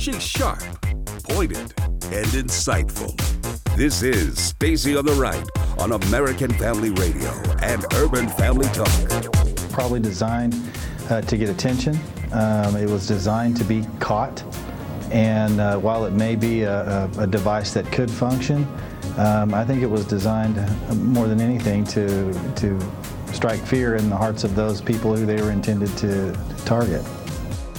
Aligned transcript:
She's 0.00 0.22
sharp, 0.22 0.62
pointed, 1.24 1.74
and 2.04 2.26
insightful. 2.32 3.14
This 3.76 4.02
is 4.02 4.42
Stacy 4.42 4.96
on 4.96 5.04
the 5.04 5.12
Right 5.12 5.46
on 5.78 5.92
American 5.92 6.50
Family 6.54 6.88
Radio 6.88 7.28
and 7.60 7.84
Urban 7.96 8.26
Family 8.26 8.66
Talk. 8.68 8.88
Probably 9.70 10.00
designed 10.00 10.58
uh, 11.10 11.20
to 11.20 11.36
get 11.36 11.50
attention. 11.50 12.00
Um, 12.32 12.76
it 12.76 12.88
was 12.88 13.06
designed 13.06 13.58
to 13.58 13.64
be 13.64 13.84
caught. 13.98 14.42
And 15.12 15.60
uh, 15.60 15.76
while 15.76 16.06
it 16.06 16.12
may 16.12 16.34
be 16.34 16.62
a, 16.62 16.80
a, 16.80 17.10
a 17.18 17.26
device 17.26 17.74
that 17.74 17.84
could 17.92 18.10
function, 18.10 18.66
um, 19.18 19.52
I 19.52 19.66
think 19.66 19.82
it 19.82 19.90
was 19.90 20.06
designed 20.06 20.56
uh, 20.58 20.94
more 20.94 21.28
than 21.28 21.42
anything 21.42 21.84
to, 21.88 22.32
to 22.54 22.80
strike 23.34 23.60
fear 23.60 23.96
in 23.96 24.08
the 24.08 24.16
hearts 24.16 24.44
of 24.44 24.54
those 24.54 24.80
people 24.80 25.14
who 25.14 25.26
they 25.26 25.42
were 25.42 25.50
intended 25.50 25.94
to 25.98 26.32
target. 26.64 27.04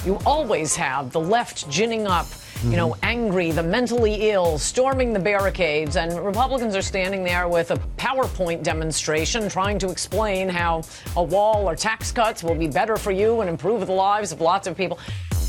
You 0.05 0.17
always 0.25 0.75
have 0.75 1.11
the 1.11 1.19
left 1.19 1.69
ginning 1.69 2.07
up 2.07 2.27
you 2.63 2.77
know, 2.77 2.91
mm-hmm. 2.91 3.05
angry, 3.05 3.51
the 3.51 3.63
mentally 3.63 4.29
ill, 4.29 4.59
storming 4.59 5.13
the 5.13 5.19
barricades, 5.19 5.95
and 5.95 6.23
Republicans 6.23 6.75
are 6.75 6.81
standing 6.83 7.23
there 7.23 7.47
with 7.47 7.71
a 7.71 7.77
PowerPoint 7.97 8.61
demonstration 8.61 9.49
trying 9.49 9.79
to 9.79 9.89
explain 9.89 10.47
how 10.47 10.83
a 11.15 11.23
wall 11.23 11.67
or 11.67 11.75
tax 11.75 12.11
cuts 12.11 12.43
will 12.43 12.53
be 12.53 12.67
better 12.67 12.97
for 12.97 13.11
you 13.11 13.41
and 13.41 13.49
improve 13.49 13.87
the 13.87 13.93
lives 13.93 14.31
of 14.31 14.41
lots 14.41 14.67
of 14.67 14.77
people. 14.77 14.99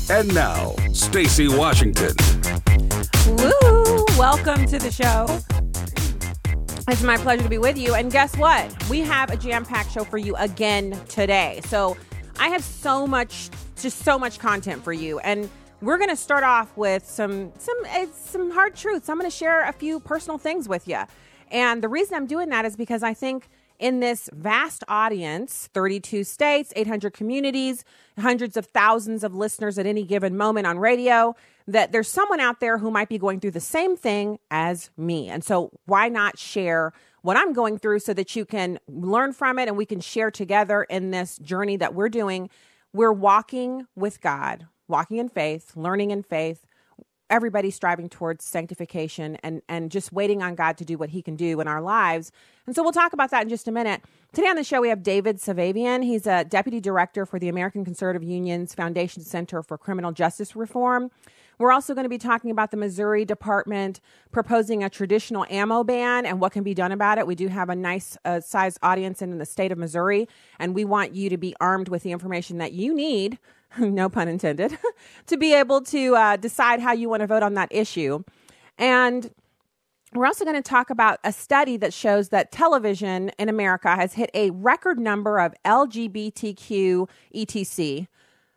And 0.09 0.33
now, 0.33 0.75
Stacy 0.91 1.47
Washington. 1.47 2.15
Woo! 3.27 4.05
Welcome 4.17 4.65
to 4.65 4.79
the 4.79 4.89
show. 4.91 5.27
It's 6.87 7.03
my 7.03 7.17
pleasure 7.17 7.43
to 7.43 7.49
be 7.49 7.59
with 7.59 7.77
you. 7.77 7.93
And 7.93 8.11
guess 8.11 8.35
what? 8.37 8.89
We 8.89 9.01
have 9.01 9.29
a 9.29 9.37
jam 9.37 9.65
packed 9.65 9.91
show 9.91 10.03
for 10.03 10.17
you 10.17 10.35
again 10.37 10.99
today. 11.07 11.61
So 11.65 11.95
I 12.39 12.49
have 12.49 12.63
so 12.63 13.07
much, 13.07 13.49
just 13.79 13.99
so 13.99 14.17
much 14.17 14.39
content 14.39 14.83
for 14.83 14.93
you. 14.93 15.19
And 15.19 15.49
we're 15.81 15.97
going 15.97 16.09
to 16.09 16.15
start 16.15 16.43
off 16.43 16.75
with 16.77 17.05
some 17.05 17.51
some 17.57 17.77
uh, 17.89 18.05
some 18.13 18.51
hard 18.51 18.75
truths. 18.75 19.09
I'm 19.09 19.17
going 19.17 19.29
to 19.29 19.35
share 19.35 19.67
a 19.67 19.73
few 19.73 19.99
personal 19.99 20.37
things 20.37 20.67
with 20.67 20.87
you. 20.87 20.99
And 21.51 21.83
the 21.83 21.89
reason 21.89 22.15
I'm 22.15 22.25
doing 22.25 22.49
that 22.49 22.65
is 22.65 22.75
because 22.75 23.03
I 23.03 23.13
think 23.13 23.49
in 23.79 23.99
this 23.99 24.29
vast 24.33 24.83
audience 24.87 25.69
32 25.73 26.23
states, 26.23 26.71
800 26.75 27.13
communities, 27.13 27.83
hundreds 28.17 28.55
of 28.55 28.65
thousands 28.67 29.23
of 29.23 29.35
listeners 29.35 29.77
at 29.77 29.85
any 29.85 30.03
given 30.03 30.37
moment 30.37 30.67
on 30.67 30.79
radio 30.79 31.35
that 31.67 31.91
there's 31.91 32.07
someone 32.07 32.39
out 32.39 32.59
there 32.59 32.77
who 32.77 32.91
might 32.91 33.09
be 33.09 33.17
going 33.17 33.39
through 33.39 33.51
the 33.51 33.59
same 33.59 33.95
thing 33.95 34.39
as 34.51 34.89
me. 34.97 35.29
And 35.29 35.43
so, 35.43 35.71
why 35.85 36.09
not 36.09 36.39
share 36.39 36.93
what 37.23 37.37
I'm 37.37 37.53
going 37.53 37.79
through 37.79 37.99
so 37.99 38.13
that 38.13 38.35
you 38.35 38.45
can 38.45 38.77
learn 38.87 39.33
from 39.33 39.57
it 39.57 39.67
and 39.67 39.75
we 39.75 39.85
can 39.85 39.99
share 39.99 40.29
together 40.29 40.83
in 40.83 41.11
this 41.11 41.39
journey 41.39 41.77
that 41.77 41.95
we're 41.95 42.09
doing? 42.09 42.49
We're 42.93 43.13
walking 43.13 43.87
with 43.95 44.21
God, 44.21 44.67
walking 44.87 45.17
in 45.17 45.29
faith, 45.29 45.71
learning 45.75 46.11
in 46.11 46.21
faith, 46.21 46.67
everybody 47.29 47.71
striving 47.71 48.09
towards 48.09 48.45
sanctification 48.45 49.37
and 49.37 49.61
and 49.67 49.89
just 49.89 50.13
waiting 50.13 50.43
on 50.43 50.53
God 50.53 50.77
to 50.77 50.85
do 50.85 50.97
what 50.97 51.09
he 51.09 51.21
can 51.21 51.35
do 51.35 51.59
in 51.59 51.67
our 51.67 51.81
lives. 51.81 52.31
And 52.67 52.75
so 52.75 52.83
we'll 52.83 52.91
talk 52.91 53.13
about 53.13 53.31
that 53.31 53.43
in 53.43 53.49
just 53.49 53.67
a 53.67 53.71
minute. 53.71 54.03
Today 54.33 54.47
on 54.47 54.55
the 54.55 54.63
show 54.63 54.81
we 54.81 54.89
have 54.89 55.01
David 55.01 55.37
Safavian. 55.37 56.03
He's 56.03 56.27
a 56.27 56.43
deputy 56.43 56.79
director 56.79 57.25
for 57.25 57.39
the 57.39 57.49
American 57.49 57.85
Conservative 57.85 58.21
Union's 58.27 58.75
Foundation 58.75 59.23
Center 59.23 59.63
for 59.63 59.77
Criminal 59.77 60.11
Justice 60.11 60.55
Reform. 60.55 61.09
We're 61.59 61.71
also 61.71 61.93
going 61.93 62.05
to 62.05 62.09
be 62.09 62.17
talking 62.17 62.51
about 62.51 62.71
the 62.71 62.77
Missouri 62.77 63.25
Department 63.25 63.99
proposing 64.31 64.83
a 64.83 64.89
traditional 64.89 65.45
ammo 65.49 65.83
ban 65.83 66.25
and 66.25 66.39
what 66.39 66.51
can 66.51 66.63
be 66.63 66.73
done 66.73 66.91
about 66.91 67.17
it. 67.17 67.27
We 67.27 67.35
do 67.35 67.47
have 67.47 67.69
a 67.69 67.75
nice 67.75 68.17
uh, 68.25 68.39
sized 68.39 68.79
audience 68.81 69.21
in 69.21 69.37
the 69.37 69.45
state 69.45 69.71
of 69.71 69.77
Missouri, 69.77 70.27
and 70.59 70.73
we 70.73 70.85
want 70.85 71.15
you 71.15 71.29
to 71.29 71.37
be 71.37 71.55
armed 71.59 71.89
with 71.89 72.03
the 72.03 72.11
information 72.11 72.57
that 72.57 72.73
you 72.73 72.93
need 72.93 73.39
no 73.79 74.09
pun 74.09 74.27
intended, 74.27 74.77
to 75.27 75.37
be 75.37 75.53
able 75.53 75.81
to 75.81 76.15
uh, 76.15 76.37
decide 76.37 76.79
how 76.79 76.93
you 76.93 77.09
want 77.09 77.21
to 77.21 77.27
vote 77.27 77.43
on 77.43 77.53
that 77.55 77.69
issue. 77.71 78.23
And 78.77 79.31
we're 80.13 80.27
also 80.27 80.45
going 80.45 80.61
to 80.61 80.61
talk 80.61 80.89
about 80.89 81.19
a 81.23 81.31
study 81.31 81.77
that 81.77 81.93
shows 81.93 82.29
that 82.29 82.51
television 82.51 83.29
in 83.39 83.49
America 83.49 83.95
has 83.95 84.13
hit 84.13 84.29
a 84.33 84.51
record 84.51 84.99
number 84.99 85.39
of 85.39 85.53
LGBTQ 85.65 87.09
ETC 87.35 88.07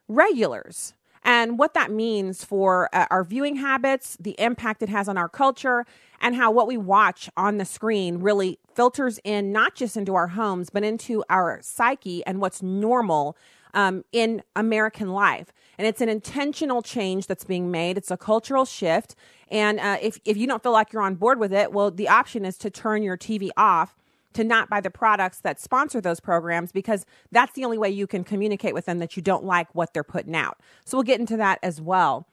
regulars 0.09 0.95
and 1.27 1.59
what 1.59 1.75
that 1.75 1.91
means 1.91 2.45
for 2.45 2.89
uh, 2.93 3.07
our 3.11 3.25
viewing 3.25 3.57
habits, 3.57 4.17
the 4.21 4.37
impact 4.39 4.81
it 4.81 4.89
has 4.89 5.09
on 5.09 5.19
our 5.19 5.29
culture, 5.29 5.85
and 6.21 6.37
how 6.37 6.53
what 6.53 6.69
we 6.69 6.77
watch 6.77 7.29
on 7.37 7.59
the 7.59 7.65
screen 7.65 8.19
really 8.19 8.61
filters 8.73 9.19
in 9.25 9.51
not 9.51 9.75
just 9.75 9.97
into 9.97 10.15
our 10.15 10.29
homes, 10.29 10.71
but 10.71 10.85
into 10.85 11.25
our 11.29 11.59
psyche 11.63 12.25
and 12.27 12.41
what's 12.41 12.63
normal 12.63 13.37
um, 13.75 14.05
in 14.13 14.41
American 14.55 15.11
life. 15.11 15.53
And 15.77 15.87
it's 15.87 16.01
an 16.01 16.09
intentional 16.09 16.81
change 16.81 17.27
that's 17.27 17.45
being 17.45 17.73
made. 17.73 17.99
It's 17.99 18.13
a 18.13 18.17
cultural 18.17 18.65
shift. 18.65 19.17
And 19.51 19.81
uh, 19.81 19.99
if, 20.01 20.21
if 20.25 20.37
you 20.37 20.47
don't 20.47 20.63
feel 20.63 20.73
like 20.73 20.93
you're 20.93 21.03
on 21.03 21.17
board 21.17 21.41
with 21.41 21.53
it, 21.53 21.73
well, 21.73 21.91
the 21.91 22.09
option 22.09 22.45
is 22.45 22.57
to 22.59 22.71
turn 22.71 23.03
your 23.03 23.19
TV 23.19 23.51
off 23.57 23.97
to 24.37 24.45
not 24.45 24.69
buy 24.69 24.83
the 24.83 24.91
products 24.91 25.41
that 25.41 25.59
sponsor 25.59 25.99
those 25.99 26.21
programs 26.21 26.71
because 26.71 27.07
that's 27.33 27.55
the 27.55 27.65
only 27.65 27.79
way 27.79 27.89
you 27.89 28.07
can 28.07 28.23
communicate 28.23 28.75
with 28.75 28.85
them 28.85 28.99
that 28.99 29.17
you 29.17 29.23
don't 29.23 29.45
like 29.45 29.75
what 29.75 29.95
they're 29.95 30.05
putting 30.05 30.37
out. 30.37 30.61
So 30.85 30.99
we'll 30.99 31.05
get 31.05 31.21
into 31.21 31.39
that 31.39 31.59
as 31.63 31.81
well. 31.81 32.29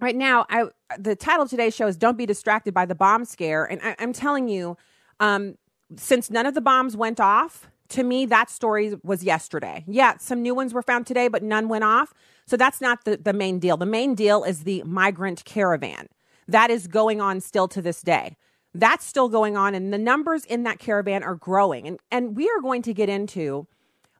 Right 0.00 0.16
now, 0.16 0.46
I, 0.48 0.64
the 0.98 1.14
title 1.14 1.42
of 1.42 1.50
today's 1.50 1.76
show 1.76 1.86
is 1.86 1.98
Don't 1.98 2.16
Be 2.16 2.24
Distracted 2.24 2.72
by 2.72 2.86
the 2.86 2.94
Bomb 2.94 3.26
Scare. 3.26 3.66
And 3.66 3.82
I, 3.82 3.94
am 3.98 4.14
telling 4.14 4.48
you, 4.48 4.78
um, 5.20 5.56
since 5.96 6.30
none 6.30 6.46
of 6.46 6.54
the 6.54 6.62
bombs 6.62 6.96
went 6.96 7.20
off, 7.20 7.70
to 7.90 8.02
me, 8.02 8.24
that 8.24 8.48
story 8.48 8.96
was 9.02 9.22
yesterday. 9.22 9.84
Yeah, 9.86 10.16
some 10.18 10.40
new 10.40 10.54
ones 10.54 10.72
were 10.72 10.80
found 10.80 11.06
today, 11.06 11.28
but 11.28 11.42
none 11.42 11.68
went 11.68 11.84
off. 11.84 12.14
So 12.46 12.56
that's 12.56 12.80
not 12.80 13.04
the, 13.04 13.18
the 13.18 13.34
main 13.34 13.58
deal. 13.58 13.76
The 13.76 13.84
main 13.84 14.14
deal 14.14 14.42
is 14.42 14.64
the 14.64 14.82
migrant 14.84 15.44
caravan. 15.44 16.08
That 16.48 16.70
is 16.70 16.86
going 16.86 17.20
on 17.20 17.42
still 17.42 17.68
to 17.68 17.82
this 17.82 18.00
day. 18.00 18.38
That's 18.74 19.04
still 19.04 19.28
going 19.28 19.56
on, 19.56 19.74
and 19.74 19.92
the 19.92 19.98
numbers 19.98 20.44
in 20.44 20.62
that 20.62 20.78
caravan 20.78 21.22
are 21.24 21.34
growing. 21.34 21.88
And, 21.88 21.98
and 22.10 22.36
we 22.36 22.48
are 22.48 22.60
going 22.60 22.82
to 22.82 22.94
get 22.94 23.08
into 23.08 23.66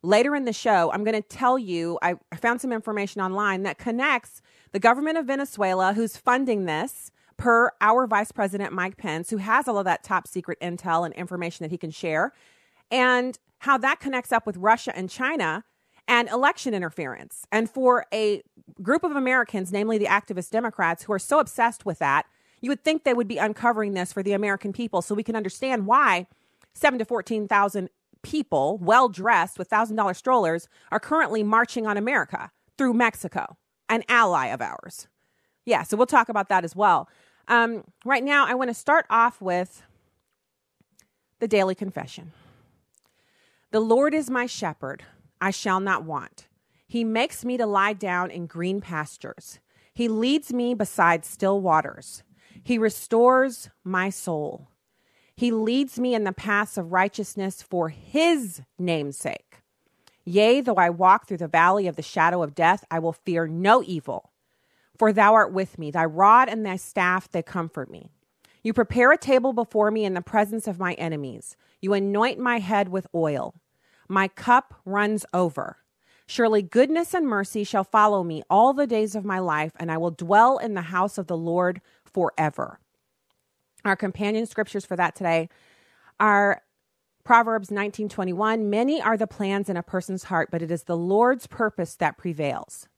later 0.03 0.35
in 0.35 0.45
the 0.45 0.53
show. 0.53 0.91
I'm 0.93 1.05
going 1.05 1.21
to 1.21 1.29
tell 1.29 1.59
you, 1.59 1.99
I, 2.03 2.15
found 2.37 2.61
some 2.61 2.73
information 2.73 3.21
online 3.21 3.63
that 3.63 3.79
connects 3.79 4.43
the 4.73 4.79
government 4.79 5.19
of 5.19 5.27
Venezuela, 5.27 5.93
who's 5.93 6.17
funding 6.17 6.65
this, 6.65 7.13
per 7.37 7.71
our 7.81 8.07
Vice 8.07 8.33
President 8.33 8.73
Mike 8.73 8.97
Pence, 8.97 9.31
who 9.31 9.37
has 9.39 9.69
all 9.69 9.79
of 9.79 9.85
that 9.85 10.03
top 10.03 10.27
secret 10.27 10.59
intel 10.61 11.05
and 11.05 11.15
information 11.15 11.65
that 11.65 11.71
he 11.71 11.79
can 11.79 11.91
share, 11.91 12.33
and 12.91 13.39
how 13.59 13.79
that 13.79 14.01
connects 14.01 14.33
up 14.33 14.47
with 14.47 14.57
Russia 14.57 14.95
and 14.97 15.09
China 15.09 15.65
and 16.09 16.29
election 16.29 16.75
interference. 16.75 17.47
And 17.53 17.71
for 17.71 18.07
a 18.13 18.43
group 18.83 19.05
of 19.05 19.13
Americans, 19.13 19.71
namely 19.71 19.97
the 19.97 20.07
activist 20.07 20.51
Democrats, 20.51 21.05
who 21.05 21.13
are 21.13 21.19
so 21.19 21.39
obsessed 21.39 21.87
with 21.87 21.99
that, 22.01 22.27
you 22.61 22.71
would 22.71 22.85
think 22.85 23.05
they 23.05 23.15
would 23.15 23.29
be 23.29 23.39
uncovering 23.39 23.95
this 23.95 24.13
for 24.13 24.23
the 24.23 24.33
American 24.33 24.73
people 24.73 25.03
so 25.03 25.15
we 25.15 25.23
can 25.23 25.37
understand 25.37 25.87
why 25.87 26.27
seven 26.75 26.99
to 26.99 27.05
14,000 27.05 27.89
people, 28.23 28.79
well 28.81 29.09
dressed 29.09 29.59
with 29.59 29.71
$1,000 29.71 30.15
strollers, 30.17 30.69
are 30.91 31.01
currently 31.01 31.43
marching 31.43 31.87
on 31.87 31.97
America 31.97 32.51
through 32.77 32.95
Mexico, 32.95 33.57
an 33.89 34.05
ally 34.09 34.47
of 34.47 34.61
ours. 34.61 35.09
Yeah, 35.65 35.83
so 35.83 35.97
we'll 35.97 36.07
talk 36.07 36.29
about 36.29 36.49
that 36.49 36.65
as 36.65 36.77
well. 36.77 37.09
Um, 37.49 37.85
right 38.05 38.23
now, 38.23 38.47
I 38.47 38.55
want 38.55 38.69
to 38.69 38.75
start 38.75 39.07
off 39.11 39.41
with 39.41 39.83
the 41.41 41.49
daily 41.49 41.75
confession. 41.75 42.33
The 43.71 43.81
Lord 43.81 44.15
is 44.15 44.31
my 44.31 44.47
shepherd, 44.47 45.05
I 45.41 45.51
shall 45.51 45.81
not 45.81 46.05
want. 46.05 46.49
He 46.87 47.05
makes 47.05 47.45
me 47.45 47.57
to 47.57 47.67
lie 47.67 47.93
down 47.93 48.31
in 48.31 48.47
green 48.47 48.81
pastures. 48.81 49.61
He 49.95 50.09
leads 50.09 50.53
me 50.53 50.75
beside 50.75 51.25
still 51.25 51.61
waters. 51.61 52.23
He 52.63 52.79
restores 52.79 53.71
my 53.85 54.11
soul. 54.11 54.69
He 55.37 55.51
leads 55.51 55.99
me 55.99 56.15
in 56.15 56.25
the 56.25 56.33
paths 56.33 56.77
of 56.77 56.93
righteousness 56.93 57.63
for 57.63 57.89
his 57.89 58.61
name's 58.79 59.17
sake. 59.17 59.63
Yea, 60.25 60.61
though 60.61 60.75
I 60.75 60.91
walk 60.91 61.27
through 61.27 61.39
the 61.39 61.49
valley 61.49 61.87
of 61.87 61.97
the 61.97 62.03
shadow 62.03 62.43
of 62.43 62.55
death, 62.55 62.85
I 62.91 62.99
will 62.99 63.15
fear 63.15 63.47
no 63.49 63.83
evil. 63.83 64.33
For 64.99 65.13
thou 65.13 65.33
art 65.33 65.53
with 65.53 65.79
me, 65.79 65.91
thy 65.91 66.05
rod 66.05 66.49
and 66.51 66.65
thy 66.65 66.77
staff, 66.77 67.31
they 67.31 67.43
comfort 67.43 67.91
me. 67.91 68.11
You 68.63 68.75
prepare 68.75 69.11
a 69.13 69.17
table 69.17 69.55
before 69.55 69.91
me 69.91 70.05
in 70.05 70.13
the 70.13 70.21
presence 70.21 70.69
of 70.69 70.79
my 70.79 70.93
enemies. 70.95 71.57
You 71.81 71.95
anoint 71.95 72.39
my 72.39 72.59
head 72.59 72.91
with 72.91 73.07
oil. 73.15 73.55
My 74.09 74.29
cup 74.29 74.75
runs 74.85 75.25
over. 75.33 75.79
Surely 76.27 76.63
goodness 76.63 77.15
and 77.15 77.27
mercy 77.27 77.65
shall 77.65 77.83
follow 77.83 78.23
me 78.23 78.43
all 78.51 78.73
the 78.73 78.87
days 78.87 79.17
of 79.17 79.25
my 79.25 79.39
life, 79.39 79.73
and 79.81 79.91
I 79.91 79.97
will 79.97 80.11
dwell 80.11 80.59
in 80.59 80.75
the 80.75 80.83
house 80.83 81.17
of 81.17 81.27
the 81.27 81.37
Lord 81.37 81.81
forever. 82.13 82.79
Our 83.85 83.97
companion 83.97 84.47
scriptures 84.47 84.85
for 84.85 84.97
that 84.97 85.15
today 85.15 85.49
are 86.19 86.63
Proverbs 87.25 87.71
19:21, 87.71 88.71
many 88.71 89.01
are 89.01 89.17
the 89.17 89.27
plans 89.27 89.69
in 89.69 89.77
a 89.77 89.83
person's 89.83 90.25
heart, 90.25 90.51
but 90.51 90.63
it 90.63 90.71
is 90.71 90.85
the 90.85 90.97
Lord's 90.97 91.47
purpose 91.47 91.97
that 91.97 92.19
prevails. 92.19 92.89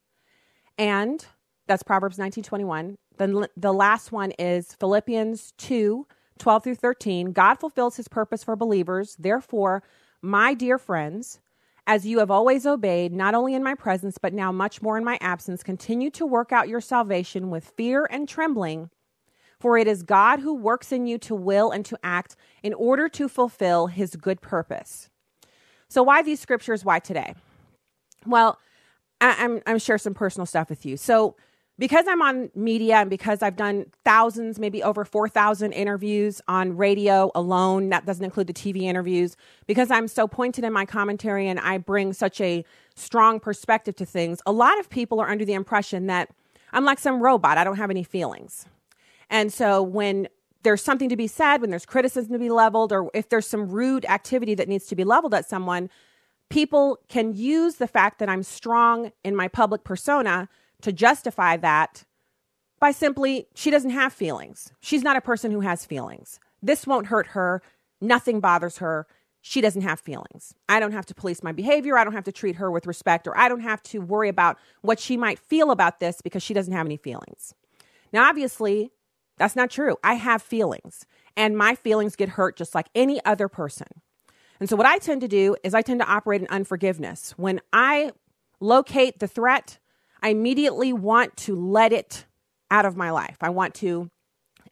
And 0.79 1.25
that's 1.67 1.83
Proverbs 1.83 2.19
19:21. 2.19 2.97
Then 3.19 3.47
the 3.57 3.75
last 3.75 4.13
one 4.13 4.33
is 4.39 4.75
Philippians 4.75 5.53
2 5.59 6.07
12 6.39 6.65
through 6.65 6.75
13. 6.75 7.33
God 7.33 7.57
fulfills 7.57 7.97
his 7.97 8.09
purpose 8.09 8.43
for 8.43 8.57
believers. 8.57 9.17
Therefore, 9.17 9.83
my 10.21 10.55
dear 10.55 10.79
friends, 10.79 11.41
as 11.87 12.07
you 12.07 12.19
have 12.19 12.31
always 12.31 12.67
obeyed, 12.67 13.13
not 13.13 13.35
only 13.35 13.55
in 13.55 13.63
my 13.63 13.75
presence, 13.75 14.19
but 14.19 14.33
now 14.33 14.51
much 14.51 14.83
more 14.83 14.97
in 14.97 15.05
my 15.05 15.19
absence, 15.21 15.63
continue 15.63 16.11
to 16.11 16.27
work 16.27 16.53
out 16.53 16.69
your 16.69 16.81
salvation 16.81 17.51
with 17.51 17.73
fear 17.77 18.09
and 18.11 18.29
trembling. 18.29 18.91
For 19.63 19.79
it 19.79 19.87
is 19.87 20.03
God 20.03 20.41
who 20.41 20.55
works 20.55 20.91
in 20.91 21.07
you 21.07 21.19
to 21.19 21.37
will 21.37 21.71
and 21.71 21.85
to 21.85 21.97
act 22.03 22.35
in 22.65 22.75
order 22.75 23.09
to 23.11 23.29
fulfill 23.29 23.87
his 23.87 24.17
good 24.17 24.41
purpose. 24.41 25.09
So, 25.89 26.03
why 26.03 26.21
these 26.23 26.41
scriptures? 26.41 26.85
Why 26.85 26.99
today? 26.99 27.37
Well, 28.27 28.59
I, 29.21 29.37
I'm, 29.39 29.63
I'm 29.65 29.79
share 29.79 29.99
some 29.99 30.15
personal 30.15 30.47
stuff 30.47 30.69
with 30.69 30.85
you. 30.85 30.97
So, 30.97 31.37
because 31.79 32.07
I'm 32.09 32.21
on 32.23 32.51
media 32.57 32.97
and 32.97 33.09
because 33.09 33.41
I've 33.41 33.55
done 33.55 33.87
thousands, 34.05 34.59
maybe 34.59 34.83
over 34.83 35.05
4,000 35.05 35.71
interviews 35.71 36.41
on 36.49 36.77
radio 36.77 37.31
alone, 37.33 37.89
that 37.91 38.05
doesn't 38.05 38.25
include 38.25 38.49
the 38.49 38.53
TV 38.53 38.83
interviews, 38.83 39.37
because 39.69 39.93
I'm 39.93 40.09
so 40.09 40.27
pointed 40.27 40.65
in 40.65 40.73
my 40.73 40.87
commentary 40.87 41.47
and 41.47 41.61
I 41.61 41.79
bring 41.79 42.15
such 42.15 42.41
a 42.41 42.65
strong 42.97 43.39
perspective 43.39 43.95
to 43.95 44.07
things, 44.07 44.43
a 44.45 44.51
lot 44.51 44.81
of 44.81 44.91
people 44.91 45.21
are 45.21 45.31
under 45.31 45.45
the 45.45 45.55
impression 45.55 46.09
that 46.09 46.31
I'm 46.73 46.85
like 46.85 46.99
some 46.99 47.23
robot. 47.23 47.59
I 47.59 47.63
don't 47.63 47.77
have 47.77 47.91
any 47.91 48.03
feelings. 48.03 48.67
And 49.33 49.53
so 49.53 49.83
when 49.83 50.29
there's 50.63 50.83
something 50.83 51.09
to 51.09 51.17
be 51.17 51.27
said, 51.27 51.61
when 51.61 51.71
there's 51.71 51.87
criticism 51.87 52.33
to 52.35 52.39
be 52.39 52.51
leveled, 52.51 52.93
or 52.93 53.11
if 53.15 53.31
there's 53.31 53.47
some 53.47 53.69
rude 53.69 54.05
activity 54.05 54.55
that 54.55 54.69
needs 54.69 54.87
to 54.87 54.95
be 54.95 55.03
leveled 55.03 55.35
at 55.35 55.49
someone, 55.49 55.91
people 56.51 56.99
can 57.09 57.33
use 57.35 57.77
the 57.77 57.89
fact 57.89 58.19
that 58.21 58.29
I'm 58.29 58.45
strong 58.45 59.11
in 59.25 59.35
my 59.35 59.49
public 59.49 59.83
persona 59.83 60.49
to 60.83 60.93
justify 60.93 61.57
that 61.57 62.05
by 62.79 62.91
simply, 62.91 63.47
she 63.55 63.71
doesn't 63.71 63.91
have 63.91 64.13
feelings. 64.13 64.73
She's 64.81 65.05
not 65.05 65.17
a 65.17 65.21
person 65.21 65.53
who 65.53 65.61
has 65.61 65.87
feelings. 65.87 66.41
This 66.61 66.85
won't 66.85 67.07
hurt 67.07 67.29
her. 67.29 67.63
Nothing 68.01 68.41
bothers 68.41 68.79
her. 68.79 69.07
She 69.41 69.61
doesn't 69.61 69.83
have 69.83 70.01
feelings. 70.01 70.53
I 70.69 70.81
don't 70.81 70.91
have 70.91 71.07
to 71.07 71.15
police 71.15 71.45
my 71.45 71.53
behavior. 71.53 71.97
I 71.97 72.03
don't 72.03 72.13
have 72.13 72.25
to 72.25 72.33
treat 72.33 72.57
her 72.57 72.73
with 72.73 72.89
respect, 72.89 73.29
or 73.29 73.39
I 73.39 73.49
don't 73.49 73.61
have 73.61 73.83
to 73.85 74.01
worry 74.01 74.29
about 74.29 74.59
what 74.81 74.99
she 74.99 75.17
might 75.17 75.39
feel 75.39 75.71
about 75.71 76.01
this 76.01 76.21
because 76.21 76.43
she 76.43 76.55
doesn't 76.55 76.73
have 76.73 76.87
any 76.87 76.97
feelings. 76.97 77.55
Now, 78.13 78.29
obviously, 78.29 78.91
that's 79.39 79.57
not 79.57 79.71
true. 79.71 79.97
I 80.05 80.15
have 80.15 80.43
feelings, 80.43 81.07
and 81.37 81.57
my 81.57 81.75
feelings 81.75 82.17
get 82.17 82.31
hurt 82.31 82.57
just 82.57 82.75
like 82.75 82.89
any 82.95 83.25
other 83.25 83.49
person. 83.49 83.89
And 84.61 84.69
so, 84.69 84.77
what 84.77 84.87
I 84.87 84.99
tend 84.99 85.21
to 85.23 85.29
do 85.29 85.57
is 85.65 85.75
I 85.75 85.83
tend 85.83 86.01
to 86.01 86.07
operate 86.07 86.41
in 86.41 86.47
unforgiveness. 86.49 87.35
When 87.37 87.61
I 87.73 88.13
locate 88.61 89.19
the 89.19 89.27
threat, 89.27 89.79
I 90.23 90.29
immediately 90.29 90.93
want 90.93 91.37
to 91.39 91.57
let 91.57 91.93
it 91.93 92.27
out 92.71 92.85
of 92.85 92.97
my 92.97 93.11
life. 93.11 93.39
I 93.41 93.51
want 93.51 93.75
to 93.77 94.11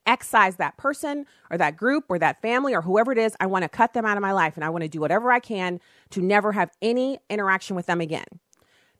excise 0.06 0.56
that 0.56 0.76
person 0.76 1.26
or 1.50 1.58
that 1.58 1.76
group 1.76 2.04
or 2.08 2.18
that 2.18 2.40
family 2.40 2.74
or 2.74 2.82
whoever 2.82 3.12
it 3.12 3.18
is. 3.18 3.36
I 3.40 3.46
want 3.46 3.64
to 3.64 3.68
cut 3.68 3.92
them 3.92 4.06
out 4.06 4.16
of 4.16 4.22
my 4.22 4.32
life 4.32 4.56
and 4.56 4.64
I 4.64 4.70
want 4.70 4.82
to 4.82 4.88
do 4.88 5.00
whatever 5.00 5.30
I 5.30 5.40
can 5.40 5.80
to 6.10 6.22
never 6.22 6.52
have 6.52 6.70
any 6.80 7.18
interaction 7.28 7.76
with 7.76 7.86
them 7.86 8.00
again. 8.00 8.26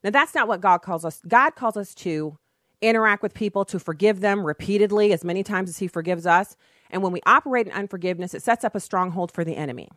Now, 0.02 0.10
that's 0.10 0.34
not 0.34 0.48
what 0.48 0.60
God 0.60 0.78
calls 0.78 1.04
us. 1.04 1.20
God 1.28 1.54
calls 1.54 1.76
us 1.76 1.94
to 1.96 2.38
interact 2.82 3.22
with 3.22 3.34
people, 3.34 3.64
to 3.66 3.78
forgive 3.78 4.20
them 4.20 4.44
repeatedly, 4.44 5.12
as 5.12 5.24
many 5.24 5.42
times 5.42 5.68
as 5.68 5.78
He 5.78 5.86
forgives 5.86 6.26
us. 6.26 6.56
And 6.90 7.02
when 7.02 7.12
we 7.12 7.20
operate 7.26 7.66
in 7.66 7.72
unforgiveness, 7.72 8.34
it 8.34 8.42
sets 8.42 8.64
up 8.64 8.74
a 8.74 8.80
stronghold 8.80 9.32
for 9.32 9.44
the 9.44 9.56
enemy. 9.56 9.88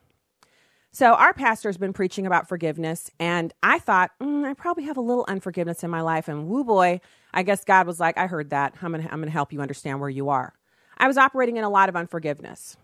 So, 0.95 1.13
our 1.13 1.33
pastor's 1.33 1.77
been 1.77 1.91
preaching 1.91 2.27
about 2.27 2.47
forgiveness, 2.47 3.09
and 3.19 3.51
I 3.63 3.79
thought, 3.79 4.11
mm, 4.21 4.45
I 4.45 4.53
probably 4.53 4.83
have 4.83 4.95
a 4.95 5.01
little 5.01 5.25
unforgiveness 5.27 5.83
in 5.83 5.89
my 5.89 6.01
life. 6.01 6.27
And 6.27 6.47
woo 6.47 6.63
boy, 6.63 7.01
I 7.33 7.41
guess 7.41 7.63
God 7.63 7.87
was 7.87 7.99
like, 7.99 8.15
I 8.15 8.27
heard 8.27 8.51
that. 8.51 8.75
I'm 8.79 8.91
going 8.91 9.03
to 9.23 9.29
help 9.31 9.51
you 9.51 9.59
understand 9.59 9.99
where 9.99 10.09
you 10.09 10.29
are. 10.29 10.53
I 10.99 11.07
was 11.07 11.17
operating 11.17 11.57
in 11.57 11.63
a 11.63 11.69
lot 11.69 11.89
of 11.89 11.95
unforgiveness. 11.95 12.77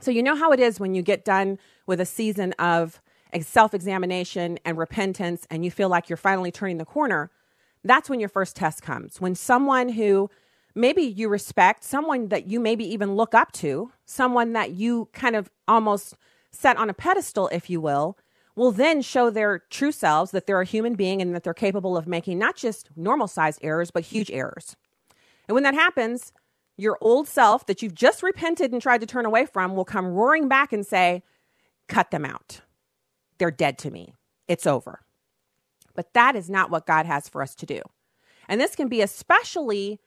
So, 0.00 0.10
you 0.10 0.22
know 0.22 0.34
how 0.34 0.50
it 0.52 0.60
is 0.60 0.80
when 0.80 0.94
you 0.94 1.02
get 1.02 1.26
done 1.26 1.58
with 1.86 2.00
a 2.00 2.06
season 2.06 2.54
of 2.54 3.02
self 3.42 3.74
examination 3.74 4.58
and 4.64 4.78
repentance, 4.78 5.46
and 5.50 5.62
you 5.62 5.70
feel 5.70 5.90
like 5.90 6.08
you're 6.08 6.16
finally 6.16 6.50
turning 6.50 6.78
the 6.78 6.86
corner. 6.86 7.30
That's 7.86 8.10
when 8.10 8.20
your 8.20 8.28
first 8.28 8.56
test 8.56 8.82
comes. 8.82 9.20
When 9.20 9.34
someone 9.34 9.90
who 9.90 10.30
maybe 10.74 11.02
you 11.02 11.28
respect, 11.28 11.84
someone 11.84 12.28
that 12.28 12.46
you 12.46 12.60
maybe 12.60 12.84
even 12.84 13.14
look 13.14 13.34
up 13.34 13.52
to, 13.52 13.90
someone 14.04 14.52
that 14.52 14.72
you 14.72 15.08
kind 15.12 15.36
of 15.36 15.50
almost 15.66 16.14
set 16.50 16.76
on 16.76 16.90
a 16.90 16.94
pedestal, 16.94 17.48
if 17.48 17.68
you 17.70 17.80
will, 17.80 18.18
will 18.54 18.72
then 18.72 19.02
show 19.02 19.30
their 19.30 19.60
true 19.70 19.92
selves 19.92 20.30
that 20.30 20.46
they're 20.46 20.60
a 20.60 20.66
human 20.66 20.94
being 20.94 21.20
and 21.20 21.34
that 21.34 21.44
they're 21.44 21.54
capable 21.54 21.96
of 21.96 22.06
making 22.06 22.38
not 22.38 22.56
just 22.56 22.88
normal 22.96 23.28
sized 23.28 23.60
errors, 23.62 23.90
but 23.90 24.04
huge 24.04 24.30
errors. 24.30 24.76
And 25.46 25.54
when 25.54 25.64
that 25.64 25.74
happens, 25.74 26.32
your 26.76 26.98
old 27.00 27.28
self 27.28 27.66
that 27.66 27.82
you've 27.82 27.94
just 27.94 28.22
repented 28.22 28.72
and 28.72 28.82
tried 28.82 29.00
to 29.00 29.06
turn 29.06 29.26
away 29.26 29.46
from 29.46 29.74
will 29.74 29.84
come 29.84 30.06
roaring 30.06 30.48
back 30.48 30.72
and 30.72 30.86
say, 30.86 31.22
Cut 31.88 32.10
them 32.10 32.24
out. 32.24 32.62
They're 33.38 33.52
dead 33.52 33.78
to 33.78 33.92
me. 33.92 34.12
It's 34.48 34.66
over. 34.66 35.05
But 35.96 36.12
that 36.12 36.36
is 36.36 36.48
not 36.48 36.70
what 36.70 36.86
God 36.86 37.06
has 37.06 37.28
for 37.28 37.42
us 37.42 37.54
to 37.56 37.66
do. 37.66 37.80
And 38.48 38.60
this 38.60 38.76
can 38.76 38.88
be 38.88 39.00
especially 39.00 39.98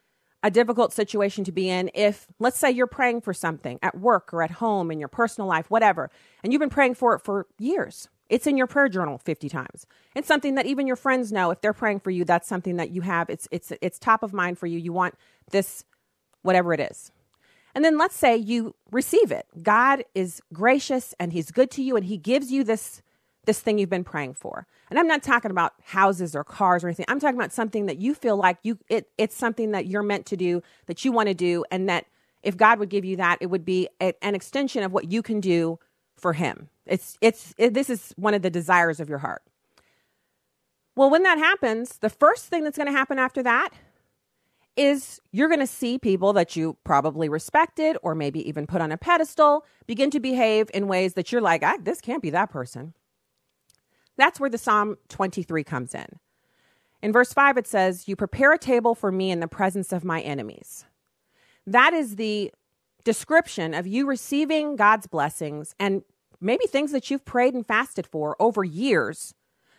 a 0.42 0.50
difficult 0.50 0.94
situation 0.94 1.44
to 1.44 1.52
be 1.52 1.70
in 1.70 1.92
if, 1.94 2.28
let's 2.40 2.58
say, 2.58 2.72
you're 2.72 2.88
praying 2.88 3.22
for 3.22 3.34
something 3.34 3.78
at 3.82 3.98
work 3.98 4.34
or 4.34 4.42
at 4.42 4.52
home 4.52 4.92
in 4.92 5.00
your 5.00 5.10
personal 5.10 5.48
life, 5.48 5.70
whatever, 5.70 6.10
and 6.44 6.54
you've 6.54 6.62
been 6.62 6.70
praying 6.70 6.96
for 6.96 7.14
it 7.16 7.20
for 7.20 7.48
years. 7.58 8.08
It's 8.30 8.46
in 8.46 8.58
your 8.58 8.68
prayer 8.68 8.88
journal 8.88 9.18
50 9.18 9.50
times. 9.50 9.86
It's 10.16 10.28
something 10.28 10.56
that 10.56 10.68
even 10.68 10.88
your 10.88 10.96
friends 10.96 11.32
know 11.32 11.50
if 11.52 11.62
they're 11.62 11.74
praying 11.74 12.02
for 12.02 12.12
you, 12.12 12.24
that's 12.24 12.48
something 12.48 12.78
that 12.78 12.92
you 12.92 13.02
have. 13.02 13.30
It's 13.30 13.48
it's 13.52 13.74
it's 13.82 13.98
top 13.98 14.22
of 14.22 14.34
mind 14.34 14.60
for 14.60 14.68
you. 14.68 14.78
You 14.78 14.94
want 14.94 15.16
this 15.52 15.84
whatever 16.44 16.72
it 16.74 16.80
is. 16.80 17.12
And 17.74 17.84
then 17.84 17.98
let's 17.98 18.16
say 18.16 18.36
you 18.38 18.76
receive 18.92 19.32
it. 19.32 19.48
God 19.62 20.04
is 20.14 20.42
gracious 20.54 21.14
and 21.20 21.34
he's 21.34 21.52
good 21.52 21.72
to 21.72 21.84
you 21.84 21.96
and 21.96 22.06
he 22.06 22.18
gives 22.18 22.52
you 22.52 22.64
this 22.64 23.02
this 23.50 23.60
thing 23.60 23.80
you've 23.80 23.90
been 23.90 24.04
praying 24.04 24.36
for. 24.36 24.68
And 24.92 25.00
I'm 25.00 25.08
not 25.08 25.24
talking 25.24 25.50
about 25.50 25.74
houses 25.84 26.36
or 26.36 26.44
cars 26.44 26.84
or 26.84 26.88
anything. 26.88 27.08
I'm 27.08 27.20
talking 27.20 27.36
about 27.36 27.52
something 27.52 27.88
that 27.88 27.98
you 27.98 28.14
feel 28.14 28.38
like 28.38 28.60
you 28.62 28.78
it, 28.90 29.10
it's 29.18 29.36
something 29.36 29.72
that 29.72 29.88
you're 29.88 30.04
meant 30.04 30.28
to 30.28 30.38
do, 30.38 30.62
that 30.86 31.04
you 31.04 31.12
want 31.12 31.30
to 31.30 31.34
do, 31.34 31.66
and 31.72 31.90
that 31.90 32.06
if 32.44 32.56
God 32.56 32.78
would 32.78 32.90
give 32.90 33.04
you 33.04 33.16
that, 33.18 33.40
it 33.42 33.48
would 33.48 33.66
be 33.66 33.90
a, 34.00 34.14
an 34.24 34.36
extension 34.36 34.84
of 34.84 34.92
what 34.92 35.12
you 35.12 35.24
can 35.24 35.40
do 35.40 35.80
for 36.16 36.34
Him. 36.34 36.70
It's 36.86 37.18
it's 37.22 37.56
it, 37.58 37.74
this 37.74 37.90
is 37.90 38.14
one 38.18 38.36
of 38.36 38.44
the 38.44 38.52
desires 38.52 39.00
of 39.00 39.10
your 39.10 39.18
heart. 39.18 39.42
Well, 40.96 41.10
when 41.10 41.24
that 41.24 41.40
happens, 41.40 41.98
the 41.98 42.10
first 42.12 42.46
thing 42.46 42.64
that's 42.64 42.78
going 42.78 42.92
to 42.92 42.94
happen 42.94 43.18
after 43.18 43.42
that 43.42 43.70
is 44.78 45.20
you're 45.32 45.50
going 45.50 45.60
to 45.60 45.68
see 45.68 45.98
people 45.98 46.34
that 46.34 46.56
you 46.56 46.78
probably 46.84 47.30
respected 47.30 47.98
or 48.04 48.14
maybe 48.14 48.48
even 48.48 48.68
put 48.68 48.80
on 48.80 48.92
a 48.92 48.98
pedestal 48.98 49.66
begin 49.88 50.12
to 50.12 50.20
behave 50.20 50.70
in 50.72 50.88
ways 50.88 51.16
that 51.16 51.32
you're 51.32 51.42
like, 51.42 51.64
this 51.84 52.00
can't 52.00 52.22
be 52.22 52.30
that 52.30 52.52
person. 52.52 52.94
That's 54.20 54.40
where 54.40 54.50
the 54.50 54.58
Psalm 54.58 54.98
23 55.10 55.64
comes 55.64 55.96
in. 55.96 56.08
In 57.02 57.14
verse 57.14 57.32
5, 57.34 57.58
it 57.58 57.68
says, 57.68 58.08
You 58.08 58.16
prepare 58.16 58.52
a 58.54 58.58
table 58.58 58.94
for 58.94 59.12
me 59.12 59.32
in 59.32 59.40
the 59.40 59.48
presence 59.48 59.94
of 59.94 60.04
my 60.04 60.22
enemies. 60.22 60.86
That 61.66 61.94
is 61.94 62.16
the 62.16 62.52
description 63.04 63.74
of 63.74 63.88
you 63.88 64.06
receiving 64.06 64.76
God's 64.76 65.08
blessings 65.08 65.74
and 65.80 66.04
maybe 66.42 66.66
things 66.68 66.92
that 66.92 67.10
you've 67.10 67.26
prayed 67.26 67.54
and 67.54 67.66
fasted 67.66 68.06
for 68.06 68.36
over 68.40 68.64
years. 68.64 69.34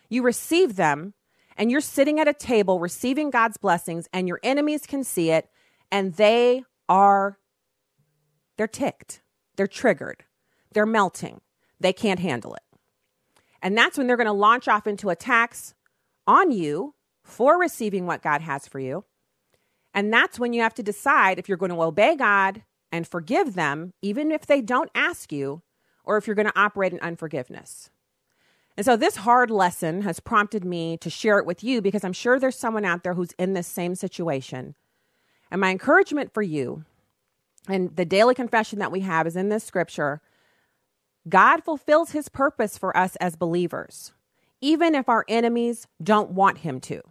You 0.09 0.23
receive 0.23 0.75
them 0.75 1.13
and 1.57 1.69
you're 1.69 1.81
sitting 1.81 2.19
at 2.19 2.27
a 2.27 2.33
table 2.33 2.79
receiving 2.79 3.29
God's 3.29 3.57
blessings, 3.57 4.07
and 4.13 4.27
your 4.27 4.39
enemies 4.41 4.85
can 4.85 5.03
see 5.03 5.29
it 5.29 5.49
and 5.91 6.13
they 6.15 6.63
are, 6.87 7.37
they're 8.57 8.67
ticked, 8.67 9.21
they're 9.57 9.67
triggered, 9.67 10.23
they're 10.73 10.85
melting, 10.85 11.41
they 11.79 11.93
can't 11.93 12.19
handle 12.19 12.55
it. 12.55 12.70
And 13.61 13.77
that's 13.77 13.97
when 13.97 14.07
they're 14.07 14.17
going 14.17 14.25
to 14.25 14.33
launch 14.33 14.67
off 14.67 14.87
into 14.87 15.09
attacks 15.09 15.73
on 16.25 16.51
you 16.51 16.95
for 17.23 17.59
receiving 17.59 18.05
what 18.05 18.21
God 18.21 18.41
has 18.41 18.67
for 18.67 18.79
you. 18.79 19.05
And 19.93 20.11
that's 20.11 20.39
when 20.39 20.53
you 20.53 20.61
have 20.61 20.73
to 20.75 20.83
decide 20.83 21.37
if 21.37 21.47
you're 21.47 21.57
going 21.57 21.71
to 21.71 21.81
obey 21.81 22.15
God 22.15 22.63
and 22.91 23.07
forgive 23.07 23.53
them, 23.53 23.93
even 24.01 24.31
if 24.31 24.45
they 24.45 24.61
don't 24.61 24.89
ask 24.95 25.31
you, 25.31 25.61
or 26.03 26.17
if 26.17 26.27
you're 26.27 26.35
going 26.35 26.47
to 26.47 26.59
operate 26.59 26.93
in 26.93 26.99
unforgiveness. 26.99 27.89
And 28.77 28.85
so, 28.85 28.95
this 28.95 29.17
hard 29.17 29.51
lesson 29.51 30.01
has 30.03 30.19
prompted 30.19 30.63
me 30.63 30.97
to 30.97 31.09
share 31.09 31.37
it 31.39 31.45
with 31.45 31.63
you 31.63 31.81
because 31.81 32.03
I'm 32.03 32.13
sure 32.13 32.39
there's 32.39 32.57
someone 32.57 32.85
out 32.85 33.03
there 33.03 33.13
who's 33.13 33.33
in 33.37 33.53
this 33.53 33.67
same 33.67 33.95
situation. 33.95 34.75
And 35.51 35.59
my 35.59 35.71
encouragement 35.71 36.33
for 36.33 36.41
you, 36.41 36.85
and 37.67 37.95
the 37.95 38.05
daily 38.05 38.33
confession 38.33 38.79
that 38.79 38.91
we 38.91 39.01
have 39.01 39.27
is 39.27 39.35
in 39.35 39.49
this 39.49 39.63
scripture 39.63 40.21
God 41.29 41.63
fulfills 41.63 42.11
his 42.11 42.29
purpose 42.29 42.77
for 42.77 42.95
us 42.95 43.15
as 43.17 43.35
believers, 43.35 44.11
even 44.59 44.95
if 44.95 45.07
our 45.07 45.25
enemies 45.27 45.87
don't 46.01 46.31
want 46.31 46.59
him 46.59 46.79
to. 46.81 47.01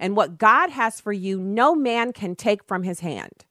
And 0.00 0.16
what 0.16 0.38
God 0.38 0.70
has 0.70 1.00
for 1.00 1.12
you, 1.12 1.38
no 1.38 1.74
man 1.74 2.12
can 2.12 2.34
take 2.34 2.64
from 2.64 2.82
his 2.82 3.00
hand. 3.00 3.44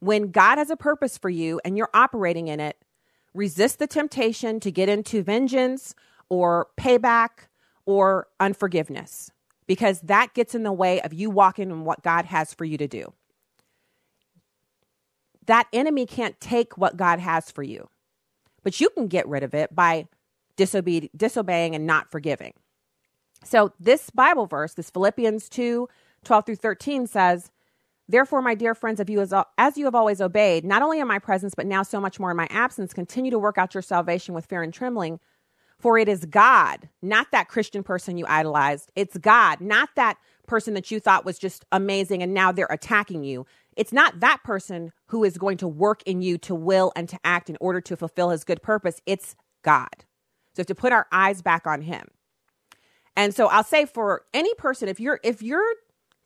When 0.00 0.30
God 0.30 0.58
has 0.58 0.70
a 0.70 0.76
purpose 0.76 1.18
for 1.18 1.28
you 1.28 1.60
and 1.64 1.76
you're 1.76 1.90
operating 1.92 2.48
in 2.48 2.60
it, 2.60 2.76
resist 3.34 3.78
the 3.78 3.86
temptation 3.86 4.60
to 4.60 4.70
get 4.70 4.88
into 4.88 5.22
vengeance 5.22 5.94
or 6.28 6.68
payback 6.76 7.48
or 7.84 8.28
unforgiveness 8.40 9.30
because 9.66 10.00
that 10.00 10.34
gets 10.34 10.54
in 10.54 10.62
the 10.62 10.72
way 10.72 11.00
of 11.02 11.12
you 11.12 11.30
walking 11.30 11.70
in 11.70 11.84
what 11.84 12.02
God 12.02 12.24
has 12.24 12.54
for 12.54 12.64
you 12.64 12.78
to 12.78 12.88
do. 12.88 13.12
That 15.46 15.68
enemy 15.72 16.06
can't 16.06 16.38
take 16.40 16.76
what 16.76 16.96
God 16.96 17.20
has 17.20 17.50
for 17.50 17.62
you. 17.62 17.88
But 18.68 18.82
you 18.82 18.90
can 18.90 19.06
get 19.06 19.26
rid 19.26 19.44
of 19.44 19.54
it 19.54 19.74
by 19.74 20.08
disobe- 20.58 21.08
disobeying 21.16 21.74
and 21.74 21.86
not 21.86 22.10
forgiving. 22.10 22.52
So, 23.42 23.72
this 23.80 24.10
Bible 24.10 24.44
verse, 24.44 24.74
this 24.74 24.90
Philippians 24.90 25.48
2 25.48 25.88
12 26.24 26.44
through 26.44 26.56
13 26.56 27.06
says, 27.06 27.50
Therefore, 28.10 28.42
my 28.42 28.54
dear 28.54 28.74
friends, 28.74 29.00
of 29.00 29.08
you 29.08 29.22
as, 29.22 29.32
as 29.56 29.78
you 29.78 29.86
have 29.86 29.94
always 29.94 30.20
obeyed, 30.20 30.66
not 30.66 30.82
only 30.82 31.00
in 31.00 31.08
my 31.08 31.18
presence, 31.18 31.54
but 31.54 31.64
now 31.64 31.82
so 31.82 31.98
much 31.98 32.20
more 32.20 32.30
in 32.30 32.36
my 32.36 32.46
absence, 32.50 32.92
continue 32.92 33.30
to 33.30 33.38
work 33.38 33.56
out 33.56 33.72
your 33.72 33.80
salvation 33.80 34.34
with 34.34 34.44
fear 34.44 34.62
and 34.62 34.74
trembling. 34.74 35.18
For 35.78 35.96
it 35.96 36.06
is 36.06 36.26
God, 36.26 36.90
not 37.00 37.28
that 37.32 37.48
Christian 37.48 37.82
person 37.82 38.18
you 38.18 38.26
idolized. 38.28 38.92
It's 38.94 39.16
God, 39.16 39.62
not 39.62 39.88
that 39.96 40.18
person 40.46 40.74
that 40.74 40.90
you 40.90 41.00
thought 41.00 41.24
was 41.24 41.38
just 41.38 41.64
amazing 41.72 42.22
and 42.22 42.34
now 42.34 42.52
they're 42.52 42.66
attacking 42.68 43.24
you. 43.24 43.46
It's 43.78 43.92
not 43.92 44.18
that 44.18 44.42
person 44.42 44.92
who 45.06 45.22
is 45.22 45.38
going 45.38 45.56
to 45.58 45.68
work 45.68 46.02
in 46.02 46.20
you 46.20 46.36
to 46.38 46.54
will 46.54 46.92
and 46.96 47.08
to 47.08 47.18
act 47.24 47.48
in 47.48 47.56
order 47.60 47.80
to 47.82 47.96
fulfill 47.96 48.30
his 48.30 48.42
good 48.42 48.60
purpose. 48.60 49.00
It's 49.06 49.36
God. 49.62 49.88
So 50.54 50.58
we 50.58 50.62
have 50.62 50.66
to 50.66 50.74
put 50.74 50.92
our 50.92 51.06
eyes 51.12 51.42
back 51.42 51.64
on 51.64 51.82
him. 51.82 52.08
And 53.16 53.32
so 53.32 53.46
I'll 53.46 53.62
say 53.62 53.86
for 53.86 54.22
any 54.34 54.52
person, 54.54 54.88
if 54.88 54.98
you're 54.98 55.20
if 55.22 55.42
you're 55.42 55.74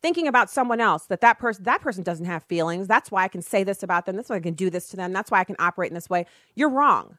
thinking 0.01 0.27
about 0.27 0.49
someone 0.49 0.81
else 0.81 1.05
that 1.05 1.21
that 1.21 1.37
person 1.37 1.63
that 1.63 1.79
person 1.79 2.03
doesn't 2.03 2.25
have 2.25 2.43
feelings 2.43 2.89
that's 2.89 3.09
why 3.09 3.23
i 3.23 3.29
can 3.29 3.41
say 3.41 3.63
this 3.63 3.81
about 3.83 4.05
them 4.05 4.17
that's 4.17 4.29
why 4.29 4.35
i 4.35 4.41
can 4.41 4.53
do 4.53 4.69
this 4.69 4.89
to 4.89 4.97
them 4.97 5.13
that's 5.13 5.31
why 5.31 5.39
i 5.39 5.45
can 5.45 5.55
operate 5.59 5.89
in 5.89 5.95
this 5.95 6.09
way 6.09 6.25
you're 6.55 6.67
wrong 6.69 7.17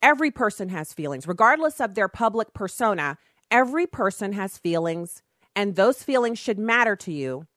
every 0.00 0.30
person 0.30 0.68
has 0.68 0.92
feelings 0.92 1.26
regardless 1.26 1.80
of 1.80 1.96
their 1.96 2.06
public 2.06 2.54
persona 2.54 3.18
every 3.50 3.84
person 3.84 4.32
has 4.32 4.58
feelings 4.58 5.22
and 5.56 5.74
those 5.74 6.04
feelings 6.04 6.38
should 6.38 6.56
matter 6.56 6.94
to 6.94 7.12
you 7.12 7.48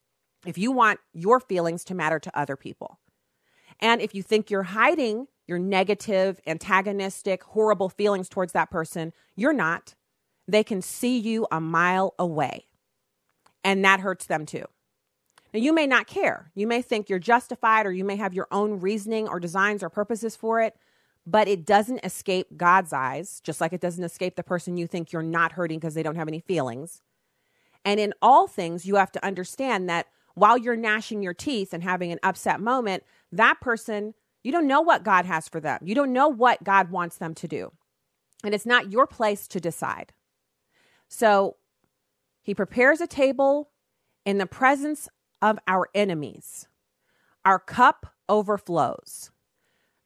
if 0.46 0.58
you 0.58 0.72
want 0.72 1.00
your 1.14 1.40
feelings 1.40 1.84
to 1.84 1.96
matter 1.96 2.20
to 2.20 2.38
other 2.38 2.56
people 2.56 3.00
and 3.80 4.02
if 4.02 4.14
you 4.14 4.22
think 4.22 4.50
you're 4.50 4.64
hiding 4.64 5.28
your 5.48 5.60
negative 5.60 6.40
antagonistic 6.48 7.44
horrible 7.44 7.90
feelings 7.90 8.30
towards 8.30 8.54
that 8.54 8.72
person 8.72 9.14
you're 9.36 9.54
not 9.54 9.96
they 10.48 10.64
can 10.64 10.82
see 10.82 11.18
you 11.18 11.48
a 11.52 11.62
mile 11.62 12.14
away 12.18 12.66
and 13.64 13.84
that 13.86 14.00
hurts 14.00 14.26
them 14.26 14.46
too. 14.46 14.66
Now, 15.54 15.60
you 15.60 15.74
may 15.74 15.86
not 15.86 16.08
care. 16.08 16.52
You 16.56 16.66
may 16.66 16.82
think 16.82 17.10
you're 17.10 17.20
justified, 17.20 17.86
or 17.86 17.92
you 17.92 18.06
may 18.06 18.16
have 18.16 18.34
your 18.34 18.48
own 18.52 18.80
reasoning 18.80 19.28
or 19.28 19.40
designs 19.40 19.84
or 19.84 19.90
purposes 19.90 20.36
for 20.36 20.62
it, 20.62 20.76
but 21.26 21.48
it 21.48 21.66
doesn't 21.66 22.04
escape 22.06 22.58
God's 22.58 22.94
eyes, 22.94 23.42
just 23.44 23.60
like 23.60 23.74
it 23.74 23.82
doesn't 23.82 24.04
escape 24.04 24.36
the 24.36 24.44
person 24.44 24.78
you 24.78 24.88
think 24.88 25.12
you're 25.12 25.22
not 25.22 25.54
hurting 25.54 25.80
because 25.80 25.94
they 25.94 26.04
don't 26.04 26.16
have 26.16 26.30
any 26.30 26.40
feelings. 26.40 27.02
And 27.84 28.00
in 28.00 28.14
all 28.22 28.48
things, 28.48 28.86
you 28.86 28.96
have 28.96 29.12
to 29.12 29.26
understand 29.26 29.90
that 29.90 30.08
while 30.36 30.58
you're 30.58 30.76
gnashing 30.76 31.22
your 31.22 31.34
teeth 31.34 31.74
and 31.74 31.84
having 31.84 32.12
an 32.12 32.20
upset 32.24 32.60
moment, 32.60 33.04
that 33.32 33.62
person, 33.62 34.14
you 34.44 34.52
don't 34.52 34.68
know 34.68 34.82
what 34.82 35.04
God 35.04 35.26
has 35.26 35.48
for 35.48 35.60
them. 35.60 35.80
You 35.84 35.96
don't 35.96 36.14
know 36.14 36.28
what 36.28 36.64
God 36.64 36.92
wants 36.92 37.18
them 37.18 37.34
to 37.36 37.48
do. 37.48 37.72
And 38.44 38.54
it's 38.54 38.66
not 38.66 38.92
your 38.92 39.08
place 39.08 39.48
to 39.50 39.60
decide. 39.60 40.14
So 41.08 41.58
he 42.42 42.56
prepares 42.56 43.02
a 43.02 43.08
table 43.08 43.70
in 44.26 44.38
the 44.38 44.46
presence 44.48 45.08
of 45.42 45.60
our 45.68 45.90
enemies. 45.94 46.68
Our 47.46 47.60
cup 47.60 48.14
overflows. 48.30 49.32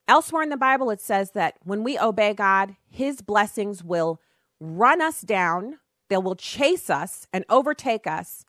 Elsewhere 0.08 0.44
in 0.44 0.50
the 0.50 0.58
Bible, 0.58 0.90
it 0.90 1.02
says 1.02 1.32
that 1.32 1.56
when 1.64 1.84
we 1.84 1.98
obey 1.98 2.34
God, 2.34 2.76
his 2.90 3.22
blessings 3.22 3.84
will 3.84 4.22
run 4.60 5.02
us 5.02 5.22
down, 5.22 5.80
they 6.10 6.18
will 6.18 6.36
chase 6.36 6.90
us 6.90 7.28
and 7.34 7.44
overtake 7.50 8.06
us 8.06 8.46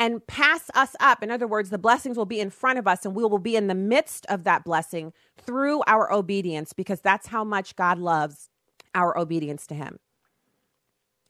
and 0.00 0.26
pass 0.26 0.70
us 0.74 0.96
up. 0.98 1.22
In 1.22 1.30
other 1.30 1.46
words, 1.46 1.68
the 1.68 1.76
blessings 1.76 2.16
will 2.16 2.24
be 2.24 2.40
in 2.40 2.48
front 2.48 2.78
of 2.78 2.88
us 2.88 3.04
and 3.04 3.14
we 3.14 3.22
will 3.22 3.38
be 3.38 3.54
in 3.54 3.66
the 3.66 3.74
midst 3.74 4.24
of 4.30 4.44
that 4.44 4.64
blessing 4.64 5.12
through 5.36 5.82
our 5.86 6.10
obedience 6.10 6.72
because 6.72 7.02
that's 7.02 7.26
how 7.26 7.44
much 7.44 7.76
God 7.76 7.98
loves 7.98 8.48
our 8.94 9.16
obedience 9.16 9.66
to 9.66 9.74
him. 9.74 9.98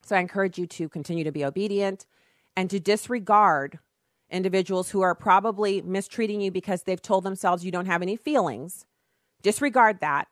So 0.03 0.15
I 0.15 0.21
encourage 0.21 0.57
you 0.57 0.69
to 0.69 0.89
continue 0.89 1.25
to 1.25 1.33
be 1.33 1.45
obedient 1.45 2.07
and 2.57 2.71
to 2.71 2.79
disregard 2.79 3.81
individuals 4.31 4.91
who 4.91 5.01
are 5.01 5.17
probably 5.17 5.83
mistreating 5.83 6.41
you 6.41 6.53
because 6.53 6.85
they've 6.85 7.03
told 7.03 7.25
themselves 7.25 7.65
you 7.65 7.73
don't 7.73 7.87
have 7.87 8.03
any 8.03 8.15
feelings. 8.15 8.87
Disregard 9.43 9.99
that 9.99 10.29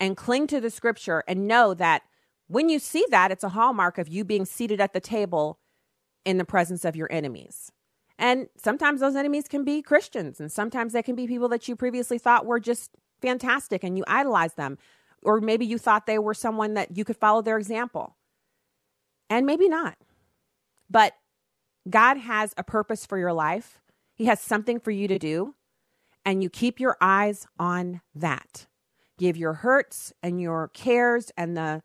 and 0.00 0.16
cling 0.16 0.48
to 0.48 0.60
the 0.60 0.70
scripture 0.70 1.22
and 1.28 1.46
know 1.46 1.72
that 1.72 2.02
when 2.48 2.68
you 2.68 2.80
see 2.80 3.04
that, 3.10 3.30
it's 3.30 3.44
a 3.44 3.50
hallmark 3.50 3.96
of 3.96 4.08
you 4.08 4.24
being 4.24 4.44
seated 4.44 4.80
at 4.80 4.92
the 4.92 5.00
table 5.00 5.60
in 6.24 6.36
the 6.36 6.44
presence 6.44 6.84
of 6.84 6.96
your 6.96 7.10
enemies. 7.12 7.70
And 8.18 8.48
sometimes 8.56 9.00
those 9.00 9.16
enemies 9.16 9.46
can 9.48 9.64
be 9.64 9.82
Christians, 9.82 10.40
and 10.40 10.50
sometimes 10.50 10.92
they 10.92 11.02
can 11.02 11.14
be 11.14 11.26
people 11.26 11.48
that 11.48 11.68
you 11.68 11.76
previously 11.76 12.18
thought 12.18 12.46
were 12.46 12.60
just 12.60 12.90
fantastic 13.20 13.84
and 13.84 13.96
you 13.98 14.04
idolize 14.06 14.54
them. 14.54 14.78
Or 15.22 15.40
maybe 15.40 15.66
you 15.66 15.76
thought 15.78 16.06
they 16.06 16.18
were 16.18 16.34
someone 16.34 16.74
that 16.74 16.96
you 16.96 17.04
could 17.04 17.16
follow 17.16 17.42
their 17.42 17.58
example 17.58 18.16
and 19.28 19.46
maybe 19.46 19.68
not. 19.68 19.96
But 20.88 21.14
God 21.88 22.16
has 22.16 22.54
a 22.56 22.62
purpose 22.62 23.06
for 23.06 23.18
your 23.18 23.32
life, 23.32 23.80
He 24.14 24.26
has 24.26 24.40
something 24.40 24.80
for 24.80 24.90
you 24.90 25.08
to 25.08 25.18
do, 25.18 25.54
and 26.24 26.42
you 26.42 26.50
keep 26.50 26.80
your 26.80 26.96
eyes 27.00 27.46
on 27.58 28.00
that. 28.14 28.66
Give 29.18 29.36
your 29.36 29.54
hurts 29.54 30.12
and 30.22 30.40
your 30.40 30.68
cares 30.68 31.30
and 31.36 31.56
the 31.56 31.82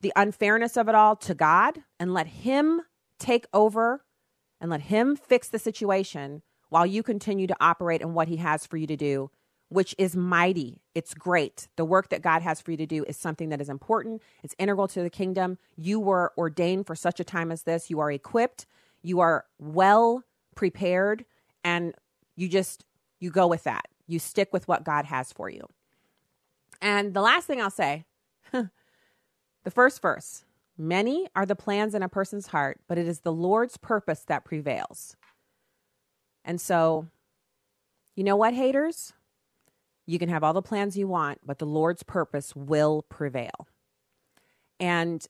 the 0.00 0.12
unfairness 0.16 0.76
of 0.76 0.86
it 0.88 0.94
all 0.94 1.16
to 1.16 1.34
God 1.34 1.82
and 1.98 2.12
let 2.12 2.26
him 2.26 2.82
take 3.18 3.46
over 3.54 4.04
and 4.64 4.70
let 4.70 4.80
him 4.80 5.14
fix 5.14 5.50
the 5.50 5.58
situation 5.58 6.40
while 6.70 6.86
you 6.86 7.02
continue 7.02 7.46
to 7.46 7.56
operate 7.60 8.00
in 8.00 8.14
what 8.14 8.28
he 8.28 8.38
has 8.38 8.64
for 8.64 8.78
you 8.78 8.86
to 8.86 8.96
do 8.96 9.30
which 9.74 9.92
is 9.98 10.14
mighty. 10.14 10.80
It's 10.94 11.14
great. 11.14 11.66
The 11.74 11.84
work 11.84 12.10
that 12.10 12.22
God 12.22 12.42
has 12.42 12.60
for 12.60 12.70
you 12.70 12.76
to 12.76 12.86
do 12.86 13.02
is 13.08 13.16
something 13.16 13.48
that 13.48 13.60
is 13.60 13.68
important. 13.68 14.22
It's 14.44 14.54
integral 14.56 14.86
to 14.86 15.02
the 15.02 15.10
kingdom. 15.10 15.58
You 15.76 15.98
were 15.98 16.32
ordained 16.38 16.86
for 16.86 16.94
such 16.94 17.18
a 17.18 17.24
time 17.24 17.50
as 17.50 17.64
this. 17.64 17.90
You 17.90 17.98
are 17.98 18.12
equipped. 18.12 18.66
You 19.02 19.18
are 19.18 19.46
well 19.58 20.22
prepared 20.54 21.24
and 21.64 21.92
you 22.36 22.48
just 22.48 22.84
you 23.18 23.30
go 23.30 23.48
with 23.48 23.64
that. 23.64 23.88
You 24.06 24.20
stick 24.20 24.52
with 24.52 24.68
what 24.68 24.84
God 24.84 25.06
has 25.06 25.32
for 25.32 25.50
you. 25.50 25.66
And 26.80 27.12
the 27.12 27.22
last 27.22 27.46
thing 27.46 27.60
I'll 27.60 27.70
say, 27.70 28.04
the 28.52 28.70
first 29.70 30.00
verse, 30.00 30.44
many 30.76 31.26
are 31.34 31.46
the 31.46 31.56
plans 31.56 31.94
in 31.94 32.02
a 32.02 32.08
person's 32.08 32.48
heart, 32.48 32.80
but 32.88 32.98
it 32.98 33.06
is 33.06 33.20
the 33.20 33.32
Lord's 33.32 33.76
purpose 33.76 34.24
that 34.26 34.44
prevails. 34.44 35.16
And 36.44 36.60
so, 36.60 37.08
you 38.16 38.24
know 38.24 38.36
what, 38.36 38.54
haters? 38.54 39.12
You 40.06 40.18
can 40.18 40.28
have 40.28 40.44
all 40.44 40.52
the 40.52 40.62
plans 40.62 40.96
you 40.96 41.08
want, 41.08 41.38
but 41.44 41.58
the 41.58 41.66
Lord's 41.66 42.02
purpose 42.02 42.54
will 42.54 43.02
prevail. 43.08 43.66
And 44.78 45.26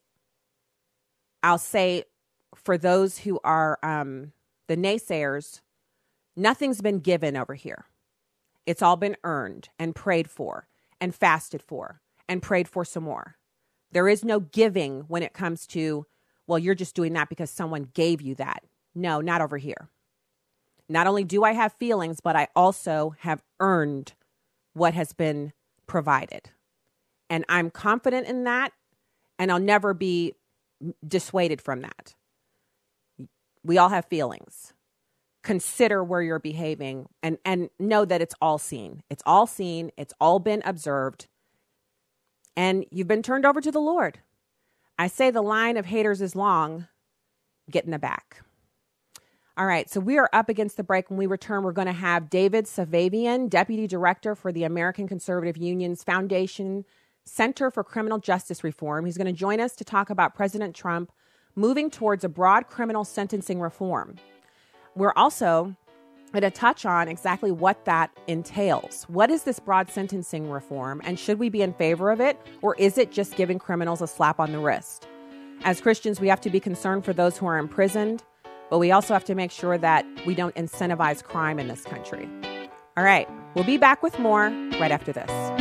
I'll 1.43 1.57
say 1.57 2.03
for 2.55 2.77
those 2.77 3.19
who 3.19 3.39
are 3.43 3.79
um, 3.83 4.33
the 4.67 4.75
naysayers, 4.75 5.61
nothing's 6.35 6.81
been 6.81 6.99
given 6.99 7.37
over 7.37 7.53
here. 7.53 7.85
It's 8.65 8.81
all 8.81 8.97
been 8.97 9.15
earned 9.23 9.69
and 9.77 9.95
prayed 9.95 10.29
for 10.29 10.67
and 10.99 11.13
fasted 11.13 11.61
for 11.61 12.01
and 12.27 12.41
prayed 12.41 12.67
for 12.67 12.83
some 12.83 13.03
more. 13.03 13.37
There 13.95 14.09
is 14.09 14.25
no 14.25 14.41
giving 14.41 15.05
when 15.07 15.23
it 15.23 15.31
comes 15.31 15.65
to, 15.67 16.05
well, 16.47 16.59
you're 16.59 16.75
just 16.75 16.97
doing 16.97 17.13
that 17.13 17.29
because 17.29 17.49
someone 17.49 17.87
gave 17.93 18.21
you 18.21 18.35
that. 18.35 18.61
No, 18.93 19.21
not 19.21 19.39
over 19.39 19.55
here. 19.57 19.87
Not 20.89 21.07
only 21.07 21.23
do 21.23 21.45
I 21.45 21.53
have 21.53 21.71
feelings, 21.79 22.19
but 22.19 22.35
I 22.35 22.49
also 22.57 23.15
have 23.19 23.41
earned 23.61 24.11
what 24.73 24.93
has 24.95 25.13
been 25.13 25.53
provided. 25.87 26.49
And 27.29 27.45
I'm 27.47 27.71
confident 27.71 28.27
in 28.27 28.43
that, 28.43 28.73
and 29.39 29.49
I'll 29.49 29.59
never 29.61 29.93
be 29.93 30.33
dissuaded 31.07 31.61
from 31.61 31.79
that. 31.79 32.15
We 33.63 33.77
all 33.77 33.89
have 33.89 34.07
feelings. 34.07 34.73
Consider 35.41 36.03
where 36.03 36.21
you're 36.21 36.37
behaving 36.37 37.07
and, 37.23 37.37
and 37.45 37.69
know 37.79 38.03
that 38.03 38.21
it's 38.21 38.35
all 38.41 38.57
seen. 38.57 39.03
It's 39.09 39.23
all 39.25 39.47
seen, 39.47 39.91
it's 39.95 40.13
all 40.19 40.39
been 40.39 40.61
observed, 40.65 41.27
and 42.55 42.85
you've 42.91 43.07
been 43.07 43.23
turned 43.23 43.45
over 43.45 43.61
to 43.61 43.71
the 43.71 43.79
Lord. 43.79 44.19
I 44.97 45.07
say 45.07 45.29
the 45.29 45.41
line 45.41 45.77
of 45.77 45.87
haters 45.87 46.21
is 46.21 46.35
long, 46.35 46.87
get 47.69 47.85
in 47.85 47.91
the 47.91 47.99
back. 47.99 48.41
All 49.57 49.65
right, 49.65 49.89
so 49.89 50.01
we 50.01 50.17
are 50.17 50.29
up 50.33 50.49
against 50.49 50.75
the 50.75 50.83
break. 50.83 51.09
When 51.09 51.17
we 51.17 51.27
return, 51.27 51.63
we're 51.63 51.71
going 51.71 51.87
to 51.87 51.93
have 51.93 52.29
David 52.29 52.65
Safavian, 52.65 53.49
Deputy 53.49 53.87
Director 53.87 54.35
for 54.35 54.51
the 54.51 54.65
American 54.65 55.07
Conservative 55.07 55.55
Union's 55.55 56.03
Foundation 56.03 56.83
Center 57.23 57.71
for 57.71 57.83
Criminal 57.83 58.19
Justice 58.19 58.63
Reform. 58.65 59.05
He's 59.05 59.17
going 59.17 59.27
to 59.27 59.33
join 59.33 59.61
us 59.61 59.73
to 59.77 59.85
talk 59.85 60.09
about 60.09 60.35
President 60.35 60.75
Trump 60.75 61.11
moving 61.55 61.89
towards 61.89 62.25
a 62.25 62.29
broad 62.29 62.67
criminal 62.67 63.05
sentencing 63.05 63.61
reform. 63.61 64.17
We're 64.93 65.13
also 65.15 65.75
going 66.35 66.51
to 66.51 66.57
touch 66.57 66.85
on 66.85 67.07
exactly 67.07 67.51
what 67.51 67.85
that 67.85 68.11
entails. 68.27 69.03
What 69.03 69.31
is 69.31 69.43
this 69.43 69.59
broad 69.59 69.89
sentencing 69.89 70.49
reform, 70.49 71.01
and 71.03 71.19
should 71.19 71.39
we 71.39 71.49
be 71.49 71.61
in 71.61 71.73
favor 71.73 72.11
of 72.11 72.19
it, 72.19 72.39
or 72.61 72.75
is 72.75 72.97
it 72.97 73.11
just 73.11 73.35
giving 73.35 73.59
criminals 73.59 74.01
a 74.01 74.07
slap 74.07 74.39
on 74.39 74.51
the 74.51 74.59
wrist? 74.59 75.07
As 75.63 75.81
Christians, 75.81 76.19
we 76.19 76.27
have 76.27 76.41
to 76.41 76.49
be 76.49 76.59
concerned 76.59 77.05
for 77.05 77.13
those 77.13 77.37
who 77.37 77.45
are 77.45 77.57
imprisoned 77.57 78.23
but 78.69 78.79
we 78.79 78.91
also 78.91 79.13
have 79.13 79.25
to 79.25 79.35
make 79.35 79.51
sure 79.51 79.77
that 79.77 80.05
we 80.25 80.35
don't 80.35 80.55
incentivize 80.55 81.23
crime 81.23 81.59
in 81.59 81.67
this 81.67 81.83
country. 81.83 82.27
All 82.97 83.03
right, 83.03 83.27
we'll 83.53 83.65
be 83.65 83.77
back 83.77 84.01
with 84.01 84.17
more 84.19 84.49
right 84.79 84.91
after 84.91 85.11
this. 85.11 85.54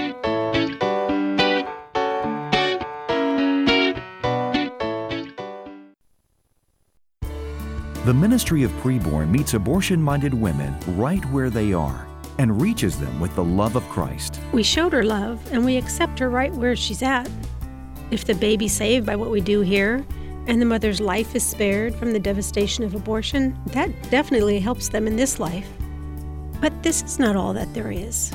The 8.04 8.12
Ministry 8.12 8.64
of 8.64 8.70
Preborn 8.82 9.30
meets 9.30 9.54
abortion 9.54 10.02
minded 10.02 10.34
women 10.34 10.76
right 10.88 11.24
where 11.30 11.48
they 11.48 11.72
are 11.72 12.06
and 12.36 12.60
reaches 12.60 13.00
them 13.00 13.18
with 13.18 13.34
the 13.34 13.42
love 13.42 13.76
of 13.76 13.88
Christ. 13.88 14.38
We 14.52 14.62
showed 14.62 14.92
her 14.92 15.02
love 15.02 15.40
and 15.50 15.64
we 15.64 15.78
accept 15.78 16.18
her 16.18 16.28
right 16.28 16.52
where 16.52 16.76
she's 16.76 17.02
at. 17.02 17.30
If 18.10 18.26
the 18.26 18.34
baby's 18.34 18.74
saved 18.74 19.06
by 19.06 19.16
what 19.16 19.30
we 19.30 19.40
do 19.40 19.62
here 19.62 20.04
and 20.46 20.60
the 20.60 20.66
mother's 20.66 21.00
life 21.00 21.34
is 21.34 21.46
spared 21.46 21.94
from 21.94 22.12
the 22.12 22.18
devastation 22.18 22.84
of 22.84 22.94
abortion, 22.94 23.58
that 23.68 23.88
definitely 24.10 24.60
helps 24.60 24.90
them 24.90 25.06
in 25.06 25.16
this 25.16 25.40
life. 25.40 25.70
But 26.60 26.82
this 26.82 27.02
is 27.04 27.18
not 27.18 27.36
all 27.36 27.54
that 27.54 27.72
there 27.72 27.90
is. 27.90 28.30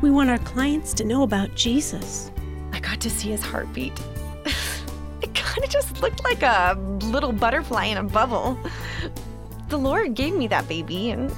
We 0.00 0.10
want 0.10 0.30
our 0.30 0.38
clients 0.38 0.94
to 0.94 1.04
know 1.04 1.24
about 1.24 1.54
Jesus. 1.54 2.30
I 2.72 2.80
got 2.80 3.02
to 3.02 3.10
see 3.10 3.28
his 3.32 3.42
heartbeat. 3.42 3.92
Just 5.68 6.00
looked 6.00 6.24
like 6.24 6.42
a 6.42 6.76
little 7.02 7.32
butterfly 7.32 7.86
in 7.86 7.98
a 7.98 8.02
bubble. 8.02 8.58
The 9.68 9.78
Lord 9.78 10.14
gave 10.14 10.34
me 10.34 10.48
that 10.48 10.66
baby, 10.68 11.10
and 11.10 11.30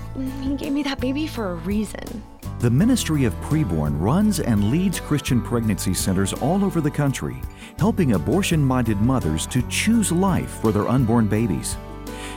He 0.43 0.55
gave 0.55 0.73
me 0.73 0.83
that 0.85 1.01
baby 1.01 1.27
for 1.27 1.51
a 1.51 1.55
reason. 1.57 2.23
The 2.61 2.71
Ministry 2.71 3.25
of 3.25 3.35
Preborn 3.41 3.99
runs 3.99 4.39
and 4.39 4.71
leads 4.71 5.01
Christian 5.01 5.41
pregnancy 5.41 5.95
centers 5.95 6.33
all 6.35 6.63
over 6.63 6.81
the 6.81 6.91
country, 6.91 7.41
helping 7.79 8.13
abortion 8.13 8.63
minded 8.63 9.01
mothers 9.01 9.47
to 9.47 9.63
choose 9.69 10.13
life 10.13 10.51
for 10.61 10.71
their 10.71 10.87
unborn 10.87 11.27
babies. 11.27 11.77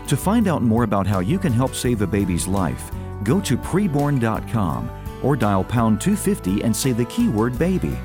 To 0.07 0.17
find 0.17 0.47
out 0.47 0.61
more 0.61 0.83
about 0.83 1.05
how 1.05 1.19
you 1.19 1.37
can 1.37 1.51
help 1.51 1.75
save 1.75 2.01
a 2.01 2.07
baby's 2.07 2.47
life, 2.47 2.89
go 3.23 3.41
to 3.41 3.57
preborn.com 3.57 4.89
or 5.23 5.35
dial 5.35 5.63
pound 5.63 6.01
250 6.01 6.63
and 6.63 6.75
say 6.75 6.91
the 6.91 7.05
keyword 7.05 7.59
baby. 7.59 7.97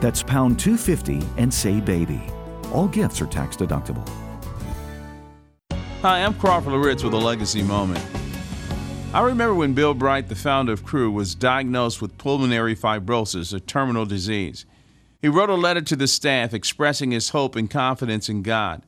That's 0.00 0.22
pound 0.22 0.58
250 0.58 1.26
and 1.36 1.52
say 1.52 1.80
baby. 1.80 2.22
All 2.74 2.88
gifts 2.88 3.20
are 3.20 3.26
tax 3.26 3.56
deductible. 3.56 4.06
Hi, 6.02 6.24
I'm 6.24 6.34
Crawford 6.34 6.72
Loritts 6.72 7.04
with 7.04 7.14
a 7.14 7.18
legacy 7.18 7.62
moment. 7.62 8.04
I 9.12 9.20
remember 9.20 9.54
when 9.54 9.74
Bill 9.74 9.94
Bright, 9.94 10.28
the 10.28 10.34
founder 10.34 10.72
of 10.72 10.84
Cru, 10.84 11.08
was 11.08 11.36
diagnosed 11.36 12.02
with 12.02 12.18
pulmonary 12.18 12.74
fibrosis, 12.74 13.54
a 13.54 13.60
terminal 13.60 14.04
disease. 14.04 14.66
He 15.22 15.28
wrote 15.28 15.50
a 15.50 15.54
letter 15.54 15.82
to 15.82 15.94
the 15.94 16.08
staff 16.08 16.52
expressing 16.52 17.12
his 17.12 17.28
hope 17.28 17.54
and 17.54 17.70
confidence 17.70 18.28
in 18.28 18.42
God. 18.42 18.82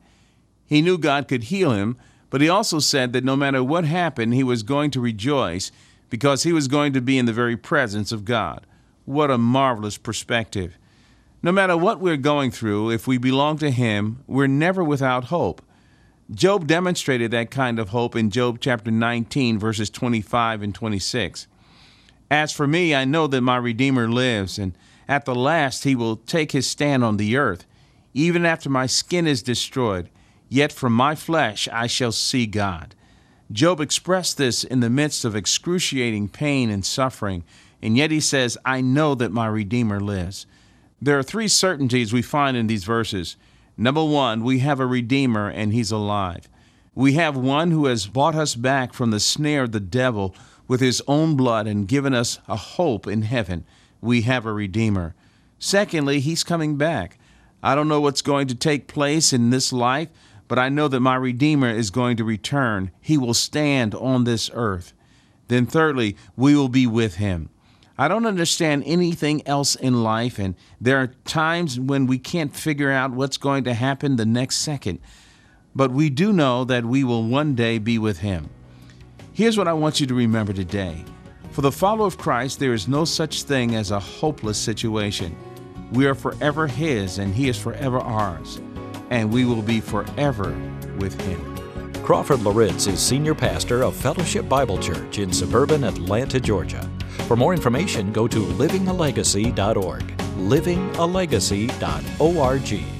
He 0.65 0.81
knew 0.81 0.97
God 0.97 1.29
could 1.29 1.45
heal 1.45 1.71
him, 1.71 1.95
but 2.29 2.41
he 2.41 2.49
also 2.49 2.79
said 2.79 3.13
that 3.13 3.23
no 3.23 3.37
matter 3.37 3.63
what 3.63 3.85
happened, 3.85 4.33
he 4.33 4.43
was 4.43 4.63
going 4.63 4.91
to 4.91 4.99
rejoice 4.99 5.71
because 6.09 6.43
he 6.43 6.51
was 6.51 6.67
going 6.67 6.91
to 6.91 6.99
be 6.99 7.17
in 7.17 7.25
the 7.25 7.31
very 7.31 7.55
presence 7.55 8.11
of 8.11 8.25
God. 8.25 8.67
What 9.05 9.31
a 9.31 9.37
marvelous 9.37 9.97
perspective. 9.97 10.77
No 11.47 11.53
matter 11.53 11.77
what 11.77 12.01
we're 12.01 12.17
going 12.17 12.51
through, 12.51 12.91
if 12.91 13.07
we 13.07 13.17
belong 13.17 13.57
to 13.59 13.71
Him, 13.71 14.21
we're 14.27 14.47
never 14.47 14.83
without 14.83 15.23
hope. 15.31 15.61
Job 16.29 16.67
demonstrated 16.67 17.31
that 17.31 17.51
kind 17.51 17.79
of 17.79 17.87
hope 17.87 18.17
in 18.17 18.31
Job 18.31 18.57
chapter 18.59 18.91
19, 18.91 19.57
verses 19.57 19.89
25 19.89 20.61
and 20.61 20.75
26. 20.75 21.47
As 22.29 22.51
for 22.51 22.67
me, 22.67 22.93
I 22.93 23.05
know 23.05 23.27
that 23.27 23.39
my 23.39 23.55
Redeemer 23.55 24.09
lives, 24.09 24.59
and 24.59 24.77
at 25.07 25.23
the 25.23 25.33
last 25.33 25.85
he 25.85 25.95
will 25.95 26.17
take 26.17 26.51
his 26.51 26.69
stand 26.69 27.01
on 27.01 27.15
the 27.15 27.37
earth. 27.37 27.65
Even 28.13 28.45
after 28.45 28.69
my 28.69 28.85
skin 28.85 29.25
is 29.25 29.41
destroyed, 29.41 30.09
yet 30.49 30.73
from 30.73 30.91
my 30.91 31.15
flesh 31.15 31.69
I 31.71 31.87
shall 31.87 32.11
see 32.11 32.45
God. 32.45 32.93
Job 33.53 33.79
expressed 33.79 34.37
this 34.37 34.65
in 34.65 34.81
the 34.81 34.89
midst 34.89 35.23
of 35.23 35.33
excruciating 35.33 36.27
pain 36.27 36.69
and 36.69 36.85
suffering, 36.85 37.45
and 37.81 37.95
yet 37.95 38.11
he 38.11 38.19
says, 38.19 38.57
I 38.65 38.81
know 38.81 39.15
that 39.15 39.31
my 39.31 39.47
Redeemer 39.47 40.01
lives. 40.01 40.45
There 41.01 41.17
are 41.17 41.23
three 41.23 41.47
certainties 41.47 42.11
we 42.11 42.21
find 42.21 42.57
in 42.57 42.67
these 42.67 42.83
verses. 42.83 43.35
Number 43.77 44.03
one, 44.03 44.43
we 44.43 44.59
have 44.59 44.79
a 44.79 44.87
Redeemer 44.87 45.49
and 45.49 45.71
he's 45.71 45.91
alive. 45.91 46.49
We 46.95 47.13
have 47.13 47.37
one 47.37 47.69
who 47.69 47.85
has 47.85 48.07
bought 48.07 48.33
us 48.33 48.55
back 48.55 48.93
from 48.93 49.11
the 49.11 49.19
snare 49.19 49.63
of 49.63 49.71
the 49.71 49.79
devil 49.79 50.33
with 50.67 50.81
his 50.81 51.03
own 51.07 51.35
blood 51.35 51.67
and 51.67 51.87
given 51.87 52.15
us 52.15 52.39
a 52.47 52.55
hope 52.55 53.05
in 53.05 53.21
heaven. 53.21 53.63
We 54.01 54.21
have 54.23 54.47
a 54.47 54.51
Redeemer. 54.51 55.13
Secondly, 55.59 56.19
he's 56.19 56.43
coming 56.43 56.75
back. 56.75 57.19
I 57.61 57.75
don't 57.75 57.87
know 57.87 58.01
what's 58.01 58.23
going 58.23 58.47
to 58.47 58.55
take 58.55 58.87
place 58.87 59.31
in 59.31 59.51
this 59.51 59.71
life, 59.71 60.09
but 60.47 60.57
I 60.57 60.69
know 60.69 60.87
that 60.87 60.99
my 60.99 61.15
Redeemer 61.15 61.69
is 61.69 61.91
going 61.91 62.17
to 62.17 62.23
return. 62.23 62.89
He 62.99 63.17
will 63.17 63.35
stand 63.35 63.93
on 63.93 64.23
this 64.23 64.49
earth. 64.53 64.93
Then, 65.47 65.67
thirdly, 65.67 66.17
we 66.35 66.55
will 66.55 66.69
be 66.69 66.87
with 66.87 67.15
him. 67.15 67.49
I 67.97 68.07
don't 68.07 68.25
understand 68.25 68.83
anything 68.85 69.45
else 69.47 69.75
in 69.75 70.03
life, 70.03 70.37
and 70.37 70.55
there 70.79 70.97
are 70.97 71.07
times 71.25 71.79
when 71.79 72.05
we 72.05 72.19
can't 72.19 72.55
figure 72.55 72.91
out 72.91 73.11
what's 73.11 73.37
going 73.37 73.63
to 73.63 73.73
happen 73.73 74.15
the 74.15 74.25
next 74.25 74.57
second. 74.57 74.99
But 75.75 75.91
we 75.91 76.09
do 76.09 76.31
know 76.31 76.63
that 76.65 76.85
we 76.85 77.03
will 77.03 77.23
one 77.23 77.55
day 77.55 77.79
be 77.79 77.97
with 77.97 78.19
him. 78.19 78.49
Here's 79.33 79.57
what 79.57 79.67
I 79.67 79.73
want 79.73 79.99
you 79.99 80.07
to 80.07 80.15
remember 80.15 80.53
today 80.53 81.05
For 81.51 81.61
the 81.61 81.71
follower 81.71 82.07
of 82.07 82.17
Christ, 82.17 82.59
there 82.59 82.73
is 82.73 82.87
no 82.87 83.05
such 83.05 83.43
thing 83.43 83.75
as 83.75 83.91
a 83.91 83.99
hopeless 83.99 84.57
situation. 84.57 85.35
We 85.91 86.05
are 86.05 86.15
forever 86.15 86.67
his, 86.67 87.17
and 87.17 87.33
he 87.33 87.47
is 87.47 87.57
forever 87.57 87.99
ours 87.99 88.59
and 89.09 89.31
we 89.31 89.45
will 89.45 89.61
be 89.61 89.79
forever 89.79 90.55
with 90.97 91.19
him. 91.21 91.55
Crawford 92.03 92.41
Loritts 92.41 92.87
is 92.87 92.99
senior 92.99 93.35
pastor 93.35 93.83
of 93.83 93.95
Fellowship 93.95 94.47
Bible 94.47 94.77
Church 94.77 95.19
in 95.19 95.31
suburban 95.31 95.83
Atlanta, 95.83 96.39
Georgia. 96.39 96.89
For 97.25 97.35
more 97.35 97.53
information, 97.53 98.11
go 98.11 98.27
to 98.27 98.39
livingalegacy.org. 98.39 100.17
livingalegacy.org. 100.17 102.97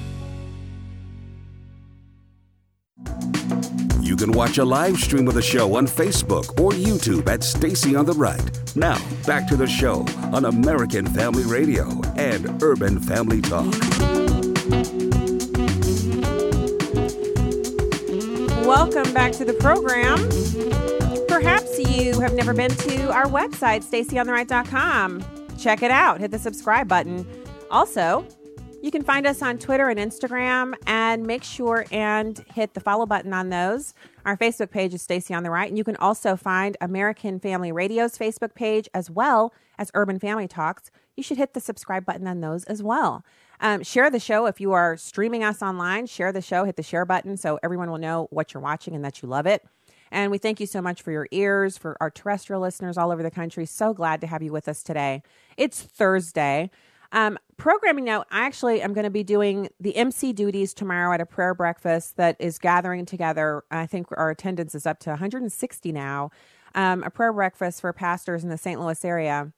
You 4.08 4.16
can 4.16 4.32
watch 4.32 4.56
a 4.56 4.64
live 4.64 4.96
stream 4.96 5.28
of 5.28 5.34
the 5.34 5.42
show 5.42 5.76
on 5.76 5.86
Facebook 5.86 6.58
or 6.58 6.70
YouTube 6.70 7.28
at 7.28 7.44
Stacy 7.44 7.94
on 7.94 8.06
the 8.06 8.14
Right. 8.14 8.40
Now, 8.74 8.96
back 9.26 9.46
to 9.48 9.56
the 9.56 9.66
show 9.66 10.06
on 10.32 10.46
American 10.46 11.06
Family 11.06 11.44
Radio 11.44 12.00
and 12.16 12.62
Urban 12.62 13.00
Family 13.00 13.42
Talk. 13.42 13.70
Welcome 18.64 19.12
back 19.12 19.32
to 19.32 19.44
the 19.44 19.54
program. 19.60 20.16
Perhaps 21.38 21.78
you 21.78 22.18
have 22.18 22.34
never 22.34 22.52
been 22.52 22.72
to 22.72 23.12
our 23.12 23.26
website, 23.26 23.88
stacyontheright.com. 23.88 25.24
Check 25.56 25.84
it 25.84 25.90
out. 25.92 26.18
Hit 26.18 26.32
the 26.32 26.38
subscribe 26.38 26.88
button. 26.88 27.24
Also, 27.70 28.26
you 28.82 28.90
can 28.90 29.04
find 29.04 29.24
us 29.24 29.40
on 29.40 29.56
Twitter 29.56 29.88
and 29.88 30.00
Instagram 30.00 30.74
and 30.88 31.24
make 31.24 31.44
sure 31.44 31.86
and 31.92 32.44
hit 32.52 32.74
the 32.74 32.80
follow 32.80 33.06
button 33.06 33.32
on 33.32 33.50
those. 33.50 33.94
Our 34.24 34.36
Facebook 34.36 34.72
page 34.72 34.92
is 34.94 35.02
Stacy 35.02 35.32
on 35.32 35.44
the 35.44 35.50
Right, 35.50 35.68
and 35.68 35.78
you 35.78 35.84
can 35.84 35.94
also 35.98 36.34
find 36.34 36.76
American 36.80 37.38
Family 37.38 37.70
Radio's 37.70 38.18
Facebook 38.18 38.56
page 38.56 38.88
as 38.92 39.08
well 39.08 39.54
as 39.78 39.92
Urban 39.94 40.18
Family 40.18 40.48
Talks. 40.48 40.90
You 41.16 41.22
should 41.22 41.38
hit 41.38 41.54
the 41.54 41.60
subscribe 41.60 42.04
button 42.04 42.26
on 42.26 42.40
those 42.40 42.64
as 42.64 42.82
well. 42.82 43.24
Um, 43.60 43.84
share 43.84 44.10
the 44.10 44.18
show 44.18 44.46
if 44.46 44.60
you 44.60 44.72
are 44.72 44.96
streaming 44.96 45.44
us 45.44 45.62
online. 45.62 46.06
Share 46.06 46.32
the 46.32 46.42
show, 46.42 46.64
hit 46.64 46.74
the 46.74 46.82
share 46.82 47.04
button 47.04 47.36
so 47.36 47.60
everyone 47.62 47.92
will 47.92 47.98
know 47.98 48.26
what 48.30 48.52
you're 48.52 48.60
watching 48.60 48.96
and 48.96 49.04
that 49.04 49.22
you 49.22 49.28
love 49.28 49.46
it. 49.46 49.64
And 50.10 50.30
we 50.30 50.38
thank 50.38 50.60
you 50.60 50.66
so 50.66 50.80
much 50.80 51.02
for 51.02 51.10
your 51.10 51.28
ears, 51.30 51.76
for 51.76 51.96
our 52.00 52.10
terrestrial 52.10 52.60
listeners 52.60 52.96
all 52.96 53.10
over 53.10 53.22
the 53.22 53.30
country. 53.30 53.66
So 53.66 53.92
glad 53.92 54.20
to 54.22 54.26
have 54.26 54.42
you 54.42 54.52
with 54.52 54.68
us 54.68 54.82
today. 54.82 55.22
It's 55.56 55.82
Thursday. 55.82 56.70
Um, 57.12 57.38
programming 57.56 58.04
now, 58.04 58.24
I 58.30 58.46
actually 58.46 58.82
am 58.82 58.92
going 58.92 59.04
to 59.04 59.10
be 59.10 59.22
doing 59.22 59.68
the 59.80 59.96
MC 59.96 60.32
duties 60.32 60.74
tomorrow 60.74 61.14
at 61.14 61.20
a 61.20 61.26
prayer 61.26 61.54
breakfast 61.54 62.16
that 62.16 62.36
is 62.38 62.58
gathering 62.58 63.06
together. 63.06 63.64
I 63.70 63.86
think 63.86 64.08
our 64.12 64.30
attendance 64.30 64.74
is 64.74 64.86
up 64.86 64.98
to 65.00 65.10
160 65.10 65.92
now. 65.92 66.30
Um, 66.74 67.02
a 67.02 67.10
prayer 67.10 67.32
breakfast 67.32 67.80
for 67.80 67.92
pastors 67.92 68.44
in 68.44 68.50
the 68.50 68.58
St. 68.58 68.78
Louis 68.78 69.02
area. 69.04 69.52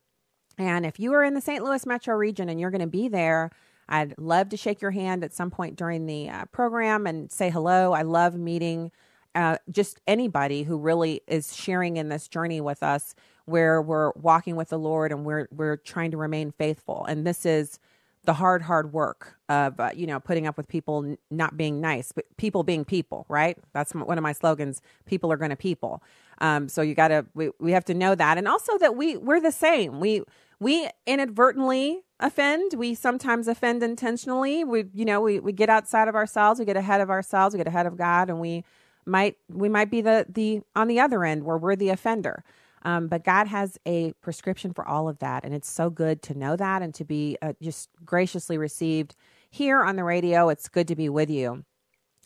And 0.58 0.86
if 0.86 1.00
you 1.00 1.12
are 1.14 1.24
in 1.24 1.34
the 1.34 1.40
St. 1.40 1.64
Louis 1.64 1.84
metro 1.86 2.14
region 2.14 2.48
and 2.48 2.60
you're 2.60 2.70
going 2.70 2.80
to 2.80 2.86
be 2.86 3.08
there, 3.08 3.50
I'd 3.88 4.16
love 4.18 4.50
to 4.50 4.56
shake 4.56 4.80
your 4.80 4.92
hand 4.92 5.24
at 5.24 5.34
some 5.34 5.50
point 5.50 5.76
during 5.76 6.06
the 6.06 6.28
uh, 6.28 6.44
program 6.46 7.06
and 7.06 7.32
say 7.32 7.50
hello. 7.50 7.92
I 7.92 8.02
love 8.02 8.36
meeting 8.36 8.92
uh, 9.34 9.56
just 9.70 10.00
anybody 10.06 10.64
who 10.64 10.78
really 10.78 11.22
is 11.26 11.54
sharing 11.54 11.96
in 11.96 12.08
this 12.08 12.28
journey 12.28 12.60
with 12.60 12.82
us, 12.82 13.14
where 13.44 13.82
we're 13.82 14.12
walking 14.12 14.56
with 14.56 14.68
the 14.68 14.78
Lord 14.78 15.12
and 15.12 15.24
we're 15.24 15.48
we're 15.50 15.76
trying 15.76 16.10
to 16.12 16.16
remain 16.16 16.52
faithful. 16.52 17.04
And 17.06 17.26
this 17.26 17.44
is 17.46 17.78
the 18.24 18.34
hard, 18.34 18.62
hard 18.62 18.92
work 18.92 19.36
of 19.48 19.80
uh, 19.80 19.90
you 19.94 20.06
know 20.06 20.20
putting 20.20 20.46
up 20.46 20.56
with 20.56 20.68
people 20.68 21.04
n- 21.04 21.18
not 21.30 21.56
being 21.56 21.80
nice, 21.80 22.12
but 22.12 22.24
people 22.36 22.62
being 22.62 22.84
people, 22.84 23.26
right? 23.28 23.58
That's 23.72 23.94
m- 23.94 24.06
one 24.06 24.18
of 24.18 24.22
my 24.22 24.32
slogans. 24.32 24.82
People 25.06 25.32
are 25.32 25.36
going 25.36 25.50
to 25.50 25.56
people. 25.56 26.02
Um, 26.40 26.68
so 26.68 26.82
you 26.82 26.94
got 26.94 27.08
to 27.08 27.26
we, 27.34 27.50
we 27.60 27.72
have 27.72 27.84
to 27.86 27.94
know 27.94 28.14
that, 28.14 28.38
and 28.38 28.46
also 28.48 28.78
that 28.78 28.96
we 28.96 29.16
we're 29.16 29.40
the 29.40 29.52
same. 29.52 30.00
We 30.00 30.22
we 30.60 30.88
inadvertently 31.06 32.02
offend. 32.20 32.74
We 32.74 32.94
sometimes 32.94 33.48
offend 33.48 33.82
intentionally. 33.82 34.62
We, 34.62 34.84
you 34.94 35.06
know, 35.06 35.20
we, 35.20 35.40
we 35.40 35.52
get 35.52 35.70
outside 35.70 36.06
of 36.06 36.14
ourselves, 36.14 36.60
we 36.60 36.66
get 36.66 36.76
ahead 36.76 37.00
of 37.00 37.10
ourselves, 37.10 37.54
we 37.54 37.58
get 37.58 37.66
ahead 37.66 37.86
of 37.86 37.96
God, 37.96 38.28
and 38.28 38.40
we 38.40 38.64
might 39.06 39.36
we 39.48 39.68
might 39.68 39.90
be 39.90 40.00
the 40.02 40.26
the 40.28 40.62
on 40.76 40.88
the 40.88 41.00
other 41.00 41.24
end 41.24 41.44
where 41.44 41.58
we're 41.58 41.76
the 41.76 41.90
offender. 41.90 42.44
Um, 42.82 43.08
but 43.08 43.24
God 43.24 43.46
has 43.48 43.78
a 43.86 44.12
prescription 44.22 44.72
for 44.72 44.86
all 44.88 45.08
of 45.08 45.18
that, 45.20 45.44
and 45.44 45.54
it's 45.54 45.70
so 45.70 45.90
good 45.90 46.22
to 46.22 46.34
know 46.34 46.56
that 46.56 46.82
and 46.82 46.94
to 46.94 47.04
be 47.04 47.36
uh, 47.42 47.52
just 47.62 47.90
graciously 48.04 48.58
received 48.58 49.16
here 49.50 49.82
on 49.82 49.96
the 49.96 50.04
radio. 50.04 50.48
It's 50.48 50.68
good 50.68 50.88
to 50.88 50.96
be 50.96 51.08
with 51.08 51.30
you. 51.30 51.64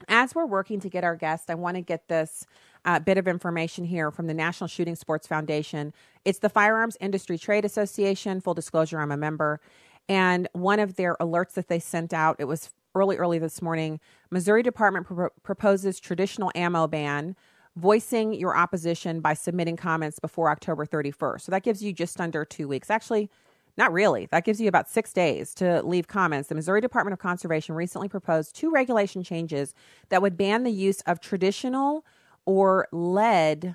as 0.08 0.34
we're 0.34 0.46
working 0.46 0.80
to 0.80 0.88
get 0.90 1.04
our 1.04 1.16
guest, 1.16 1.50
I 1.50 1.54
want 1.54 1.76
to 1.76 1.80
get 1.82 2.08
this 2.08 2.46
uh, 2.84 3.00
bit 3.00 3.18
of 3.18 3.28
information 3.28 3.84
here 3.84 4.10
from 4.10 4.26
the 4.26 4.34
National 4.34 4.68
Shooting 4.68 4.96
Sports 4.96 5.26
Foundation. 5.26 5.92
It's 6.24 6.40
the 6.40 6.48
Firearms 6.48 6.96
Industry 7.00 7.38
Trade 7.38 7.64
Association. 7.64 8.40
Full 8.40 8.54
disclosure, 8.54 9.00
I'm 9.00 9.12
a 9.12 9.16
member. 9.16 9.60
And 10.08 10.48
one 10.52 10.80
of 10.80 10.96
their 10.96 11.16
alerts 11.20 11.52
that 11.54 11.68
they 11.68 11.78
sent 11.78 12.12
out, 12.12 12.37
it 12.38 12.44
was 12.44 12.70
early, 12.94 13.16
early 13.16 13.38
this 13.38 13.61
morning. 13.61 14.00
Missouri 14.30 14.62
Department 14.62 15.07
pro- 15.07 15.30
proposes 15.42 16.00
traditional 16.00 16.50
ammo 16.54 16.87
ban, 16.87 17.37
voicing 17.76 18.33
your 18.35 18.57
opposition 18.57 19.20
by 19.20 19.35
submitting 19.35 19.76
comments 19.76 20.18
before 20.18 20.50
October 20.50 20.87
31st. 20.87 21.42
So 21.42 21.52
that 21.52 21.62
gives 21.62 21.83
you 21.83 21.92
just 21.92 22.20
under 22.20 22.44
two 22.44 22.68
weeks. 22.68 22.90
Actually, 22.90 23.30
not 23.76 23.92
really. 23.92 24.26
That 24.26 24.44
gives 24.44 24.61
you 24.61 24.68
about 24.68 24.88
six 24.88 25.12
days 25.12 25.52
to 25.54 25.83
leave 25.83 26.07
comments. 26.07 26.48
The 26.48 26.54
Missouri 26.54 26.80
Department 26.80 27.12
of 27.12 27.18
Conservation 27.18 27.74
recently 27.74 28.09
proposed 28.09 28.54
two 28.54 28.70
regulation 28.70 29.24
changes 29.24 29.74
that 30.11 30.22
would 30.22 30.37
ban 30.37 30.62
the 30.62 30.70
use 30.70 31.00
of 31.02 31.20
traditional 31.20 32.04
or 32.46 32.87
lead 32.92 33.74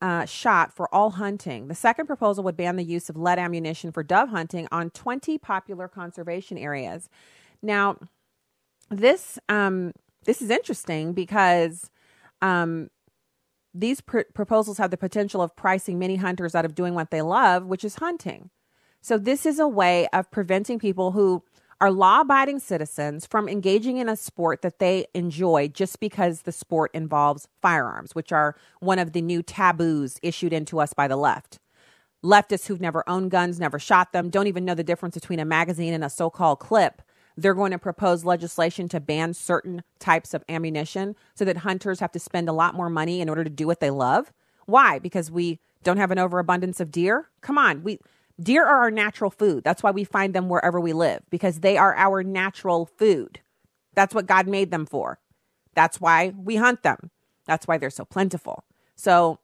uh, 0.00 0.24
shot 0.24 0.72
for 0.72 0.92
all 0.94 1.10
hunting. 1.10 1.68
The 1.68 1.74
second 1.74 2.06
proposal 2.06 2.42
would 2.44 2.56
ban 2.56 2.76
the 2.76 2.84
use 2.84 3.08
of 3.08 3.16
lead 3.16 3.38
ammunition 3.38 3.92
for 3.92 4.02
dove 4.02 4.30
hunting 4.30 4.66
on 4.72 4.90
20 4.90 5.38
popular 5.38 5.88
conservation 5.88 6.56
areas. 6.56 7.08
Now, 7.62 7.98
this 8.90 9.38
um, 9.48 9.92
this 10.24 10.42
is 10.42 10.50
interesting 10.50 11.12
because 11.12 11.90
um, 12.42 12.90
these 13.72 14.00
pr- 14.00 14.20
proposals 14.34 14.78
have 14.78 14.90
the 14.90 14.96
potential 14.96 15.40
of 15.40 15.54
pricing 15.56 15.98
many 15.98 16.16
hunters 16.16 16.54
out 16.54 16.64
of 16.64 16.74
doing 16.74 16.94
what 16.94 17.10
they 17.10 17.22
love, 17.22 17.66
which 17.66 17.84
is 17.84 17.96
hunting. 17.96 18.50
So, 19.00 19.16
this 19.16 19.46
is 19.46 19.58
a 19.58 19.68
way 19.68 20.08
of 20.12 20.30
preventing 20.30 20.78
people 20.78 21.12
who 21.12 21.42
are 21.80 21.90
law 21.90 22.20
abiding 22.20 22.58
citizens 22.58 23.26
from 23.26 23.48
engaging 23.48 23.96
in 23.96 24.08
a 24.08 24.16
sport 24.16 24.60
that 24.60 24.78
they 24.78 25.06
enjoy 25.14 25.66
just 25.68 25.98
because 25.98 26.42
the 26.42 26.52
sport 26.52 26.90
involves 26.92 27.48
firearms, 27.62 28.14
which 28.14 28.32
are 28.32 28.54
one 28.80 28.98
of 28.98 29.12
the 29.12 29.22
new 29.22 29.42
taboos 29.42 30.18
issued 30.22 30.52
into 30.52 30.78
us 30.78 30.92
by 30.92 31.08
the 31.08 31.16
left. 31.16 31.58
Leftists 32.22 32.66
who've 32.66 32.82
never 32.82 33.02
owned 33.08 33.30
guns, 33.30 33.58
never 33.58 33.78
shot 33.78 34.12
them, 34.12 34.28
don't 34.28 34.46
even 34.46 34.66
know 34.66 34.74
the 34.74 34.84
difference 34.84 35.14
between 35.14 35.40
a 35.40 35.44
magazine 35.46 35.94
and 35.94 36.04
a 36.04 36.10
so 36.10 36.28
called 36.28 36.58
clip. 36.58 37.00
They're 37.36 37.54
going 37.54 37.72
to 37.72 37.78
propose 37.78 38.24
legislation 38.24 38.88
to 38.90 39.00
ban 39.00 39.34
certain 39.34 39.82
types 39.98 40.34
of 40.34 40.44
ammunition 40.48 41.16
so 41.34 41.44
that 41.44 41.58
hunters 41.58 42.00
have 42.00 42.12
to 42.12 42.18
spend 42.18 42.48
a 42.48 42.52
lot 42.52 42.74
more 42.74 42.90
money 42.90 43.20
in 43.20 43.28
order 43.28 43.44
to 43.44 43.50
do 43.50 43.66
what 43.66 43.80
they 43.80 43.90
love. 43.90 44.32
Why? 44.66 44.98
Because 44.98 45.30
we 45.30 45.60
don't 45.82 45.96
have 45.96 46.10
an 46.10 46.18
overabundance 46.18 46.80
of 46.80 46.90
deer? 46.90 47.28
Come 47.40 47.58
on, 47.58 47.82
we 47.82 47.98
Deer 48.42 48.64
are 48.64 48.82
our 48.82 48.90
natural 48.90 49.30
food. 49.30 49.64
That's 49.64 49.82
why 49.82 49.90
we 49.90 50.04
find 50.04 50.34
them 50.34 50.48
wherever 50.48 50.80
we 50.80 50.92
live 50.92 51.22
because 51.28 51.60
they 51.60 51.76
are 51.76 51.94
our 51.94 52.22
natural 52.22 52.86
food. 52.86 53.40
That's 53.94 54.14
what 54.14 54.26
God 54.26 54.46
made 54.46 54.70
them 54.70 54.86
for. 54.86 55.18
That's 55.74 56.00
why 56.00 56.32
we 56.36 56.56
hunt 56.56 56.82
them. 56.82 57.10
That's 57.46 57.68
why 57.68 57.76
they're 57.76 57.90
so 57.90 58.04
plentiful. 58.04 58.64
So 58.96 59.40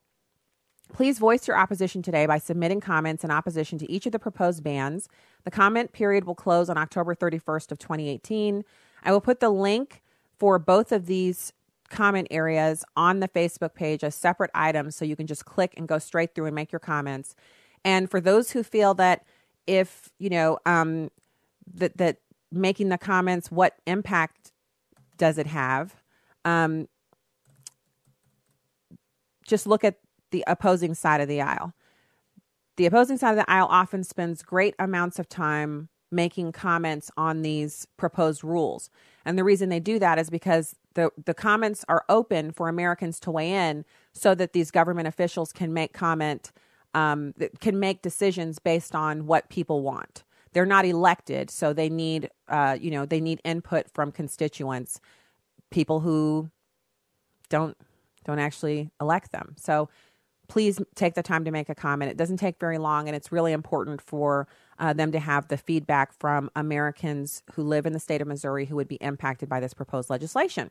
please 0.93 1.19
voice 1.19 1.47
your 1.47 1.59
opposition 1.59 2.03
today 2.03 2.27
by 2.27 2.39
submitting 2.39 2.81
comments 2.81 3.25
in 3.25 3.31
opposition 3.31 3.79
to 3.79 3.91
each 3.91 4.07
of 4.07 4.13
the 4.13 4.19
proposed 4.19 4.63
bans. 4.63 5.09
The 5.45 5.51
comment 5.51 5.93
period 5.93 6.25
will 6.25 6.35
close 6.35 6.71
on 6.71 6.79
October 6.79 7.15
31st 7.15 7.73
of 7.73 7.79
2018. 7.79 8.65
I 9.05 9.13
will 9.13 9.21
put 9.21 9.41
the 9.41 9.51
link 9.51 10.03
for 10.39 10.59
both 10.59 10.93
of 10.93 11.07
these 11.07 11.53
comment 11.89 12.29
areas 12.31 12.85
on 12.97 13.21
the 13.21 13.29
Facebook 13.29 13.75
page 13.75 14.03
as 14.03 14.15
separate 14.15 14.51
items 14.55 14.97
so 14.97 15.05
you 15.05 15.17
can 15.17 15.27
just 15.27 15.45
click 15.45 15.75
and 15.77 15.87
go 15.87 15.99
straight 15.99 16.35
through 16.35 16.47
and 16.47 16.55
make 16.55 16.73
your 16.73 16.81
comments. 16.81 17.35
And 17.85 18.11
for 18.11 18.21
those 18.21 18.51
who 18.51 18.63
feel 18.63 18.95
that 18.95 19.25
if, 19.67 20.11
you 20.19 20.31
know, 20.31 20.59
um, 20.67 21.11
that, 21.75 21.97
that 21.99 22.19
making 22.51 22.89
the 22.89 22.99
comments, 22.99 23.51
what 23.51 23.77
impact 23.87 24.53
does 25.17 25.39
it 25.39 25.47
have? 25.47 25.95
Um, 26.45 26.89
just 29.47 29.67
look 29.67 29.85
at 29.85 29.97
the 30.37 30.45
opposing 30.47 30.93
side 30.93 31.23
of 31.23 31.29
the 31.29 31.41
aisle. 31.41 31.73
The 32.77 32.85
opposing 32.85 33.17
side 33.17 33.31
of 33.31 33.37
the 33.39 33.51
aisle 33.51 33.69
often 33.71 34.05
spends 34.05 34.43
great 34.43 34.75
amounts 34.79 35.19
of 35.19 35.31
time 35.31 35.89
making 36.11 36.53
comments 36.53 37.11
on 37.17 37.41
these 37.41 37.87
proposed 37.97 38.45
rules. 38.45 38.91
And 39.25 39.39
the 39.39 39.45
reason 39.45 39.71
they 39.71 39.81
do 39.81 39.99
that 39.99 40.19
is 40.19 40.29
because 40.29 40.77
the, 40.93 41.11
the 41.25 41.33
comments 41.33 41.87
are 41.89 42.05
open 42.11 42.53
for 42.53 42.69
Americans 42.69 43.19
to 43.21 43.31
weigh 43.31 43.51
in 43.51 43.87
so 44.13 44.35
that 44.35 44.53
these 44.53 44.71
government 44.71 45.09
officials 45.09 45.53
can 45.53 45.73
make 45.73 45.95
comment 45.95 46.53
um, 46.93 47.35
can 47.61 47.79
make 47.79 48.01
decisions 48.01 48.59
based 48.59 48.95
on 48.95 49.27
what 49.27 49.51
people 49.51 49.83
want. 49.83 50.25
They're 50.53 50.65
not 50.65 50.87
elected, 50.87 51.51
so 51.51 51.75
they 51.75 51.91
need, 51.91 52.31
uh, 52.49 52.79
you 52.81 52.91
know, 52.91 53.05
they 53.05 53.21
need 53.21 53.43
input 53.45 53.91
from 53.93 54.13
constituents, 54.13 54.99
people 55.71 56.01
who 56.01 56.51
don't 57.51 57.77
don't 58.27 58.39
actually 58.41 58.91
elect 59.01 59.33
them. 59.33 59.55
So 59.57 59.89
please 60.49 60.81
take 60.95 61.15
the 61.15 61.23
time 61.23 61.45
to 61.45 61.51
make 61.51 61.69
a 61.69 61.75
comment. 61.75 62.11
It 62.11 62.17
doesn't 62.17 62.39
take 62.39 62.59
very 62.59 62.79
long, 62.79 63.09
and 63.09 63.17
it's 63.17 63.33
really 63.33 63.53
important 63.53 64.01
for 64.01 64.49
uh, 64.79 64.93
them 64.93 65.13
to 65.13 65.19
have 65.19 65.49
the 65.49 65.57
feedback 65.57 66.13
from 66.13 66.51
Americans 66.55 67.43
who 67.55 67.63
live 67.63 67.87
in 67.87 67.93
the 67.93 68.01
state 68.01 68.21
of 68.21 68.29
Missouri 68.29 68.67
who 68.67 68.77
would 68.77 68.89
be 68.89 68.97
impacted 68.97 69.49
by 69.49 69.61
this 69.61 69.75
proposed 69.75 70.11
legislation. 70.11 70.71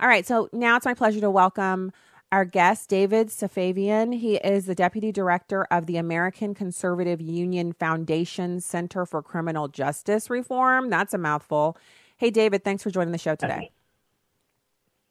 All 0.00 0.08
right, 0.08 0.26
so 0.26 0.48
now 0.52 0.76
it's 0.76 0.86
my 0.86 0.94
pleasure 0.94 1.20
to 1.20 1.30
welcome 1.30 1.92
our 2.32 2.44
guest, 2.44 2.88
David 2.88 3.28
Safavian. 3.28 4.18
He 4.18 4.36
is 4.36 4.66
the 4.66 4.74
Deputy 4.74 5.12
Director 5.12 5.68
of 5.70 5.86
the 5.86 5.98
American 5.98 6.52
Conservative 6.52 7.20
Union 7.20 7.72
Foundation 7.72 8.60
Center 8.60 9.06
for 9.06 9.22
Criminal 9.22 9.68
Justice 9.68 10.28
Reform. 10.28 10.90
That's 10.90 11.14
a 11.14 11.18
mouthful. 11.18 11.76
Hey, 12.16 12.30
David, 12.30 12.64
thanks 12.64 12.82
for 12.82 12.90
joining 12.90 13.12
the 13.12 13.18
show 13.18 13.36
today. 13.36 13.70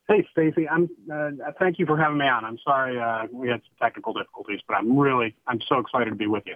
Hey, 0.07 0.27
Stacy. 0.31 0.67
I'm. 0.67 0.89
Uh, 1.11 1.31
thank 1.59 1.79
you 1.79 1.85
for 1.85 1.97
having 1.97 2.17
me 2.17 2.27
on. 2.27 2.43
I'm 2.43 2.59
sorry 2.63 2.99
uh, 2.99 3.27
we 3.31 3.47
had 3.47 3.61
some 3.61 3.75
technical 3.81 4.13
difficulties, 4.13 4.59
but 4.67 4.75
I'm 4.75 4.97
really, 4.97 5.35
I'm 5.47 5.61
so 5.67 5.79
excited 5.79 6.09
to 6.09 6.15
be 6.15 6.27
with 6.27 6.43
you. 6.45 6.55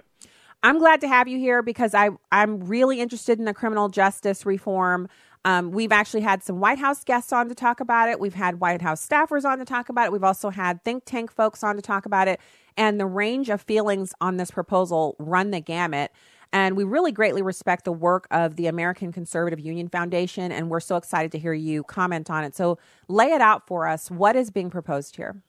I'm 0.62 0.78
glad 0.78 1.00
to 1.02 1.08
have 1.08 1.28
you 1.28 1.38
here 1.38 1.62
because 1.62 1.94
I 1.94 2.10
I'm 2.32 2.60
really 2.60 3.00
interested 3.00 3.38
in 3.38 3.44
the 3.44 3.54
criminal 3.54 3.88
justice 3.88 4.44
reform. 4.44 5.08
Um, 5.44 5.70
we've 5.70 5.92
actually 5.92 6.22
had 6.22 6.42
some 6.42 6.60
White 6.60 6.78
House 6.78 7.04
guests 7.04 7.32
on 7.32 7.48
to 7.48 7.54
talk 7.54 7.80
about 7.80 8.08
it. 8.08 8.20
We've 8.20 8.34
had 8.34 8.60
White 8.60 8.82
House 8.82 9.06
staffers 9.06 9.44
on 9.44 9.58
to 9.58 9.64
talk 9.64 9.88
about 9.88 10.06
it. 10.06 10.12
We've 10.12 10.24
also 10.24 10.50
had 10.50 10.82
think 10.84 11.04
tank 11.06 11.32
folks 11.32 11.62
on 11.62 11.76
to 11.76 11.82
talk 11.82 12.06
about 12.06 12.28
it. 12.28 12.40
And 12.76 13.00
the 13.00 13.06
range 13.06 13.48
of 13.48 13.62
feelings 13.62 14.12
on 14.20 14.36
this 14.36 14.50
proposal 14.50 15.16
run 15.18 15.52
the 15.52 15.60
gamut. 15.60 16.12
And 16.52 16.76
we 16.76 16.84
really 16.84 17.12
greatly 17.12 17.42
respect 17.42 17.84
the 17.84 17.92
work 17.92 18.26
of 18.30 18.56
the 18.56 18.66
American 18.66 19.12
Conservative 19.12 19.60
Union 19.60 19.88
Foundation. 19.88 20.50
And 20.50 20.70
we're 20.70 20.80
so 20.80 20.96
excited 20.96 21.30
to 21.32 21.38
hear 21.38 21.52
you 21.52 21.82
comment 21.84 22.30
on 22.30 22.44
it. 22.44 22.56
So 22.56 22.78
lay 23.08 23.32
it 23.32 23.40
out 23.40 23.66
for 23.66 23.86
us. 23.86 24.10
What 24.10 24.34
is 24.34 24.50
being 24.50 24.70
proposed 24.70 25.16
here? 25.16 25.42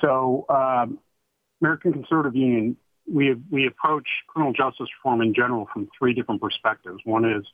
So, 0.00 0.44
um, 0.48 0.98
American 1.62 1.92
Conservative 1.92 2.36
Union, 2.36 2.76
we, 3.10 3.34
we 3.50 3.66
approach 3.66 4.06
criminal 4.26 4.52
justice 4.52 4.88
reform 4.98 5.22
in 5.22 5.32
general 5.32 5.66
from 5.72 5.88
three 5.98 6.12
different 6.12 6.42
perspectives. 6.42 6.98
One 7.04 7.24
is 7.24 7.46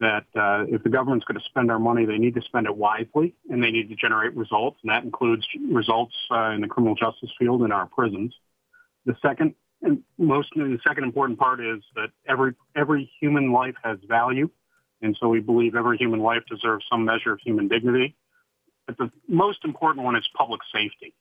that 0.00 0.24
uh, 0.34 0.64
if 0.68 0.82
the 0.82 0.88
government's 0.88 1.24
going 1.24 1.38
to 1.38 1.44
spend 1.44 1.70
our 1.70 1.78
money, 1.78 2.04
they 2.04 2.18
need 2.18 2.34
to 2.34 2.42
spend 2.42 2.66
it 2.66 2.76
wisely 2.76 3.34
and 3.50 3.62
they 3.62 3.70
need 3.70 3.88
to 3.90 3.96
generate 3.96 4.34
results, 4.34 4.78
and 4.82 4.90
that 4.90 5.04
includes 5.04 5.46
results 5.70 6.14
uh, 6.30 6.50
in 6.50 6.62
the 6.62 6.68
criminal 6.68 6.94
justice 6.94 7.30
field 7.38 7.62
in 7.62 7.72
our 7.72 7.86
prisons. 7.86 8.34
The 9.06 9.16
second 9.20 9.54
and 9.84 10.02
most 10.18 10.50
the 10.54 10.78
second 10.86 11.04
important 11.04 11.38
part 11.38 11.60
is 11.60 11.82
that 11.94 12.08
every 12.26 12.54
every 12.74 13.10
human 13.20 13.52
life 13.52 13.74
has 13.82 13.98
value, 14.06 14.50
and 15.02 15.16
so 15.20 15.28
we 15.28 15.40
believe 15.40 15.74
every 15.74 15.98
human 15.98 16.20
life 16.20 16.42
deserves 16.50 16.84
some 16.90 17.04
measure 17.04 17.32
of 17.32 17.40
human 17.40 17.68
dignity. 17.68 18.16
But 18.86 18.98
the 18.98 19.10
most 19.28 19.64
important 19.64 20.04
one 20.04 20.16
is 20.16 20.26
public 20.36 20.60
safety. 20.72 21.14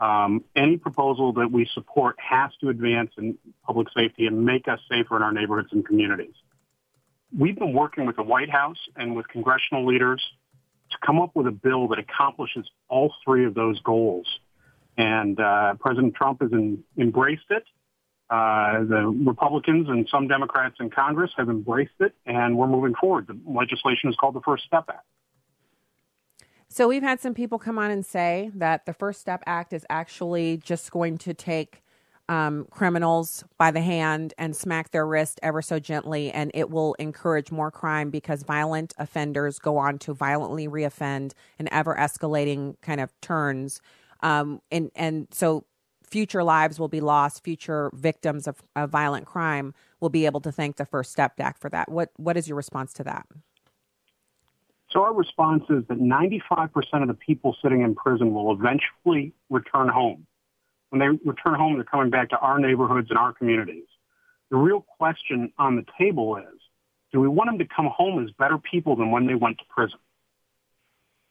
Um, 0.00 0.44
any 0.54 0.76
proposal 0.76 1.32
that 1.34 1.50
we 1.50 1.68
support 1.74 2.16
has 2.18 2.50
to 2.60 2.68
advance 2.68 3.10
in 3.18 3.36
public 3.66 3.88
safety 3.96 4.26
and 4.26 4.44
make 4.44 4.68
us 4.68 4.78
safer 4.88 5.16
in 5.16 5.22
our 5.22 5.32
neighborhoods 5.32 5.70
and 5.72 5.84
communities 5.84 6.34
we've 7.36 7.58
been 7.58 7.72
working 7.72 8.06
with 8.06 8.16
the 8.16 8.22
White 8.22 8.50
House 8.50 8.78
and 8.96 9.14
with 9.14 9.28
congressional 9.28 9.86
leaders 9.86 10.22
to 10.90 10.96
come 11.04 11.20
up 11.20 11.34
with 11.34 11.46
a 11.46 11.50
bill 11.50 11.88
that 11.88 11.98
accomplishes 11.98 12.68
all 12.88 13.12
three 13.24 13.44
of 13.44 13.54
those 13.54 13.80
goals. 13.80 14.26
And 14.96 15.38
uh, 15.38 15.74
President 15.78 16.14
Trump 16.14 16.42
has 16.42 16.52
in, 16.52 16.82
embraced 16.96 17.50
it. 17.50 17.64
Uh, 18.30 18.84
the 18.84 19.06
Republicans 19.24 19.88
and 19.88 20.06
some 20.10 20.28
Democrats 20.28 20.76
in 20.80 20.90
Congress 20.90 21.30
have 21.36 21.48
embraced 21.48 21.94
it, 22.00 22.14
and 22.26 22.56
we're 22.56 22.66
moving 22.66 22.94
forward. 23.00 23.26
The 23.26 23.38
legislation 23.46 24.10
is 24.10 24.16
called 24.16 24.34
the 24.34 24.42
First 24.42 24.64
Step 24.64 24.84
Act. 24.88 25.06
So 26.68 26.86
we've 26.86 27.02
had 27.02 27.20
some 27.20 27.32
people 27.32 27.58
come 27.58 27.78
on 27.78 27.90
and 27.90 28.04
say 28.04 28.50
that 28.54 28.84
the 28.84 28.92
First 28.92 29.20
Step 29.20 29.42
Act 29.46 29.72
is 29.72 29.86
actually 29.88 30.58
just 30.58 30.90
going 30.90 31.16
to 31.18 31.32
take 31.32 31.82
um, 32.28 32.66
criminals 32.70 33.42
by 33.56 33.70
the 33.70 33.80
hand 33.80 34.34
and 34.36 34.54
smack 34.54 34.90
their 34.90 35.06
wrist 35.06 35.40
ever 35.42 35.62
so 35.62 35.78
gently, 35.78 36.30
and 36.30 36.50
it 36.52 36.70
will 36.70 36.94
encourage 36.94 37.50
more 37.50 37.70
crime 37.70 38.10
because 38.10 38.42
violent 38.42 38.92
offenders 38.98 39.58
go 39.58 39.78
on 39.78 39.98
to 40.00 40.12
violently 40.12 40.68
reoffend 40.68 41.32
in 41.58 41.72
ever 41.72 41.94
escalating 41.94 42.78
kind 42.82 43.00
of 43.00 43.18
turns. 43.22 43.80
Um, 44.20 44.60
and 44.70 44.90
and 44.94 45.28
so 45.30 45.64
future 46.08 46.42
lives 46.42 46.78
will 46.78 46.88
be 46.88 47.00
lost. 47.00 47.44
Future 47.44 47.90
victims 47.94 48.46
of, 48.46 48.62
of 48.74 48.90
violent 48.90 49.26
crime 49.26 49.74
will 50.00 50.08
be 50.08 50.26
able 50.26 50.40
to 50.40 50.52
thank 50.52 50.76
the 50.76 50.86
First 50.86 51.12
Step 51.12 51.38
Act 51.38 51.60
for 51.60 51.68
that. 51.70 51.90
What 51.90 52.10
what 52.16 52.36
is 52.36 52.48
your 52.48 52.56
response 52.56 52.92
to 52.94 53.04
that? 53.04 53.26
So 54.90 55.02
our 55.02 55.12
response 55.12 55.64
is 55.68 55.84
that 55.88 55.98
95% 55.98 57.02
of 57.02 57.08
the 57.08 57.14
people 57.14 57.54
sitting 57.62 57.82
in 57.82 57.94
prison 57.94 58.32
will 58.32 58.52
eventually 58.52 59.34
return 59.50 59.88
home. 59.88 60.26
When 60.88 61.00
they 61.00 61.08
return 61.28 61.54
home, 61.54 61.74
they're 61.74 61.84
coming 61.84 62.08
back 62.08 62.30
to 62.30 62.38
our 62.38 62.58
neighborhoods 62.58 63.10
and 63.10 63.18
our 63.18 63.34
communities. 63.34 63.84
The 64.50 64.56
real 64.56 64.80
question 64.80 65.52
on 65.58 65.76
the 65.76 65.84
table 65.98 66.38
is, 66.38 66.60
do 67.12 67.20
we 67.20 67.28
want 67.28 67.48
them 67.48 67.58
to 67.58 67.66
come 67.66 67.90
home 67.94 68.24
as 68.24 68.30
better 68.32 68.56
people 68.56 68.96
than 68.96 69.10
when 69.10 69.26
they 69.26 69.34
went 69.34 69.58
to 69.58 69.64
prison? 69.68 69.98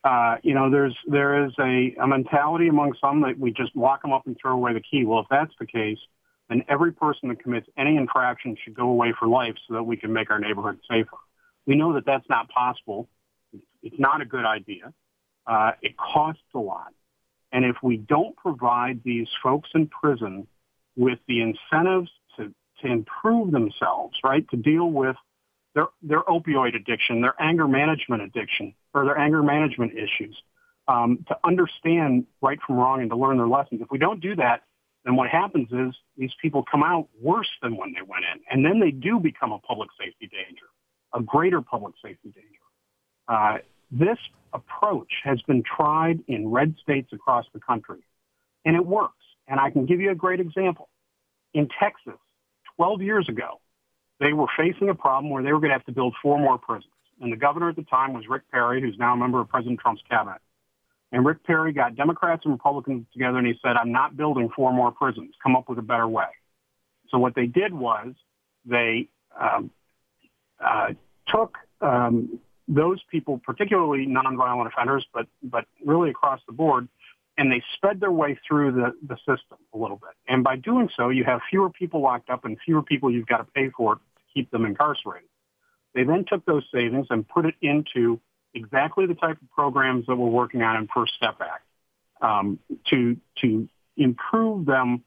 Uh, 0.04 0.38
you 0.44 0.54
know, 0.54 0.70
there's 0.70 0.96
there 1.08 1.46
is 1.46 1.52
a, 1.60 1.96
a 2.02 2.08
mentality 2.08 2.68
among 2.68 2.94
some 3.02 3.22
that 3.22 3.38
we 3.38 3.52
just 3.52 3.76
lock 3.76 4.02
them 4.02 4.14
up 4.14 4.26
and 4.26 4.38
throw 4.42 4.54
away 4.54 4.74
the 4.74 4.82
key. 4.82 5.06
Well, 5.06 5.20
if 5.20 5.26
that's 5.30 5.54
the 5.60 5.66
case, 5.66 5.98
then 6.50 6.64
every 6.70 6.94
person 6.94 7.30
that 7.30 7.42
commits 7.42 7.68
any 7.78 7.98
infraction 7.98 8.56
should 8.64 8.74
go 8.74 8.90
away 8.90 9.14
for 9.18 9.28
life 9.28 9.56
so 9.68 9.74
that 9.74 9.84
we 9.84 9.98
can 9.98 10.14
make 10.14 10.30
our 10.30 10.40
neighborhood 10.40 10.80
safer. 10.90 11.18
We 11.66 11.76
know 11.76 11.94
that 11.94 12.06
that's 12.06 12.28
not 12.30 12.50
possible. 12.50 13.10
It's 13.84 14.00
not 14.00 14.22
a 14.22 14.26
good 14.26 14.46
idea. 14.46 14.94
Uh, 15.46 15.72
it 15.82 15.96
costs 15.98 16.42
a 16.54 16.60
lot. 16.60 16.94
And 17.52 17.66
if 17.66 17.78
we 17.82 17.98
don't 17.98 18.36
provide 18.36 19.02
these 19.04 19.28
folks 19.42 19.70
in 19.74 19.88
prison 19.88 20.48
with 20.96 21.20
the 21.28 21.42
incentives 21.42 22.12
to, 22.38 22.54
to 22.82 22.88
improve 22.88 23.52
themselves, 23.52 24.18
right, 24.24 24.48
to 24.50 24.58
deal 24.58 24.90
with 24.90 25.16
their, 25.78 25.88
their 26.02 26.24
opioid 26.24 26.76
addiction, 26.76 27.22
their 27.22 27.40
anger 27.40 27.68
management 27.68 28.24
addiction, 28.24 28.74
or 28.96 29.06
their 29.06 29.18
anger 29.18 29.44
management 29.44 29.94
issues, 29.94 30.36
um, 30.88 31.24
to 31.28 31.38
understand 31.46 32.26
right 32.42 32.58
from 32.66 32.78
wrong 32.78 33.02
and 33.02 33.12
to 33.12 33.16
learn 33.16 33.38
their 33.38 33.48
lessons. 33.48 33.82
If 33.82 33.92
we 33.92 34.00
don't 34.00 34.20
do 34.20 34.36
that, 34.38 34.64
then 35.06 35.16
what 35.16 35.30
happens 35.30 35.68
is 35.72 35.96
these 36.18 36.32
people 36.42 36.66
come 36.70 36.82
out 36.82 37.08
worse 37.22 37.50
than 37.62 37.78
when 37.78 37.94
they 37.94 38.02
went 38.02 38.26
in, 38.26 38.42
and 38.50 38.66
then 38.66 38.80
they 38.80 38.90
do 38.90 39.20
become 39.20 39.52
a 39.52 39.60
public 39.60 39.90
safety 40.00 40.28
danger, 40.28 40.66
a 41.14 41.22
greater 41.22 41.62
public 41.62 41.94
safety 42.04 42.34
danger. 42.34 42.66
Uh, 43.28 43.58
this 43.92 44.18
approach 44.54 45.12
has 45.24 45.40
been 45.44 45.62
tried 45.62 46.22
in 46.28 46.50
red 46.50 46.74
states 46.82 47.14
across 47.14 47.46
the 47.54 47.60
country, 47.60 48.00
and 48.66 48.76
it 48.76 48.84
works. 48.84 49.14
And 49.48 49.60
I 49.60 49.70
can 49.70 49.86
give 49.86 50.02
you 50.02 50.10
a 50.10 50.16
great 50.16 50.40
example. 50.40 50.90
In 51.54 51.70
Texas, 51.80 52.20
12 52.78 53.04
years 53.04 53.30
ago, 53.30 53.62
they 54.20 54.34
were 54.34 54.48
facing 54.58 54.90
a 54.90 54.96
problem 54.96 55.32
where 55.32 55.44
they 55.44 55.52
were 55.52 55.60
going 55.60 55.70
to 55.70 55.76
have 55.76 55.86
to 55.86 55.92
build 55.92 56.16
four 56.22 56.40
more 56.40 56.58
prisons. 56.58 56.92
And 57.22 57.32
the 57.32 57.38
governor 57.38 57.70
at 57.70 57.76
the 57.76 57.84
time 57.84 58.14
was 58.14 58.26
Rick 58.30 58.44
Perry, 58.52 58.82
who's 58.82 58.98
now 58.98 59.14
a 59.14 59.18
member 59.18 59.40
of 59.40 59.50
President 59.50 59.80
Trump's 59.80 60.02
cabinet. 60.10 60.40
And 61.12 61.26
Rick 61.26 61.44
Perry 61.46 61.72
got 61.72 61.96
Democrats 61.96 62.42
and 62.44 62.54
Republicans 62.54 63.06
together 63.14 63.38
and 63.38 63.48
he 63.48 63.54
said, 63.62 63.76
I'm 63.78 63.92
not 63.92 64.18
building 64.18 64.50
four 64.56 64.74
more 64.74 64.92
prisons. 64.92 65.34
Come 65.42 65.56
up 65.56 65.70
with 65.70 65.80
a 65.80 65.84
better 65.84 66.08
way. 66.08 66.26
So 67.10 67.18
what 67.18 67.34
they 67.34 67.46
did 67.46 67.74
was 67.74 68.14
they 68.66 69.08
um, 69.40 69.72
uh, 70.60 70.90
took 71.28 71.58
um, 71.82 72.40
those 72.68 73.02
people, 73.10 73.40
particularly 73.44 74.06
nonviolent 74.06 74.68
offenders, 74.68 75.06
but, 75.14 75.28
but 75.42 75.66
really 75.86 76.10
across 76.10 76.42
the 76.46 76.54
board, 76.54 76.90
and 77.38 77.52
they 77.52 77.64
sped 77.76 78.00
their 78.00 78.12
way 78.12 78.38
through 78.46 78.74
the, 78.74 78.94
the 79.08 79.16
system 79.18 79.58
a 79.74 79.78
little 79.78 79.98
bit. 79.98 80.10
And 80.28 80.44
by 80.44 80.58
doing 80.58 80.90
so, 80.98 81.10
you 81.10 81.24
have 81.24 81.40
fewer 81.50 81.70
people 81.70 82.02
locked 82.02 82.30
up 82.30 82.44
and 82.44 82.58
fewer 82.66 82.82
people 82.82 83.12
you've 83.12 83.28
got 83.28 83.38
to 83.38 83.46
pay 83.46 83.70
for 83.70 84.00
keep 84.38 84.52
them 84.52 84.66
incarcerated. 84.66 85.30
They 85.96 86.04
then 86.04 86.26
took 86.28 86.46
those 86.46 86.64
savings 86.74 87.08
and 87.10 87.28
put 87.28 87.46
it 87.46 87.56
into 87.62 88.20
exactly 88.54 89.08
the 89.08 89.16
type 89.16 89.42
of 89.42 89.50
programs 89.50 90.06
that 90.06 90.16
we're 90.16 90.28
working 90.28 90.62
on 90.62 90.78
in 90.78 90.88
First 90.94 91.14
Step 91.16 91.38
Act 91.42 91.66
um, 92.22 92.60
to 92.90 93.18
to 93.42 93.68
improve 93.96 94.66
them. 94.66 95.04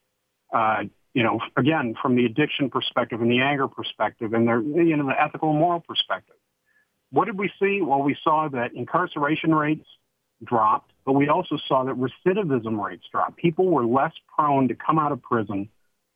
Uh, 0.52 0.84
you 1.14 1.22
know, 1.22 1.40
again, 1.56 1.94
from 2.00 2.16
the 2.16 2.24
addiction 2.24 2.70
perspective 2.70 3.20
and 3.20 3.30
the 3.30 3.40
anger 3.40 3.68
perspective, 3.68 4.32
and 4.32 4.48
their 4.48 4.60
you 4.60 4.96
know 4.96 5.06
the 5.06 5.20
ethical 5.20 5.50
and 5.50 5.58
moral 5.60 5.80
perspective. 5.80 6.36
What 7.12 7.26
did 7.26 7.38
we 7.38 7.50
see? 7.60 7.82
Well, 7.82 8.02
we 8.02 8.16
saw 8.22 8.48
that 8.48 8.72
incarceration 8.74 9.54
rates 9.54 9.86
dropped, 10.44 10.92
but 11.04 11.12
we 11.12 11.28
also 11.28 11.56
saw 11.68 11.84
that 11.84 11.96
recidivism 11.96 12.82
rates 12.82 13.04
dropped. 13.10 13.36
People 13.36 13.66
were 13.66 13.84
less 13.84 14.12
prone 14.36 14.68
to 14.68 14.74
come 14.74 14.98
out 14.98 15.12
of 15.12 15.20
prison 15.22 15.68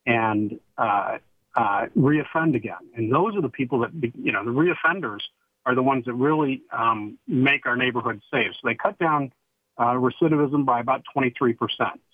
and 0.07 0.59
uh, 0.79 1.18
uh, 1.56 1.86
reoffend 1.96 2.56
again. 2.56 2.90
And 2.96 3.12
those 3.12 3.36
are 3.36 3.42
the 3.42 3.48
people 3.48 3.80
that, 3.80 3.90
you 4.18 4.32
know, 4.32 4.44
the 4.44 4.50
reoffenders 4.50 5.20
are 5.66 5.74
the 5.74 5.82
ones 5.82 6.04
that 6.06 6.14
really 6.14 6.62
um, 6.72 7.18
make 7.26 7.66
our 7.66 7.76
neighborhood 7.76 8.20
safe. 8.32 8.52
So 8.54 8.68
they 8.68 8.74
cut 8.74 8.98
down 8.98 9.32
uh, 9.78 9.94
recidivism 9.94 10.64
by 10.64 10.80
about 10.80 11.02
23%. 11.16 11.56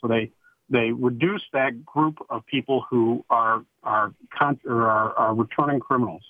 So 0.00 0.08
they 0.08 0.32
they 0.70 0.92
reduce 0.92 1.42
that 1.52 1.84
group 1.84 2.18
of 2.30 2.46
people 2.46 2.86
who 2.88 3.24
are 3.28 3.64
are, 3.82 4.14
con- 4.36 4.60
or 4.64 4.88
are, 4.88 5.12
are 5.14 5.34
returning 5.34 5.80
criminals. 5.80 6.22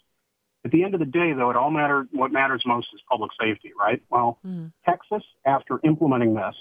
At 0.64 0.70
the 0.70 0.82
end 0.82 0.94
of 0.94 1.00
the 1.00 1.06
day, 1.06 1.32
though, 1.32 1.50
it 1.50 1.56
all 1.56 1.70
matter. 1.70 2.06
What 2.12 2.32
matters 2.32 2.62
most 2.66 2.88
is 2.94 3.00
public 3.08 3.30
safety, 3.40 3.72
right? 3.78 4.02
Well, 4.10 4.38
mm. 4.46 4.72
Texas, 4.84 5.22
after 5.44 5.78
implementing 5.84 6.34
this, 6.34 6.54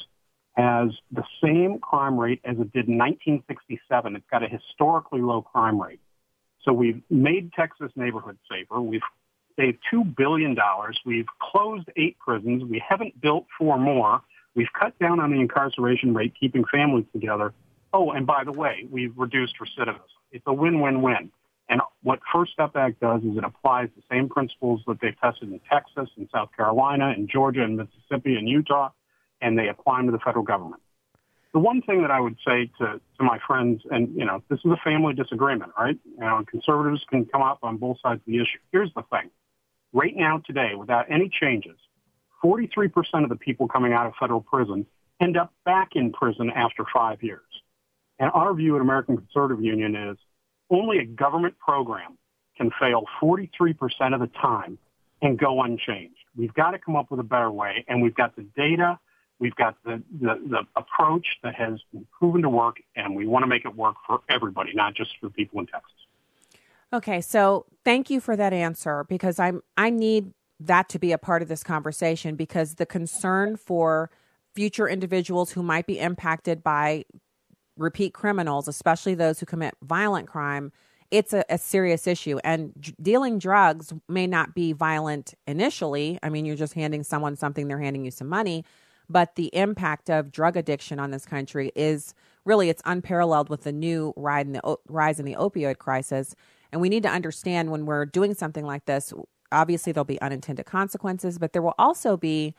has 0.55 0.89
the 1.11 1.23
same 1.43 1.79
crime 1.79 2.17
rate 2.19 2.41
as 2.43 2.57
it 2.59 2.71
did 2.73 2.87
in 2.87 2.97
1967. 2.97 4.15
It's 4.15 4.25
got 4.29 4.43
a 4.43 4.47
historically 4.47 5.21
low 5.21 5.41
crime 5.41 5.81
rate. 5.81 5.99
So 6.63 6.73
we've 6.73 7.01
made 7.09 7.51
Texas 7.53 7.91
neighborhoods 7.95 8.39
safer. 8.49 8.81
We've 8.81 9.01
saved 9.57 9.79
$2 9.93 10.15
billion. 10.15 10.55
We've 11.05 11.27
closed 11.41 11.89
eight 11.95 12.17
prisons. 12.19 12.63
We 12.63 12.83
haven't 12.87 13.19
built 13.21 13.45
four 13.57 13.77
more. 13.77 14.21
We've 14.55 14.71
cut 14.77 14.97
down 14.99 15.19
on 15.19 15.31
the 15.31 15.39
incarceration 15.39 16.13
rate, 16.13 16.33
keeping 16.39 16.65
families 16.65 17.05
together. 17.13 17.53
Oh, 17.93 18.11
and 18.11 18.27
by 18.27 18.43
the 18.43 18.51
way, 18.51 18.85
we've 18.89 19.17
reduced 19.17 19.55
recidivism. 19.59 20.01
It's 20.31 20.43
a 20.47 20.53
win-win-win. 20.53 21.31
And 21.69 21.81
what 22.01 22.19
First 22.33 22.53
Step 22.53 22.75
Act 22.75 22.99
does 22.99 23.21
is 23.21 23.37
it 23.37 23.43
applies 23.43 23.89
the 23.95 24.01
same 24.11 24.27
principles 24.27 24.81
that 24.87 24.99
they've 25.01 25.19
tested 25.19 25.51
in 25.51 25.59
Texas 25.71 26.09
and 26.17 26.27
South 26.33 26.49
Carolina 26.57 27.09
and 27.15 27.29
Georgia 27.29 27.63
and 27.63 27.77
Mississippi 27.77 28.35
and 28.35 28.49
Utah, 28.49 28.89
and 29.39 29.57
they 29.57 29.69
apply 29.69 29.97
them 29.97 30.07
to 30.07 30.11
the 30.11 30.19
federal 30.19 30.43
government. 30.43 30.81
The 31.53 31.59
one 31.59 31.81
thing 31.81 32.01
that 32.03 32.11
I 32.11 32.19
would 32.19 32.37
say 32.45 32.69
to, 32.77 33.01
to 33.17 33.23
my 33.23 33.39
friends, 33.45 33.81
and 33.89 34.15
you 34.15 34.25
know, 34.25 34.43
this 34.49 34.59
is 34.59 34.71
a 34.71 34.77
family 34.83 35.13
disagreement, 35.13 35.71
right? 35.77 35.97
You 36.05 36.19
know, 36.19 36.43
conservatives 36.49 37.03
can 37.09 37.25
come 37.25 37.41
up 37.41 37.59
on 37.63 37.77
both 37.77 37.97
sides 38.01 38.21
of 38.21 38.25
the 38.25 38.37
issue. 38.37 38.59
Here's 38.71 38.93
the 38.93 39.03
thing. 39.11 39.31
Right 39.91 40.15
now, 40.15 40.41
today, 40.45 40.75
without 40.77 41.07
any 41.09 41.29
changes, 41.29 41.77
43% 42.43 43.23
of 43.23 43.29
the 43.29 43.35
people 43.35 43.67
coming 43.67 43.93
out 43.93 44.05
of 44.05 44.13
federal 44.19 44.41
prison 44.41 44.85
end 45.19 45.37
up 45.37 45.51
back 45.65 45.89
in 45.95 46.11
prison 46.11 46.51
after 46.51 46.85
five 46.93 47.23
years. 47.23 47.41
And 48.19 48.29
our 48.33 48.53
view 48.53 48.75
at 48.75 48.81
American 48.81 49.17
Conservative 49.17 49.63
Union 49.63 49.95
is 49.95 50.17
only 50.69 50.99
a 50.99 51.05
government 51.05 51.57
program 51.57 52.17
can 52.57 52.71
fail 52.79 53.05
43% 53.21 54.13
of 54.13 54.19
the 54.19 54.27
time 54.27 54.77
and 55.21 55.37
go 55.39 55.61
unchanged. 55.63 56.15
We've 56.35 56.53
got 56.53 56.71
to 56.71 56.79
come 56.79 56.95
up 56.95 57.09
with 57.09 57.19
a 57.19 57.23
better 57.23 57.51
way, 57.51 57.85
and 57.87 58.01
we've 58.01 58.15
got 58.15 58.35
the 58.35 58.43
data, 58.55 58.99
we've 59.39 59.55
got 59.55 59.75
the, 59.83 60.01
the, 60.19 60.39
the 60.47 60.59
approach 60.75 61.25
that 61.43 61.55
has 61.55 61.79
been 61.91 62.05
proven 62.17 62.41
to 62.41 62.49
work, 62.49 62.77
and 62.95 63.15
we 63.15 63.25
want 63.25 63.43
to 63.43 63.47
make 63.47 63.65
it 63.65 63.75
work 63.75 63.95
for 64.05 64.19
everybody, 64.29 64.73
not 64.73 64.93
just 64.93 65.11
for 65.19 65.29
people 65.29 65.59
in 65.59 65.67
Texas. 65.67 65.91
Okay, 66.91 67.21
so 67.21 67.65
thank 67.85 68.09
you 68.09 68.19
for 68.19 68.35
that 68.35 68.51
answer 68.51 69.05
because 69.07 69.39
I'm 69.39 69.61
I 69.77 69.91
need 69.91 70.33
that 70.59 70.89
to 70.89 70.99
be 70.99 71.11
a 71.11 71.17
part 71.17 71.41
of 71.41 71.47
this 71.47 71.63
conversation 71.63 72.35
because 72.35 72.75
the 72.75 72.85
concern 72.85 73.55
for 73.55 74.09
future 74.55 74.89
individuals 74.89 75.51
who 75.51 75.61
might 75.61 75.85
be 75.85 75.99
impacted 75.99 76.63
by 76.63 77.05
repeat 77.77 78.13
criminals, 78.13 78.67
especially 78.67 79.13
those 79.13 79.39
who 79.39 79.45
commit 79.45 79.75
violent 79.83 80.27
crime, 80.27 80.71
it's 81.11 81.33
a, 81.33 81.45
a 81.49 81.57
serious 81.57 82.07
issue. 82.07 82.39
And 82.43 82.73
d- 82.79 82.95
dealing 83.01 83.39
drugs 83.39 83.93
may 84.07 84.27
not 84.27 84.53
be 84.53 84.73
violent 84.73 85.33
initially. 85.47 86.19
I 86.21 86.29
mean, 86.29 86.45
you're 86.45 86.55
just 86.55 86.73
handing 86.73 87.03
someone 87.03 87.35
something, 87.35 87.67
they're 87.67 87.79
handing 87.79 88.03
you 88.03 88.11
some 88.11 88.27
money. 88.27 88.65
But 89.09 89.35
the 89.35 89.49
impact 89.53 90.09
of 90.09 90.31
drug 90.31 90.55
addiction 90.55 90.99
on 90.99 91.11
this 91.11 91.25
country 91.25 91.71
is 91.75 92.13
really 92.45 92.69
it's 92.69 92.81
unparalleled 92.85 93.49
with 93.49 93.63
the 93.63 93.71
new 93.71 94.13
rise 94.15 94.45
in 94.45 94.53
the, 94.53 94.77
rise 94.87 95.19
in 95.19 95.25
the 95.25 95.35
opioid 95.35 95.77
crisis. 95.77 96.35
And 96.71 96.81
we 96.81 96.89
need 96.89 97.03
to 97.03 97.09
understand 97.09 97.71
when 97.71 97.85
we're 97.85 98.05
doing 98.05 98.33
something 98.33 98.65
like 98.65 98.85
this, 98.85 99.13
obviously 99.51 99.91
there'll 99.91 100.05
be 100.05 100.21
unintended 100.21 100.65
consequences, 100.65 101.39
but 101.39 101.53
there 101.53 101.61
will 101.61 101.75
also 101.79 102.17
be 102.17 102.53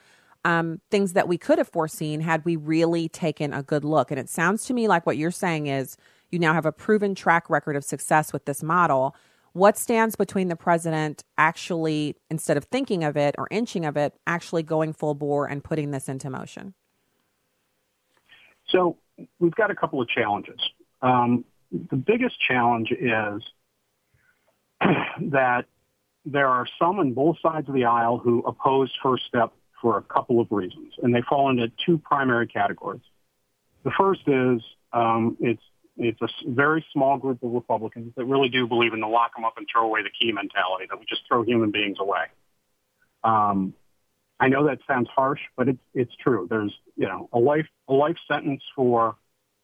um, 0.44 0.80
things 0.90 1.12
that 1.12 1.28
we 1.28 1.38
could 1.38 1.58
have 1.58 1.68
foreseen 1.68 2.20
had 2.20 2.44
we 2.44 2.56
really 2.56 3.08
taken 3.08 3.52
a 3.52 3.62
good 3.62 3.84
look. 3.84 4.10
And 4.10 4.18
it 4.18 4.28
sounds 4.28 4.64
to 4.66 4.74
me 4.74 4.88
like 4.88 5.06
what 5.06 5.16
you're 5.16 5.30
saying 5.30 5.66
is 5.66 5.96
you 6.30 6.38
now 6.38 6.54
have 6.54 6.66
a 6.66 6.72
proven 6.72 7.14
track 7.14 7.50
record 7.50 7.76
of 7.76 7.84
success 7.84 8.32
with 8.32 8.44
this 8.46 8.62
model. 8.62 9.14
What 9.52 9.76
stands 9.76 10.14
between 10.16 10.48
the 10.48 10.56
president 10.56 11.24
actually, 11.36 12.16
instead 12.30 12.56
of 12.56 12.64
thinking 12.64 13.02
of 13.02 13.16
it 13.16 13.34
or 13.36 13.48
inching 13.50 13.84
of 13.84 13.96
it, 13.96 14.14
actually 14.26 14.62
going 14.62 14.92
full 14.92 15.14
bore 15.14 15.46
and 15.46 15.62
putting 15.62 15.90
this 15.90 16.08
into 16.08 16.30
motion? 16.30 16.74
So 18.68 18.96
we've 19.38 19.54
got 19.54 19.70
a 19.70 19.74
couple 19.74 20.00
of 20.00 20.08
challenges. 20.08 20.60
Um, 21.02 21.44
the 21.72 21.96
biggest 21.96 22.40
challenge 22.40 22.92
is 22.92 23.42
that 25.30 25.66
there 26.24 26.48
are 26.48 26.66
some 26.78 26.98
on 26.98 27.12
both 27.12 27.36
sides 27.42 27.68
of 27.68 27.74
the 27.74 27.84
aisle 27.84 28.18
who 28.18 28.40
oppose 28.40 28.92
First 29.02 29.24
Step 29.26 29.52
for 29.80 29.96
a 29.96 30.02
couple 30.02 30.40
of 30.40 30.48
reasons, 30.50 30.92
and 31.02 31.14
they 31.14 31.22
fall 31.22 31.50
into 31.50 31.72
two 31.84 31.98
primary 31.98 32.46
categories. 32.46 33.00
The 33.82 33.90
first 33.98 34.22
is 34.26 34.62
um, 34.92 35.36
it's 35.40 35.62
it's 36.00 36.20
a 36.22 36.28
very 36.46 36.84
small 36.92 37.18
group 37.18 37.42
of 37.42 37.52
Republicans 37.52 38.12
that 38.16 38.24
really 38.24 38.48
do 38.48 38.66
believe 38.66 38.94
in 38.94 39.00
the 39.00 39.06
lock 39.06 39.34
them 39.36 39.44
up 39.44 39.54
and 39.58 39.66
throw 39.70 39.84
away 39.84 40.02
the 40.02 40.10
key 40.10 40.32
mentality 40.32 40.86
that 40.88 40.98
we 40.98 41.04
just 41.06 41.22
throw 41.28 41.42
human 41.42 41.70
beings 41.70 41.98
away. 42.00 42.24
Um, 43.22 43.74
I 44.40 44.48
know 44.48 44.66
that 44.66 44.78
sounds 44.88 45.08
harsh, 45.14 45.40
but 45.56 45.68
it's 45.68 45.82
it's 45.92 46.12
true. 46.22 46.46
There's 46.48 46.72
you 46.96 47.06
know 47.06 47.28
a 47.32 47.38
life 47.38 47.66
a 47.88 47.92
life 47.92 48.16
sentence 48.26 48.62
for 48.74 49.16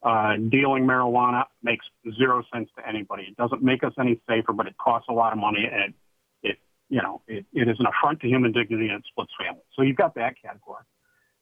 uh, 0.02 0.36
dealing 0.50 0.84
marijuana 0.84 1.44
makes 1.62 1.86
zero 2.18 2.44
sense 2.52 2.68
to 2.76 2.86
anybody. 2.86 3.24
It 3.24 3.36
doesn't 3.38 3.62
make 3.62 3.82
us 3.82 3.94
any 3.98 4.20
safer, 4.28 4.52
but 4.52 4.66
it 4.66 4.76
costs 4.76 5.08
a 5.08 5.14
lot 5.14 5.32
of 5.32 5.38
money, 5.38 5.66
and 5.72 5.94
it, 6.42 6.50
it 6.50 6.58
you 6.90 7.00
know 7.00 7.22
it, 7.26 7.46
it 7.54 7.66
is 7.66 7.76
an 7.80 7.86
affront 7.86 8.20
to 8.20 8.28
human 8.28 8.52
dignity 8.52 8.88
and 8.88 8.98
it 8.98 9.04
splits 9.10 9.32
families. 9.40 9.64
So 9.74 9.80
you've 9.80 9.96
got 9.96 10.14
that 10.16 10.34
category. 10.40 10.82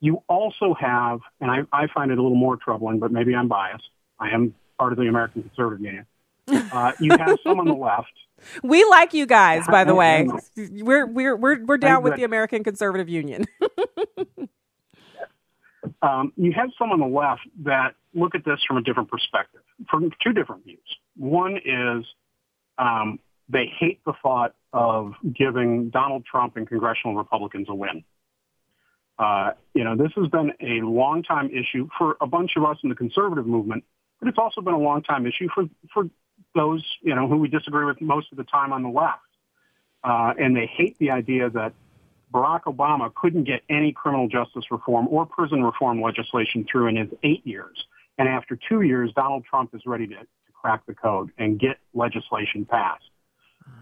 You 0.01 0.23
also 0.29 0.75
have, 0.79 1.21
and 1.41 1.51
I, 1.51 1.61
I 1.73 1.87
find 1.93 2.13
it 2.13 2.19
a 2.19 2.23
little 2.23 2.37
more 2.37 2.57
troubling, 2.57 2.99
but 2.99 3.11
maybe 3.11 3.35
I'm 3.35 3.49
biased. 3.49 3.89
I 4.21 4.31
am 4.31 4.55
part 4.79 4.93
of 4.93 4.99
the 4.99 5.09
American 5.09 5.43
Conservative 5.43 5.85
Union. 5.85 6.07
Uh, 6.49 6.93
you 7.01 7.11
have 7.11 7.39
some 7.43 7.59
on 7.59 7.67
the 7.67 7.75
left. 7.75 8.13
We 8.63 8.85
like 8.85 9.15
you 9.15 9.27
guys, 9.27 9.67
by 9.67 9.85
the 9.85 9.95
way. 9.95 10.29
We're 10.57 11.07
we're 11.07 11.37
we're 11.37 11.65
we're 11.65 11.79
down 11.79 12.03
with 12.03 12.17
the 12.17 12.25
American 12.25 12.65
Conservative 12.65 13.09
Union. 13.09 13.47
um, 16.03 16.33
you 16.37 16.53
have 16.53 16.71
some 16.79 16.91
on 16.91 17.01
the 17.01 17.07
left 17.07 17.43
that 17.65 17.95
look 18.13 18.35
at 18.35 18.45
this 18.45 18.61
from 18.67 18.77
a 18.77 18.83
different 18.83 19.11
perspective, 19.11 19.63
from 19.89 20.11
two 20.23 20.33
different 20.33 20.65
views. 20.65 20.79
One 21.17 21.57
is 21.57 22.05
um, 22.79 23.19
they 23.49 23.71
hate 23.79 24.01
the 24.05 24.15
thought 24.23 24.55
of 24.73 25.13
giving 25.33 25.91
Donald 25.91 26.25
Trump 26.25 26.57
and 26.57 26.69
congressional 26.69 27.17
Republicans 27.17 27.69
a 27.69 27.75
win. 27.75 28.05
Uh, 29.19 29.53
you 29.75 29.85
know, 29.85 29.97
this 29.97 30.11
has 30.17 30.29
been 30.29 30.53
a 30.61 30.85
long 30.85 31.23
time 31.23 31.51
issue 31.51 31.89
for 31.97 32.17
a 32.21 32.27
bunch 32.27 32.53
of 32.57 32.65
us 32.65 32.79
in 32.83 32.89
the 32.89 32.97
conservative 32.97 33.47
movement, 33.47 33.85
but 34.25 34.31
it's 34.31 34.39
also 34.39 34.63
been 34.63 34.73
a 34.73 34.79
long 34.79 35.03
time 35.03 35.27
issue 35.27 35.49
for, 35.55 35.65
for 35.93 36.09
those, 36.55 36.83
you 37.03 37.15
know, 37.15 37.29
who 37.29 37.37
we 37.37 37.47
disagree 37.47 37.85
with 37.85 38.01
most 38.01 38.33
of 38.33 38.39
the 38.39 38.45
time 38.45 38.73
on 38.73 38.83
the 38.83 38.89
left. 38.89 39.21
Uh, 40.03 40.33
and 40.39 40.57
they 40.57 40.65
hate 40.65 40.97
the 40.99 41.11
idea 41.11 41.51
that 41.51 41.75
Barack 42.33 42.63
Obama 42.63 43.15
couldn't 43.15 43.45
get 43.45 43.61
any 43.69 43.93
criminal 43.93 44.27
justice 44.27 44.65
reform 44.71 45.09
or 45.11 45.27
prison 45.27 45.63
reform 45.63 46.01
legislation 46.01 46.65
through 46.71 46.87
in 46.87 46.97
his 46.97 47.09
eight 47.23 47.47
years. 47.47 47.85
And 48.17 48.27
after 48.27 48.59
two 48.67 48.81
years, 48.81 49.13
Donald 49.15 49.45
Trump 49.45 49.75
is 49.75 49.83
ready 49.85 50.07
to, 50.07 50.17
to 50.17 50.53
crack 50.55 50.87
the 50.87 50.95
code 50.95 51.31
and 51.37 51.61
get 51.61 51.77
legislation 51.93 52.65
passed. 52.65 53.05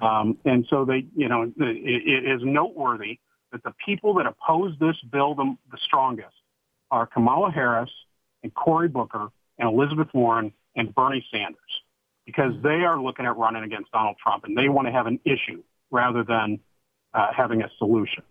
Um, 0.00 0.38
and 0.44 0.66
so 0.68 0.84
they, 0.84 1.06
you 1.14 1.28
know, 1.28 1.42
it, 1.42 1.54
it 1.56 2.28
is 2.28 2.40
noteworthy 2.42 3.20
that 3.52 3.62
the 3.62 3.74
people 3.84 4.14
that 4.14 4.26
oppose 4.26 4.74
this 4.80 4.96
bill 5.12 5.36
the, 5.36 5.56
the 5.70 5.78
strongest 5.84 6.34
are 6.90 7.06
Kamala 7.06 7.52
Harris 7.52 7.90
and 8.42 8.52
Cory 8.52 8.88
Booker 8.88 9.30
and 9.58 9.68
Elizabeth 9.68 10.08
Warren 10.12 10.52
and 10.76 10.94
Bernie 10.94 11.24
Sanders 11.30 11.58
because 12.26 12.52
they 12.62 12.84
are 12.84 13.00
looking 13.00 13.26
at 13.26 13.36
running 13.36 13.64
against 13.64 13.90
Donald 13.92 14.16
Trump 14.22 14.44
and 14.44 14.56
they 14.56 14.68
want 14.68 14.86
to 14.86 14.92
have 14.92 15.06
an 15.06 15.20
issue 15.24 15.62
rather 15.90 16.22
than 16.22 16.60
uh, 17.14 17.28
having 17.36 17.62
a 17.62 17.70
solution. 17.78 18.22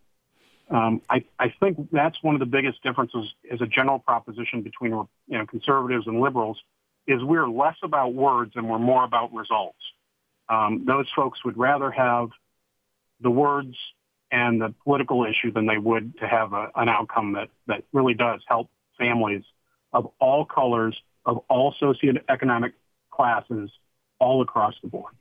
Um, 0.70 1.02
I, 1.10 1.26
I 1.38 1.54
think 1.60 1.90
that's 1.92 2.18
one 2.24 2.34
of 2.34 2.40
the 2.40 2.46
biggest 2.46 2.82
differences 2.82 3.34
as 3.52 3.60
a 3.62 3.68
general 3.68 4.00
proposition 4.00 4.62
between 4.62 4.92
you 4.92 5.08
know, 5.28 5.46
conservatives 5.46 6.08
and 6.08 6.22
liberals 6.22 6.58
is 7.08 7.22
we're 7.24 7.48
less 7.50 7.76
about 7.84 8.14
words 8.14 8.54
and 8.56 8.70
we're 8.70 8.80
more 8.80 9.04
about 9.04 9.34
results. 9.34 9.78
Um, 10.48 10.86
those 10.86 11.08
folks 11.16 11.44
would 11.44 11.58
rather 11.58 11.92
have 11.92 12.30
the 13.20 13.30
words 13.30 13.76
and 14.32 14.62
the 14.62 14.74
political 14.84 15.26
issue 15.26 15.52
than 15.52 15.66
they 15.66 15.78
would 15.78 16.18
to 16.20 16.28
have 16.28 16.54
a, 16.54 16.70
an 16.76 16.88
outcome 16.88 17.34
that, 17.34 17.50
that 17.68 17.84
really 17.92 18.14
does 18.14 18.42
help 18.48 18.70
families 18.98 19.44
of 19.92 20.10
all 20.20 20.46
colors, 20.46 20.96
of 21.26 21.40
all 21.50 21.74
socioeconomic 21.82 22.74
classes, 23.12 23.70
all 24.20 24.42
across 24.42 24.74
the 24.82 24.88
board. 24.88 25.14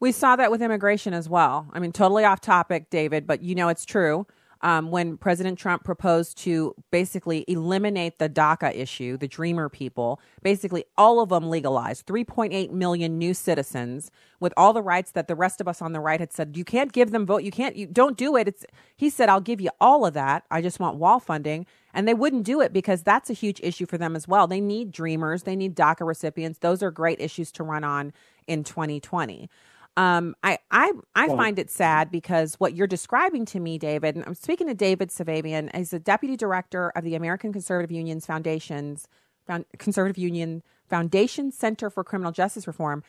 We 0.00 0.12
saw 0.12 0.36
that 0.36 0.50
with 0.50 0.62
immigration 0.62 1.14
as 1.14 1.28
well. 1.28 1.68
I 1.72 1.78
mean, 1.78 1.92
totally 1.92 2.24
off 2.24 2.40
topic, 2.40 2.90
David, 2.90 3.26
but 3.26 3.42
you 3.42 3.54
know 3.54 3.68
it's 3.68 3.84
true 3.84 4.26
um, 4.62 4.90
when 4.90 5.16
President 5.16 5.58
Trump 5.58 5.84
proposed 5.84 6.38
to 6.38 6.74
basically 6.90 7.44
eliminate 7.48 8.18
the 8.18 8.28
DACA 8.28 8.74
issue, 8.74 9.16
the 9.16 9.26
Dreamer 9.26 9.68
people, 9.68 10.20
basically 10.42 10.84
all 10.96 11.20
of 11.20 11.30
them 11.30 11.50
legalized, 11.50 12.06
3.8 12.06 12.70
million 12.70 13.18
new 13.18 13.34
citizens 13.34 14.10
with 14.40 14.54
all 14.56 14.72
the 14.72 14.82
rights 14.82 15.10
that 15.12 15.26
the 15.28 15.34
rest 15.34 15.60
of 15.60 15.66
us 15.66 15.82
on 15.82 15.92
the 15.92 16.00
right 16.00 16.20
had 16.20 16.32
said, 16.32 16.56
you 16.56 16.64
can't 16.64 16.92
give 16.92 17.10
them 17.10 17.26
vote, 17.26 17.42
you 17.42 17.50
can't, 17.50 17.76
you 17.76 17.86
don't 17.86 18.16
do 18.16 18.36
it. 18.36 18.48
It's, 18.48 18.64
he 18.96 19.10
said, 19.10 19.28
I'll 19.28 19.40
give 19.40 19.60
you 19.60 19.70
all 19.80 20.06
of 20.06 20.14
that. 20.14 20.44
I 20.50 20.62
just 20.62 20.78
want 20.78 20.96
wall 20.96 21.18
funding. 21.18 21.66
And 21.94 22.08
they 22.08 22.14
wouldn't 22.14 22.44
do 22.44 22.60
it 22.60 22.72
because 22.72 23.02
that's 23.02 23.28
a 23.28 23.34
huge 23.34 23.60
issue 23.62 23.86
for 23.86 23.98
them 23.98 24.16
as 24.16 24.26
well. 24.26 24.46
They 24.46 24.60
need 24.60 24.92
dreamers, 24.92 25.42
they 25.42 25.56
need 25.56 25.76
DACA 25.76 26.06
recipients. 26.06 26.58
Those 26.58 26.82
are 26.82 26.90
great 26.90 27.20
issues 27.20 27.52
to 27.52 27.62
run 27.62 27.84
on 27.84 28.12
in 28.46 28.64
2020. 28.64 29.48
Um, 29.96 30.34
I 30.42 30.58
I 30.70 30.92
I 31.14 31.28
find 31.28 31.58
it 31.58 31.70
sad 31.70 32.10
because 32.10 32.54
what 32.54 32.74
you're 32.74 32.86
describing 32.86 33.44
to 33.46 33.60
me, 33.60 33.76
David, 33.78 34.16
and 34.16 34.24
I'm 34.24 34.34
speaking 34.34 34.66
to 34.68 34.74
David 34.74 35.10
Safavian, 35.10 35.74
he's 35.76 35.90
the 35.90 35.98
deputy 35.98 36.34
director 36.34 36.90
of 36.96 37.04
the 37.04 37.14
American 37.14 37.52
Conservative 37.52 37.92
Union's 37.92 38.24
Foundations, 38.24 39.06
Found, 39.46 39.66
Conservative 39.78 40.16
Union 40.16 40.62
Foundation 40.88 41.52
Center 41.52 41.90
for 41.90 42.04
Criminal 42.04 42.32
Justice 42.32 42.66
Reform. 42.66 43.02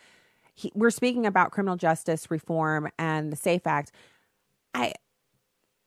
He, 0.53 0.71
we're 0.75 0.91
speaking 0.91 1.25
about 1.25 1.51
criminal 1.51 1.77
justice 1.77 2.29
reform 2.29 2.89
and 2.99 3.31
the 3.31 3.37
SAFE 3.37 3.65
Act. 3.65 3.91
I 4.73 4.93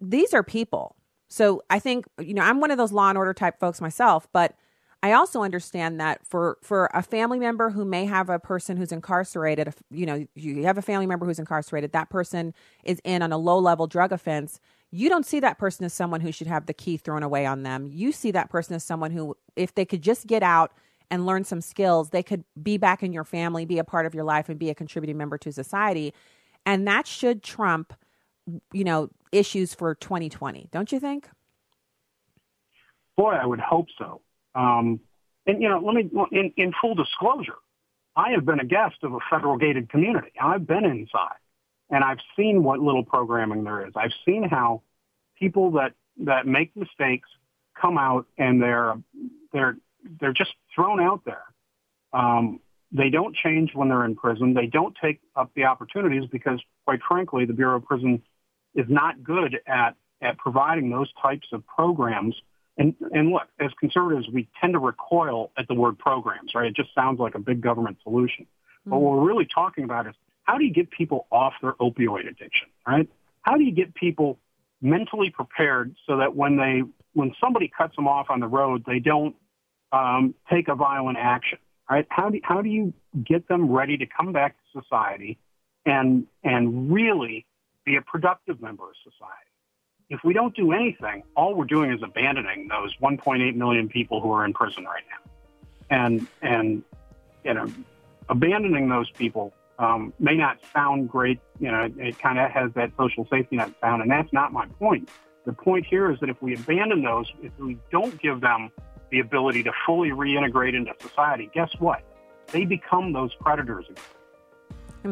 these 0.00 0.32
are 0.32 0.42
people. 0.42 0.96
So 1.28 1.62
I 1.70 1.78
think 1.78 2.06
you 2.20 2.34
know 2.34 2.42
I'm 2.42 2.60
one 2.60 2.70
of 2.70 2.78
those 2.78 2.92
law 2.92 3.08
and 3.08 3.18
order 3.18 3.34
type 3.34 3.58
folks 3.58 3.80
myself, 3.80 4.28
but 4.32 4.54
I 5.02 5.12
also 5.12 5.42
understand 5.42 6.00
that 6.00 6.26
for 6.26 6.58
for 6.62 6.90
a 6.94 7.02
family 7.02 7.38
member 7.38 7.70
who 7.70 7.84
may 7.84 8.06
have 8.06 8.28
a 8.30 8.38
person 8.38 8.76
who's 8.76 8.92
incarcerated, 8.92 9.72
you 9.90 10.06
know, 10.06 10.26
you 10.34 10.64
have 10.64 10.78
a 10.78 10.82
family 10.82 11.06
member 11.06 11.26
who's 11.26 11.38
incarcerated, 11.38 11.92
that 11.92 12.10
person 12.10 12.54
is 12.84 13.00
in 13.04 13.22
on 13.22 13.32
a 13.32 13.38
low 13.38 13.58
level 13.58 13.86
drug 13.86 14.12
offense. 14.12 14.60
You 14.90 15.08
don't 15.08 15.26
see 15.26 15.40
that 15.40 15.58
person 15.58 15.84
as 15.84 15.92
someone 15.92 16.20
who 16.20 16.32
should 16.32 16.46
have 16.46 16.66
the 16.66 16.74
key 16.74 16.96
thrown 16.96 17.22
away 17.22 17.44
on 17.44 17.62
them. 17.62 17.88
You 17.92 18.12
see 18.12 18.30
that 18.30 18.50
person 18.50 18.74
as 18.74 18.84
someone 18.84 19.10
who, 19.10 19.36
if 19.54 19.74
they 19.74 19.84
could 19.84 20.02
just 20.02 20.26
get 20.26 20.42
out 20.42 20.72
and 21.10 21.26
learn 21.26 21.44
some 21.44 21.60
skills, 21.60 22.10
they 22.10 22.22
could 22.22 22.44
be 22.60 22.78
back 22.78 23.02
in 23.02 23.12
your 23.12 23.24
family, 23.24 23.64
be 23.64 23.78
a 23.78 23.84
part 23.84 24.06
of 24.06 24.14
your 24.14 24.24
life, 24.24 24.48
and 24.48 24.58
be 24.58 24.70
a 24.70 24.74
contributing 24.74 25.16
member 25.16 25.38
to 25.38 25.52
society. 25.52 26.14
And 26.64 26.86
that 26.88 27.06
should 27.06 27.42
trump, 27.42 27.92
you 28.72 28.84
know, 28.84 29.08
issues 29.32 29.74
for 29.74 29.94
2020, 29.94 30.68
don't 30.70 30.92
you 30.92 31.00
think? 31.00 31.28
Boy, 33.16 33.32
I 33.32 33.46
would 33.46 33.60
hope 33.60 33.86
so. 33.98 34.20
Um, 34.54 35.00
and, 35.46 35.62
you 35.62 35.68
know, 35.68 35.78
let 35.78 35.94
me, 35.94 36.10
in, 36.32 36.52
in 36.56 36.72
full 36.80 36.94
disclosure, 36.94 37.56
I 38.14 38.30
have 38.30 38.44
been 38.44 38.60
a 38.60 38.64
guest 38.64 38.96
of 39.02 39.12
a 39.14 39.18
federal 39.30 39.56
gated 39.56 39.88
community. 39.88 40.32
I've 40.40 40.66
been 40.66 40.84
inside 40.84 41.38
and 41.90 42.02
I've 42.02 42.18
seen 42.36 42.62
what 42.62 42.80
little 42.80 43.04
programming 43.04 43.64
there 43.64 43.86
is. 43.86 43.92
I've 43.96 44.12
seen 44.24 44.42
how 44.48 44.82
people 45.38 45.72
that, 45.72 45.92
that 46.24 46.46
make 46.46 46.74
mistakes 46.76 47.28
come 47.80 47.98
out 47.98 48.26
and 48.38 48.60
they're, 48.60 48.94
they're, 49.52 49.76
they're 50.20 50.32
just 50.32 50.52
thrown 50.74 51.00
out 51.00 51.22
there. 51.24 51.44
Um, 52.12 52.60
they 52.92 53.10
don't 53.10 53.34
change 53.36 53.72
when 53.74 53.88
they're 53.88 54.04
in 54.04 54.16
prison. 54.16 54.54
They 54.54 54.66
don't 54.66 54.96
take 55.00 55.20
up 55.34 55.50
the 55.54 55.64
opportunities 55.64 56.24
because, 56.30 56.60
quite 56.86 57.00
frankly, 57.06 57.44
the 57.44 57.52
Bureau 57.52 57.76
of 57.76 57.84
Prisons 57.84 58.20
is 58.76 58.86
not 58.88 59.24
good 59.24 59.58
at, 59.66 59.96
at 60.22 60.38
providing 60.38 60.90
those 60.90 61.10
types 61.20 61.48
of 61.52 61.66
programs 61.66 62.36
and, 62.78 62.94
and 63.12 63.30
look, 63.30 63.48
as 63.58 63.70
conservatives, 63.80 64.28
we 64.28 64.48
tend 64.60 64.74
to 64.74 64.78
recoil 64.78 65.50
at 65.56 65.66
the 65.66 65.74
word 65.74 65.98
programs, 65.98 66.54
right? 66.54 66.66
It 66.66 66.76
just 66.76 66.94
sounds 66.94 67.18
like 67.18 67.34
a 67.34 67.38
big 67.38 67.60
government 67.60 67.98
solution. 68.02 68.44
Mm-hmm. 68.44 68.90
But 68.90 68.98
what 68.98 69.16
we're 69.18 69.26
really 69.26 69.46
talking 69.52 69.84
about 69.84 70.06
is 70.06 70.14
how 70.44 70.58
do 70.58 70.64
you 70.64 70.72
get 70.72 70.90
people 70.90 71.26
off 71.32 71.54
their 71.62 71.72
opioid 71.74 72.28
addiction, 72.28 72.68
right? 72.86 73.08
How 73.42 73.56
do 73.56 73.64
you 73.64 73.72
get 73.72 73.94
people 73.94 74.38
mentally 74.82 75.30
prepared 75.30 75.96
so 76.06 76.18
that 76.18 76.36
when 76.36 76.56
they, 76.56 76.82
when 77.14 77.34
somebody 77.40 77.70
cuts 77.76 77.96
them 77.96 78.06
off 78.06 78.26
on 78.28 78.40
the 78.40 78.46
road, 78.46 78.84
they 78.86 78.98
don't 78.98 79.34
um, 79.92 80.34
take 80.50 80.68
a 80.68 80.74
violent 80.74 81.16
action, 81.18 81.58
right? 81.90 82.06
How 82.10 82.28
do, 82.28 82.40
how 82.44 82.60
do 82.60 82.68
you 82.68 82.92
get 83.24 83.48
them 83.48 83.70
ready 83.70 83.96
to 83.96 84.06
come 84.06 84.32
back 84.32 84.54
to 84.54 84.82
society 84.82 85.38
and, 85.86 86.26
and 86.44 86.92
really 86.92 87.46
be 87.86 87.96
a 87.96 88.02
productive 88.02 88.60
member 88.60 88.84
of 88.84 88.96
society? 89.02 89.46
if 90.08 90.20
we 90.24 90.32
don't 90.32 90.54
do 90.54 90.72
anything, 90.72 91.22
all 91.36 91.54
we're 91.54 91.64
doing 91.64 91.92
is 91.92 92.02
abandoning 92.02 92.68
those 92.68 92.94
1.8 93.02 93.56
million 93.56 93.88
people 93.88 94.20
who 94.20 94.32
are 94.32 94.44
in 94.44 94.52
prison 94.52 94.84
right 94.84 95.02
now. 95.10 95.30
And, 95.90 96.26
and, 96.42 96.82
you 97.44 97.54
know, 97.54 97.66
abandoning 98.28 98.88
those 98.88 99.10
people 99.10 99.52
um, 99.78 100.12
may 100.18 100.36
not 100.36 100.58
sound 100.72 101.10
great. 101.10 101.40
You 101.58 101.72
know, 101.72 101.90
it, 101.96 102.18
kind 102.18 102.38
of 102.38 102.50
has 102.50 102.70
that 102.74 102.92
social 102.96 103.26
safety 103.30 103.56
net 103.56 103.72
sound, 103.80 104.02
and 104.02 104.10
that's 104.10 104.32
not 104.32 104.52
my 104.52 104.66
point. 104.66 105.08
The 105.44 105.52
point 105.52 105.86
here 105.86 106.10
is 106.10 106.18
that 106.20 106.28
if 106.28 106.40
we 106.40 106.54
abandon 106.54 107.02
those, 107.02 107.32
if 107.42 107.52
we 107.58 107.78
don't 107.90 108.20
give 108.20 108.40
them 108.40 108.70
the 109.10 109.20
ability 109.20 109.62
to 109.64 109.72
fully 109.84 110.10
reintegrate 110.10 110.74
into 110.74 110.92
society, 111.00 111.50
guess 111.52 111.70
what? 111.78 112.02
They 112.48 112.64
become 112.64 113.12
those 113.12 113.34
predators 113.34 113.86
again. 113.90 114.04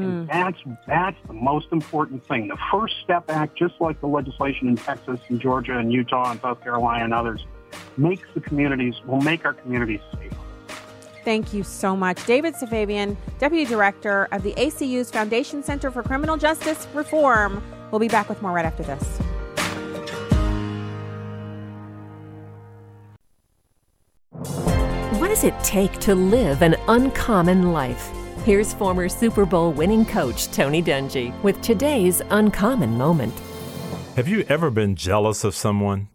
And 0.02 0.28
mm. 0.28 0.32
that's 0.32 0.58
that's 0.86 1.16
the 1.26 1.32
most 1.32 1.68
important 1.72 2.26
thing. 2.26 2.48
The 2.48 2.58
First 2.70 2.94
Step 3.02 3.30
Act, 3.30 3.56
just 3.56 3.74
like 3.80 4.00
the 4.00 4.06
legislation 4.06 4.68
in 4.68 4.76
Texas 4.76 5.20
and 5.28 5.40
Georgia 5.40 5.78
and 5.78 5.92
Utah 5.92 6.30
and 6.30 6.40
South 6.40 6.62
Carolina 6.62 7.04
and 7.04 7.14
others, 7.14 7.44
makes 7.96 8.26
the 8.34 8.40
communities 8.40 8.94
will 9.06 9.20
make 9.20 9.44
our 9.44 9.54
communities 9.54 10.00
safer. 10.12 10.36
Thank 11.24 11.54
you 11.54 11.62
so 11.62 11.96
much. 11.96 12.24
David 12.26 12.54
Safavian, 12.54 13.16
Deputy 13.38 13.64
Director 13.64 14.28
of 14.30 14.42
the 14.42 14.52
ACU's 14.58 15.10
Foundation 15.10 15.62
Center 15.62 15.90
for 15.90 16.02
Criminal 16.02 16.36
Justice 16.36 16.86
Reform. 16.92 17.62
We'll 17.90 17.98
be 17.98 18.08
back 18.08 18.28
with 18.28 18.42
more 18.42 18.52
right 18.52 18.66
after 18.66 18.82
this. 18.82 19.18
What 25.18 25.28
does 25.28 25.44
it 25.44 25.54
take 25.62 25.98
to 26.00 26.14
live 26.14 26.60
an 26.60 26.76
uncommon 26.88 27.72
life? 27.72 28.10
Here's 28.44 28.74
former 28.74 29.08
Super 29.08 29.46
Bowl 29.46 29.72
winning 29.72 30.04
coach 30.04 30.48
Tony 30.48 30.82
Dungy 30.82 31.32
with 31.42 31.62
today's 31.62 32.20
uncommon 32.28 32.90
moment. 32.90 33.32
Have 34.16 34.28
you 34.28 34.44
ever 34.50 34.70
been 34.70 34.96
jealous 34.96 35.44
of 35.44 35.54
someone? 35.54 36.08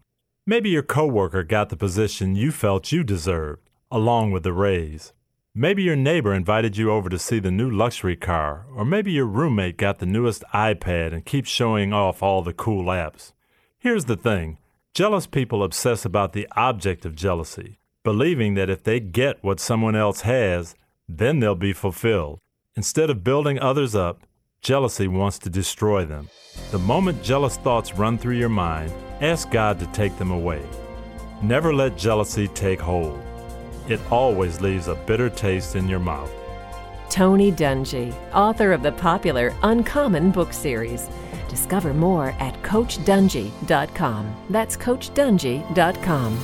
Maybe 0.46 0.70
your 0.70 0.84
coworker 0.84 1.42
got 1.42 1.70
the 1.70 1.76
position 1.76 2.36
you 2.36 2.52
felt 2.52 2.92
you 2.92 3.02
deserved, 3.02 3.68
along 3.90 4.30
with 4.30 4.44
the 4.44 4.52
raise. 4.52 5.12
Maybe 5.56 5.82
your 5.82 5.96
neighbor 5.96 6.32
invited 6.32 6.76
you 6.76 6.92
over 6.92 7.08
to 7.08 7.18
see 7.18 7.40
the 7.40 7.50
new 7.50 7.68
luxury 7.68 8.14
car, 8.14 8.64
or 8.76 8.84
maybe 8.84 9.10
your 9.10 9.26
roommate 9.26 9.76
got 9.76 9.98
the 9.98 10.06
newest 10.06 10.44
iPad 10.54 11.12
and 11.12 11.24
keeps 11.24 11.50
showing 11.50 11.92
off 11.92 12.22
all 12.22 12.42
the 12.42 12.52
cool 12.52 12.84
apps. 12.84 13.32
Here's 13.76 14.04
the 14.04 14.16
thing 14.16 14.58
jealous 14.94 15.26
people 15.26 15.64
obsess 15.64 16.04
about 16.04 16.32
the 16.32 16.46
object 16.54 17.04
of 17.04 17.16
jealousy, 17.16 17.80
believing 18.04 18.54
that 18.54 18.70
if 18.70 18.84
they 18.84 19.00
get 19.00 19.42
what 19.42 19.58
someone 19.58 19.96
else 19.96 20.20
has, 20.20 20.76
then 21.18 21.40
they'll 21.40 21.54
be 21.54 21.72
fulfilled. 21.72 22.38
Instead 22.76 23.10
of 23.10 23.24
building 23.24 23.58
others 23.58 23.94
up, 23.94 24.22
jealousy 24.62 25.08
wants 25.08 25.38
to 25.40 25.50
destroy 25.50 26.04
them. 26.04 26.28
The 26.70 26.78
moment 26.78 27.22
jealous 27.22 27.56
thoughts 27.56 27.94
run 27.94 28.18
through 28.18 28.36
your 28.36 28.48
mind, 28.48 28.92
ask 29.20 29.50
God 29.50 29.78
to 29.80 29.86
take 29.86 30.16
them 30.18 30.30
away. 30.30 30.62
Never 31.42 31.74
let 31.74 31.96
jealousy 31.96 32.48
take 32.48 32.80
hold. 32.80 33.20
It 33.88 34.00
always 34.10 34.60
leaves 34.60 34.88
a 34.88 34.94
bitter 34.94 35.30
taste 35.30 35.74
in 35.74 35.88
your 35.88 35.98
mouth. 35.98 36.30
Tony 37.08 37.50
Dungy, 37.50 38.14
author 38.32 38.72
of 38.72 38.82
the 38.82 38.92
popular 38.92 39.52
Uncommon 39.62 40.30
book 40.30 40.52
series. 40.52 41.08
Discover 41.48 41.92
more 41.94 42.28
at 42.38 42.54
CoachDungy.com. 42.62 44.36
That's 44.48 44.76
CoachDungy.com. 44.76 46.38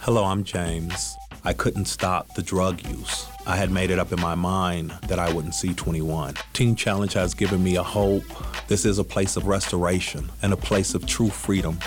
Hello, 0.00 0.24
I'm 0.24 0.44
James. 0.44 1.16
I 1.44 1.52
couldn't 1.52 1.86
stop 1.86 2.34
the 2.34 2.42
drug 2.42 2.86
use. 2.86 3.26
I 3.46 3.56
had 3.56 3.70
made 3.70 3.90
it 3.90 3.98
up 3.98 4.12
in 4.12 4.20
my 4.20 4.36
mind 4.36 4.92
that 5.08 5.18
I 5.18 5.32
wouldn't 5.32 5.54
see 5.54 5.72
21. 5.74 6.34
Teen 6.52 6.76
Challenge 6.76 7.12
has 7.14 7.32
given 7.34 7.60
me 7.62 7.76
a 7.76 7.82
hope. 7.82 8.24
This 8.68 8.84
is 8.84 8.98
a 8.98 9.04
place 9.04 9.36
of 9.36 9.46
restoration 9.46 10.30
and 10.42 10.52
a 10.52 10.56
place 10.56 10.94
of 10.94 11.06
true 11.06 11.30
freedom. 11.30 11.78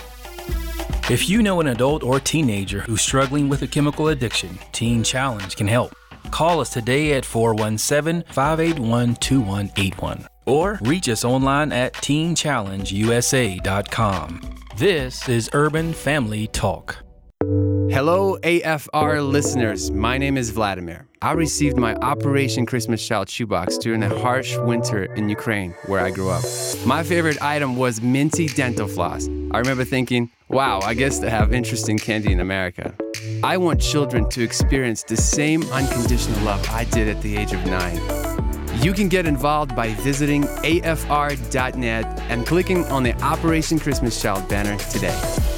If 1.10 1.30
you 1.30 1.41
know 1.41 1.62
an 1.62 1.68
adult 1.68 2.03
or 2.03 2.20
teenager 2.20 2.82
who's 2.82 3.01
struggling 3.01 3.47
with 3.47 3.62
a 3.62 3.68
chemical 3.68 4.10
addiction, 4.10 4.60
Teen 4.72 5.03
Challenge 5.03 5.56
can 5.56 5.68
help. 5.68 5.95
Call 6.32 6.60
us 6.60 6.72
today 6.72 7.14
at 7.14 7.24
417 7.24 8.24
581 8.34 9.16
2181 9.16 10.28
or 10.45 10.80
reach 10.82 11.08
us 11.08 11.24
online 11.24 11.72
at 11.72 11.93
teenchallengeusa.com. 11.93 14.41
This 14.78 15.30
is 15.30 15.49
Urban 15.53 15.93
Family 15.93 16.47
Talk. 16.47 16.97
Hello, 17.91 18.38
AFR 18.41 19.27
listeners. 19.27 19.91
My 19.91 20.17
name 20.17 20.38
is 20.38 20.49
Vladimir. 20.49 21.07
I 21.21 21.33
received 21.33 21.77
my 21.77 21.95
Operation 21.95 22.65
Christmas 22.65 23.05
Child 23.05 23.29
shoebox 23.29 23.77
during 23.77 24.01
a 24.01 24.19
harsh 24.19 24.57
winter 24.57 25.05
in 25.15 25.29
Ukraine, 25.29 25.71
where 25.86 25.99
I 25.99 26.09
grew 26.09 26.29
up. 26.29 26.43
My 26.86 27.03
favorite 27.03 27.41
item 27.41 27.75
was 27.77 28.01
minty 28.01 28.47
dental 28.47 28.88
floss. 28.88 29.27
I 29.51 29.59
remember 29.59 29.83
thinking, 29.83 30.31
wow, 30.49 30.79
I 30.81 30.93
guess 30.93 31.19
they 31.19 31.29
have 31.29 31.53
interesting 31.53 31.97
candy 31.97 32.31
in 32.31 32.39
America. 32.39 32.95
I 33.43 33.57
want 33.57 33.81
children 33.81 34.29
to 34.29 34.43
experience 34.43 35.03
the 35.03 35.17
same 35.17 35.63
unconditional 35.71 36.41
love 36.41 36.67
I 36.69 36.86
did 36.86 37.07
at 37.07 37.21
the 37.21 37.38
age 37.38 37.53
of 37.53 37.63
nine. 37.65 38.01
You 38.81 38.93
can 38.93 39.09
get 39.09 39.25
involved 39.25 39.75
by 39.75 39.93
visiting 39.93 40.43
afr.net 40.43 42.19
and 42.29 42.45
clicking 42.45 42.83
on 42.86 43.03
the 43.03 43.13
Operation 43.21 43.79
Christmas 43.79 44.21
Child 44.21 44.49
banner 44.49 44.77
today. 44.77 45.55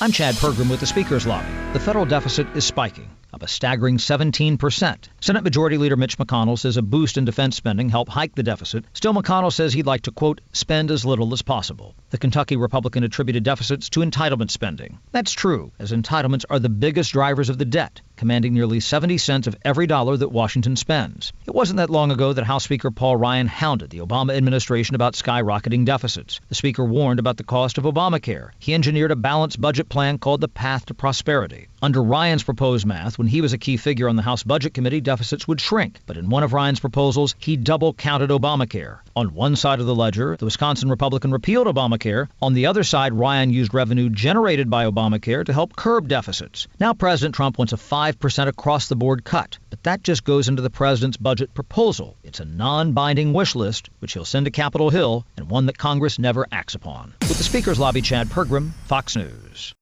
I'm 0.00 0.12
Chad 0.12 0.36
Pergram 0.36 0.70
with 0.70 0.78
the 0.78 0.86
Speaker's 0.86 1.26
Lobby. 1.26 1.48
The 1.72 1.80
federal 1.80 2.04
deficit 2.04 2.46
is 2.54 2.64
spiking, 2.64 3.10
up 3.34 3.42
a 3.42 3.48
staggering 3.48 3.96
17%. 3.98 5.08
Senate 5.20 5.42
Majority 5.42 5.76
Leader 5.76 5.96
Mitch 5.96 6.16
McConnell 6.18 6.56
says 6.56 6.76
a 6.76 6.82
boost 6.82 7.18
in 7.18 7.24
defense 7.24 7.56
spending 7.56 7.88
helped 7.88 8.12
hike 8.12 8.36
the 8.36 8.44
deficit. 8.44 8.84
Still, 8.92 9.12
McConnell 9.12 9.52
says 9.52 9.72
he'd 9.72 9.86
like 9.86 10.02
to, 10.02 10.12
quote, 10.12 10.40
spend 10.52 10.92
as 10.92 11.04
little 11.04 11.32
as 11.32 11.42
possible. 11.42 11.96
The 12.10 12.18
Kentucky 12.18 12.56
Republican 12.56 13.02
attributed 13.02 13.42
deficits 13.42 13.88
to 13.90 14.00
entitlement 14.00 14.52
spending. 14.52 15.00
That's 15.10 15.32
true, 15.32 15.72
as 15.80 15.90
entitlements 15.90 16.44
are 16.48 16.60
the 16.60 16.68
biggest 16.68 17.10
drivers 17.10 17.48
of 17.48 17.58
the 17.58 17.64
debt, 17.64 18.00
commanding 18.18 18.52
nearly 18.52 18.80
70 18.80 19.16
cents 19.16 19.46
of 19.46 19.56
every 19.64 19.86
dollar 19.86 20.16
that 20.16 20.30
Washington 20.30 20.76
spends. 20.76 21.32
It 21.46 21.54
wasn't 21.54 21.78
that 21.78 21.88
long 21.88 22.10
ago 22.10 22.34
that 22.34 22.44
House 22.44 22.64
Speaker 22.64 22.90
Paul 22.90 23.16
Ryan 23.16 23.46
hounded 23.46 23.88
the 23.88 24.00
Obama 24.00 24.36
administration 24.36 24.94
about 24.94 25.14
skyrocketing 25.14 25.86
deficits. 25.86 26.40
The 26.48 26.54
Speaker 26.54 26.84
warned 26.84 27.20
about 27.20 27.38
the 27.38 27.44
cost 27.44 27.78
of 27.78 27.84
Obamacare. 27.84 28.50
He 28.58 28.74
engineered 28.74 29.12
a 29.12 29.16
balanced 29.16 29.60
budget 29.60 29.88
plan 29.88 30.18
called 30.18 30.42
the 30.42 30.48
Path 30.48 30.86
to 30.86 30.94
Prosperity. 30.94 31.68
Under 31.80 32.02
Ryan's 32.02 32.42
proposed 32.42 32.86
math, 32.86 33.18
when 33.18 33.28
he 33.28 33.40
was 33.40 33.52
a 33.52 33.58
key 33.58 33.76
figure 33.76 34.08
on 34.08 34.16
the 34.16 34.22
House 34.22 34.42
Budget 34.42 34.74
Committee, 34.74 35.00
deficits 35.00 35.46
would 35.46 35.60
shrink. 35.60 36.00
But 36.06 36.16
in 36.16 36.28
one 36.28 36.42
of 36.42 36.52
Ryan's 36.52 36.80
proposals, 36.80 37.36
he 37.38 37.56
double 37.56 37.94
counted 37.94 38.30
Obamacare. 38.30 38.98
On 39.14 39.34
one 39.34 39.54
side 39.54 39.78
of 39.78 39.86
the 39.86 39.94
ledger, 39.94 40.36
the 40.36 40.44
Wisconsin 40.44 40.90
Republican 40.90 41.30
repealed 41.30 41.68
Obamacare. 41.68 42.28
On 42.42 42.54
the 42.54 42.66
other 42.66 42.82
side, 42.82 43.12
Ryan 43.12 43.50
used 43.50 43.74
revenue 43.74 44.10
generated 44.10 44.68
by 44.68 44.86
Obamacare 44.86 45.44
to 45.44 45.52
help 45.52 45.76
curb 45.76 46.08
deficits. 46.08 46.66
Now 46.80 46.94
President 46.94 47.34
Trump 47.34 47.58
wants 47.58 47.72
a 47.72 47.76
5% 48.12 48.48
across 48.48 48.88
the 48.88 48.96
board 48.96 49.24
cut, 49.24 49.58
but 49.68 49.82
that 49.82 50.02
just 50.02 50.24
goes 50.24 50.48
into 50.48 50.62
the 50.62 50.70
president's 50.70 51.18
budget 51.18 51.52
proposal. 51.52 52.16
It's 52.24 52.40
a 52.40 52.44
non 52.44 52.92
binding 52.92 53.32
wish 53.34 53.54
list, 53.54 53.90
which 53.98 54.14
he'll 54.14 54.24
send 54.24 54.46
to 54.46 54.50
Capitol 54.50 54.88
Hill, 54.90 55.26
and 55.36 55.50
one 55.50 55.66
that 55.66 55.76
Congress 55.76 56.18
never 56.18 56.46
acts 56.50 56.74
upon. 56.74 57.14
With 57.22 57.36
the 57.36 57.44
Speaker's 57.44 57.78
Lobby, 57.78 58.00
Chad 58.00 58.28
Pergram, 58.28 58.70
Fox 58.86 59.14
News. 59.16 59.74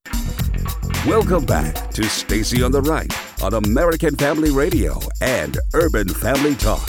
Welcome 1.06 1.44
back 1.44 1.92
to 1.92 2.04
Stacy 2.04 2.62
on 2.62 2.72
the 2.72 2.82
Right 2.82 3.12
on 3.42 3.54
American 3.54 4.16
Family 4.16 4.50
Radio 4.50 4.98
and 5.20 5.56
Urban 5.74 6.08
Family 6.08 6.56
Talk. 6.56 6.88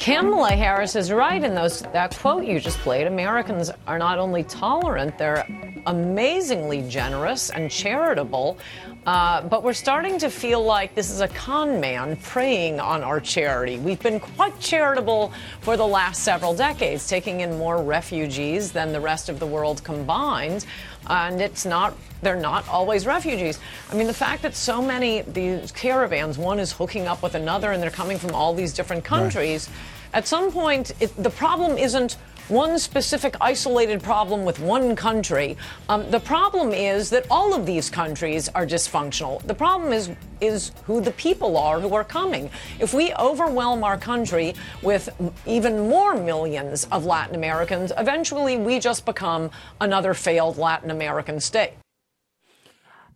Kamala 0.00 0.52
Harris 0.52 0.96
is 0.96 1.12
right 1.12 1.44
in 1.44 1.54
those 1.54 1.82
that 1.82 2.16
quote 2.16 2.46
you 2.46 2.58
just 2.58 2.78
played. 2.78 3.06
Americans 3.06 3.70
are 3.86 3.98
not 3.98 4.18
only 4.18 4.42
tolerant, 4.44 5.18
they're 5.18 5.46
amazingly 5.86 6.88
generous 6.88 7.50
and 7.50 7.70
charitable. 7.70 8.56
Uh, 9.06 9.42
but 9.42 9.62
we're 9.62 9.74
starting 9.74 10.18
to 10.18 10.30
feel 10.30 10.62
like 10.64 10.94
this 10.94 11.10
is 11.10 11.20
a 11.20 11.28
con 11.28 11.80
man 11.80 12.16
preying 12.16 12.80
on 12.80 13.02
our 13.02 13.20
charity. 13.20 13.78
We've 13.78 14.00
been 14.00 14.20
quite 14.20 14.58
charitable 14.58 15.34
for 15.60 15.76
the 15.76 15.86
last 15.86 16.22
several 16.22 16.54
decades, 16.54 17.06
taking 17.06 17.40
in 17.40 17.58
more 17.58 17.82
refugees 17.82 18.72
than 18.72 18.92
the 18.92 19.00
rest 19.00 19.28
of 19.28 19.38
the 19.38 19.46
world 19.46 19.84
combined. 19.84 20.64
And 21.10 21.40
it's 21.40 21.66
not, 21.66 21.96
they're 22.22 22.36
not 22.36 22.68
always 22.68 23.04
refugees. 23.04 23.58
I 23.90 23.96
mean, 23.96 24.06
the 24.06 24.14
fact 24.14 24.42
that 24.42 24.54
so 24.54 24.80
many, 24.80 25.22
these 25.22 25.72
caravans, 25.72 26.38
one 26.38 26.60
is 26.60 26.70
hooking 26.70 27.08
up 27.08 27.20
with 27.20 27.34
another 27.34 27.72
and 27.72 27.82
they're 27.82 27.90
coming 27.90 28.16
from 28.16 28.32
all 28.32 28.54
these 28.54 28.72
different 28.72 29.04
countries. 29.04 29.68
Right. 29.68 30.18
At 30.18 30.26
some 30.28 30.52
point, 30.52 30.92
it, 31.00 31.14
the 31.20 31.30
problem 31.30 31.76
isn't 31.76 32.16
one 32.50 32.78
specific 32.78 33.36
isolated 33.40 34.02
problem 34.02 34.44
with 34.44 34.58
one 34.58 34.96
country. 34.96 35.56
Um, 35.88 36.10
the 36.10 36.20
problem 36.20 36.72
is 36.72 37.10
that 37.10 37.24
all 37.30 37.54
of 37.54 37.64
these 37.64 37.88
countries 37.88 38.48
are 38.50 38.66
dysfunctional. 38.66 39.42
The 39.46 39.54
problem 39.54 39.92
is 39.92 40.10
is 40.40 40.72
who 40.84 41.02
the 41.02 41.10
people 41.12 41.56
are 41.56 41.80
who 41.80 41.94
are 41.94 42.04
coming. 42.04 42.50
If 42.78 42.94
we 42.94 43.12
overwhelm 43.14 43.84
our 43.84 43.98
country 43.98 44.54
with 44.82 45.10
even 45.46 45.88
more 45.88 46.14
millions 46.14 46.84
of 46.86 47.04
Latin 47.04 47.34
Americans, 47.34 47.92
eventually 47.98 48.56
we 48.56 48.78
just 48.78 49.04
become 49.04 49.50
another 49.80 50.14
failed 50.14 50.56
Latin 50.56 50.90
American 50.90 51.40
state. 51.40 51.74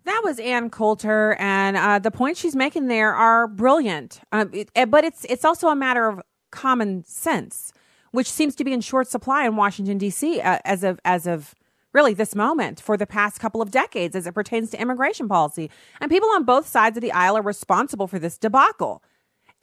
That 0.05 0.20
was 0.22 0.39
Ann 0.39 0.68
Coulter, 0.68 1.35
and 1.39 1.78
uh, 1.78 1.99
the 1.99 2.11
points 2.11 2.39
she's 2.39 2.55
making 2.55 2.89
there 2.89 3.14
are 3.14 3.49
brilliant. 3.49 4.20
Um, 4.32 4.51
it, 4.53 4.70
but 4.91 5.03
it's 5.03 5.24
it's 5.24 5.45
also 5.45 5.68
a 5.68 5.76
matter 5.76 6.07
of 6.07 6.20
common 6.51 7.05
sense 7.05 7.72
which 8.15 8.31
seems 8.31 8.55
to 8.55 8.62
be 8.62 8.73
in 8.73 8.81
short 8.81 9.09
supply 9.09 9.45
in 9.45 9.57
Washington 9.57 9.99
D.C. 9.99 10.41
Uh, 10.41 10.61
as 10.65 10.85
of 10.85 11.01
as 11.05 11.27
of 11.27 11.53
really 11.93 12.15
this 12.15 12.33
moment 12.35 12.81
for 12.81 12.97
the 12.97 13.07
past 13.07 13.41
couple 13.41 13.61
of 13.61 13.73
decades 13.73 14.15
as 14.15 14.25
it 14.25 14.33
pertains 14.33 14.71
to 14.71 14.81
immigration 14.81 15.29
policy. 15.29 15.69
And 16.01 16.11
people 16.11 16.29
on 16.31 16.45
both 16.45 16.69
sides 16.69 16.97
of 16.97 17.01
the 17.01 17.11
aisle 17.11 17.37
are 17.37 17.43
responsible 17.43 18.07
for 18.07 18.21
this 18.21 18.39
debacle. 18.39 19.03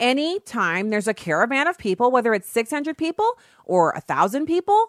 Anytime 0.02 0.90
there's 0.90 1.08
a 1.08 1.14
caravan 1.14 1.68
of 1.68 1.78
people, 1.78 2.12
whether 2.12 2.34
it's 2.34 2.50
600 2.50 2.98
people 2.98 3.34
or 3.64 3.94
1,000 3.94 4.46
people, 4.46 4.88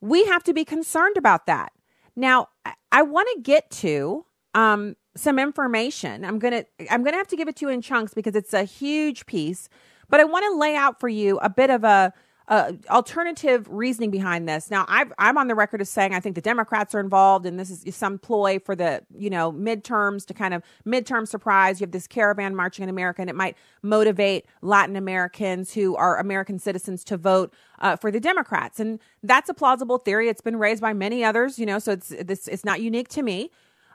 we 0.00 0.24
have 0.24 0.42
to 0.44 0.54
be 0.54 0.64
concerned 0.64 1.16
about 1.18 1.46
that. 1.46 1.72
Now, 2.16 2.48
I, 2.64 2.74
I 2.92 3.02
want 3.02 3.28
to 3.34 3.40
get 3.42 3.70
to 3.70 4.24
um, 4.54 4.96
some 5.16 5.38
information. 5.38 6.24
I'm 6.24 6.38
gonna 6.38 6.64
I'm 6.90 7.04
gonna 7.04 7.18
have 7.18 7.28
to 7.28 7.36
give 7.36 7.48
it 7.48 7.56
to 7.56 7.66
you 7.66 7.72
in 7.72 7.82
chunks 7.82 8.14
because 8.14 8.34
it's 8.34 8.54
a 8.54 8.64
huge 8.64 9.26
piece. 9.26 9.68
But 10.08 10.20
I 10.20 10.24
want 10.24 10.44
to 10.46 10.58
lay 10.58 10.76
out 10.76 10.98
for 11.00 11.08
you 11.08 11.38
a 11.38 11.50
bit 11.50 11.68
of 11.68 11.84
a 11.84 12.12
uh, 12.48 12.72
alternative 12.90 13.66
reasoning 13.68 14.10
behind 14.10 14.48
this. 14.48 14.70
Now, 14.70 14.84
i 14.88 15.04
am 15.18 15.38
on 15.38 15.48
the 15.48 15.54
record 15.54 15.80
as 15.80 15.88
saying 15.88 16.14
I 16.14 16.20
think 16.20 16.34
the 16.34 16.40
Democrats 16.40 16.94
are 16.94 17.00
involved, 17.00 17.46
and 17.46 17.58
this 17.58 17.70
is 17.70 17.96
some 17.96 18.18
ploy 18.18 18.58
for 18.58 18.74
the 18.74 19.02
you 19.16 19.30
know 19.30 19.52
midterms 19.52 20.26
to 20.26 20.34
kind 20.34 20.54
of 20.54 20.62
midterm 20.86 21.26
surprise. 21.26 21.80
You 21.80 21.84
have 21.84 21.92
this 21.92 22.06
caravan 22.06 22.54
marching 22.54 22.82
in 22.82 22.88
America, 22.88 23.20
and 23.20 23.30
it 23.30 23.36
might 23.36 23.56
motivate 23.82 24.46
Latin 24.60 24.96
Americans 24.96 25.74
who 25.74 25.96
are 25.96 26.18
American 26.18 26.58
citizens 26.58 27.04
to 27.04 27.16
vote 27.16 27.52
uh, 27.80 27.96
for 27.96 28.10
the 28.10 28.20
Democrats, 28.20 28.80
and 28.80 28.98
that's 29.22 29.48
a 29.48 29.54
plausible 29.54 29.98
theory. 29.98 30.28
It's 30.28 30.40
been 30.40 30.56
raised 30.56 30.80
by 30.80 30.92
many 30.92 31.24
others, 31.24 31.58
you 31.58 31.66
know, 31.66 31.78
so 31.78 31.92
it's 31.92 32.08
this 32.08 32.48
it's 32.48 32.64
not 32.64 32.80
unique 32.80 33.08
to 33.10 33.22
me. 33.22 33.50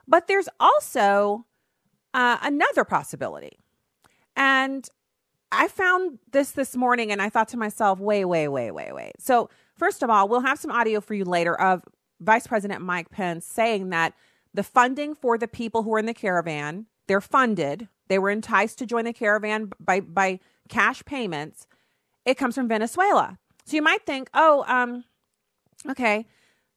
But 0.07 0.27
there's 0.27 0.47
also 0.59 1.45
uh, 2.13 2.37
another 2.41 2.85
possibility. 2.85 3.59
And 4.35 4.87
I 5.51 5.67
found 5.67 6.19
this 6.31 6.51
this 6.51 6.75
morning 6.75 7.11
and 7.11 7.21
I 7.21 7.29
thought 7.29 7.47
to 7.49 7.57
myself, 7.57 7.99
wait, 7.99 8.25
wait, 8.25 8.49
wait, 8.49 8.71
wait, 8.71 8.93
wait. 8.93 9.13
So, 9.19 9.49
first 9.75 10.03
of 10.03 10.09
all, 10.09 10.27
we'll 10.27 10.41
have 10.41 10.59
some 10.59 10.71
audio 10.71 10.99
for 10.99 11.13
you 11.13 11.23
later 11.23 11.59
of 11.59 11.83
Vice 12.19 12.47
President 12.47 12.81
Mike 12.81 13.09
Pence 13.11 13.45
saying 13.45 13.89
that 13.89 14.13
the 14.53 14.63
funding 14.63 15.13
for 15.15 15.37
the 15.37 15.47
people 15.47 15.83
who 15.83 15.93
are 15.93 15.99
in 15.99 16.05
the 16.05 16.13
caravan, 16.13 16.87
they're 17.07 17.21
funded. 17.21 17.87
They 18.07 18.19
were 18.19 18.29
enticed 18.29 18.79
to 18.79 18.85
join 18.85 19.05
the 19.05 19.13
caravan 19.13 19.71
by, 19.79 20.01
by 20.01 20.39
cash 20.67 21.03
payments. 21.05 21.67
It 22.25 22.37
comes 22.37 22.55
from 22.55 22.67
Venezuela. 22.67 23.37
So 23.65 23.75
you 23.75 23.81
might 23.81 24.05
think, 24.05 24.29
oh, 24.33 24.65
um, 24.67 25.03
okay, 25.89 26.25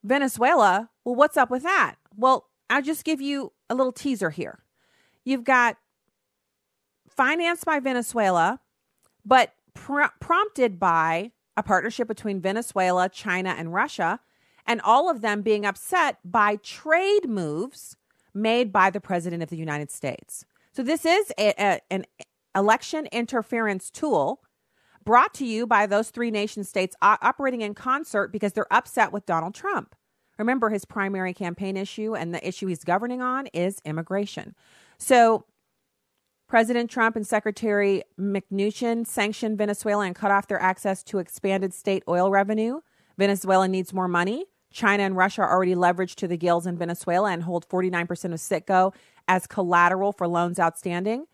Venezuela. 0.05 0.91
Well, 1.05 1.15
what's 1.15 1.37
up 1.37 1.51
with 1.51 1.63
that? 1.63 1.97
Well, 2.17 2.49
I'll 2.69 2.83
just 2.83 3.05
give 3.05 3.21
you 3.21 3.53
a 3.69 3.75
little 3.75 3.93
teaser 3.93 4.31
here. 4.31 4.63
You've 5.25 5.45
got 5.45 5.77
financed 7.21 7.67
by 7.67 7.79
Venezuela, 7.79 8.61
but 9.27 9.53
pr- 9.75 10.05
prompted 10.21 10.81
by 10.81 11.31
a 11.55 11.63
partnership 11.63 12.09
between 12.09 12.41
Venezuela, 12.41 13.11
China, 13.11 13.55
and 13.59 13.75
Russia, 13.75 14.21
and 14.67 14.81
all 14.81 15.11
of 15.11 15.21
them 15.21 15.43
being 15.43 15.67
upset 15.67 16.17
by 16.25 16.57
trade 16.57 17.29
moves 17.29 17.95
made 18.33 18.73
by 18.73 18.89
the 18.89 19.03
President 19.03 19.43
of 19.43 19.51
the 19.51 19.59
United 19.59 19.91
States. 19.91 20.47
So, 20.73 20.83
this 20.83 21.05
is 21.05 21.31
a, 21.39 21.53
a, 21.59 21.81
an 21.91 22.07
election 22.57 23.07
interference 23.13 23.91
tool 23.91 24.41
brought 25.05 25.35
to 25.35 25.45
you 25.45 25.67
by 25.67 25.85
those 25.85 26.09
three 26.09 26.31
nation 26.31 26.65
states 26.65 26.97
operating 27.03 27.61
in 27.61 27.75
concert 27.75 28.33
because 28.33 28.55
they're 28.55 28.73
upset 28.73 29.13
with 29.13 29.27
Donald 29.27 29.55
Trump. 29.55 29.95
Remember, 30.39 30.71
his 30.71 30.87
primary 30.87 31.35
campaign 31.35 31.77
issue 31.77 32.17
and 32.17 32.35
the 32.35 32.49
issue 32.49 32.67
he's 32.69 32.83
governing 32.83 33.21
on 33.21 33.47
is 33.49 33.83
immigration. 33.85 34.55
So, 34.97 35.45
President 36.51 36.91
Trump 36.91 37.15
and 37.15 37.25
Secretary 37.25 38.03
Mnuchin 38.19 39.07
sanctioned 39.07 39.57
Venezuela 39.57 40.05
and 40.05 40.17
cut 40.17 40.33
off 40.33 40.49
their 40.49 40.61
access 40.61 41.05
to 41.05 41.21
expanded 41.21 41.73
state 41.73 42.03
oil 42.09 42.29
revenue. 42.29 42.81
Venezuela 43.17 43.69
needs 43.69 43.93
more 43.93 44.09
money. 44.09 44.47
China 44.73 45.05
and 45.05 45.17
Russia 45.17 45.43
are 45.43 45.53
already 45.53 45.77
leveraged 45.77 46.17
to 46.17 46.27
the 46.27 46.37
gills 46.37 46.67
in 46.67 46.77
Venezuela 46.77 47.31
and 47.31 47.45
hold 47.45 47.69
49% 47.69 48.03
of 48.11 48.41
Citgo 48.41 48.93
as 49.29 49.47
collateral 49.47 50.11
for 50.11 50.27
loans 50.27 50.59
outstanding. 50.59 51.27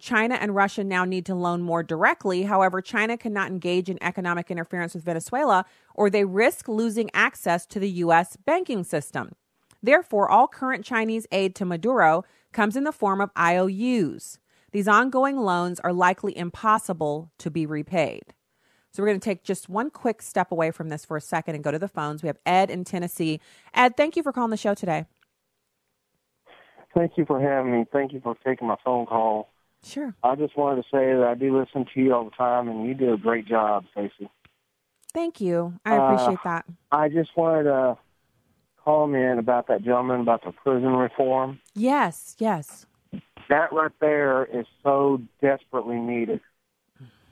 China 0.00 0.36
and 0.36 0.54
Russia 0.54 0.82
now 0.82 1.04
need 1.04 1.26
to 1.26 1.34
loan 1.34 1.60
more 1.60 1.82
directly. 1.82 2.44
However, 2.44 2.80
China 2.80 3.18
cannot 3.18 3.48
engage 3.50 3.90
in 3.90 4.02
economic 4.02 4.50
interference 4.50 4.94
with 4.94 5.04
Venezuela 5.04 5.66
or 5.94 6.08
they 6.08 6.24
risk 6.24 6.68
losing 6.68 7.10
access 7.12 7.66
to 7.66 7.78
the 7.78 7.90
U.S. 7.90 8.38
banking 8.38 8.82
system. 8.82 9.34
Therefore, 9.82 10.30
all 10.30 10.48
current 10.48 10.86
Chinese 10.86 11.26
aid 11.30 11.54
to 11.56 11.66
Maduro 11.66 12.24
comes 12.54 12.76
in 12.76 12.84
the 12.84 12.92
form 12.92 13.20
of 13.20 13.30
IOUs. 13.36 14.38
These 14.74 14.88
ongoing 14.88 15.36
loans 15.36 15.78
are 15.78 15.92
likely 15.92 16.36
impossible 16.36 17.30
to 17.38 17.48
be 17.48 17.64
repaid. 17.64 18.34
So 18.90 19.04
we're 19.04 19.06
going 19.06 19.20
to 19.20 19.24
take 19.24 19.44
just 19.44 19.68
one 19.68 19.88
quick 19.88 20.20
step 20.20 20.50
away 20.50 20.72
from 20.72 20.88
this 20.88 21.04
for 21.04 21.16
a 21.16 21.20
second 21.20 21.54
and 21.54 21.62
go 21.62 21.70
to 21.70 21.78
the 21.78 21.86
phones. 21.86 22.24
We 22.24 22.26
have 22.26 22.40
Ed 22.44 22.70
in 22.70 22.82
Tennessee. 22.82 23.38
Ed, 23.72 23.96
thank 23.96 24.16
you 24.16 24.24
for 24.24 24.32
calling 24.32 24.50
the 24.50 24.56
show 24.56 24.74
today. 24.74 25.04
Thank 26.92 27.12
you 27.16 27.24
for 27.24 27.40
having 27.40 27.70
me. 27.70 27.84
Thank 27.92 28.12
you 28.12 28.20
for 28.20 28.34
taking 28.44 28.66
my 28.66 28.74
phone 28.84 29.06
call. 29.06 29.48
Sure. 29.84 30.12
I 30.24 30.34
just 30.34 30.58
wanted 30.58 30.82
to 30.82 30.88
say 30.90 31.14
that 31.14 31.24
I 31.24 31.34
do 31.36 31.56
listen 31.56 31.86
to 31.94 32.00
you 32.00 32.12
all 32.12 32.24
the 32.24 32.32
time, 32.32 32.68
and 32.68 32.84
you 32.84 32.94
do 32.94 33.12
a 33.12 33.16
great 33.16 33.46
job, 33.46 33.84
Stacy. 33.92 34.28
Thank 35.12 35.40
you. 35.40 35.78
I 35.84 35.94
appreciate 35.94 36.40
uh, 36.40 36.50
that. 36.50 36.64
I 36.90 37.08
just 37.10 37.30
wanted 37.36 37.64
to 37.64 37.96
comment 38.84 39.38
about 39.38 39.68
that 39.68 39.84
gentleman 39.84 40.18
about 40.18 40.42
the 40.44 40.50
prison 40.50 40.96
reform. 40.96 41.60
Yes, 41.76 42.34
yes. 42.40 42.86
That 43.48 43.72
right 43.72 43.92
there 44.00 44.44
is 44.44 44.66
so 44.82 45.20
desperately 45.42 45.96
needed. 45.96 46.40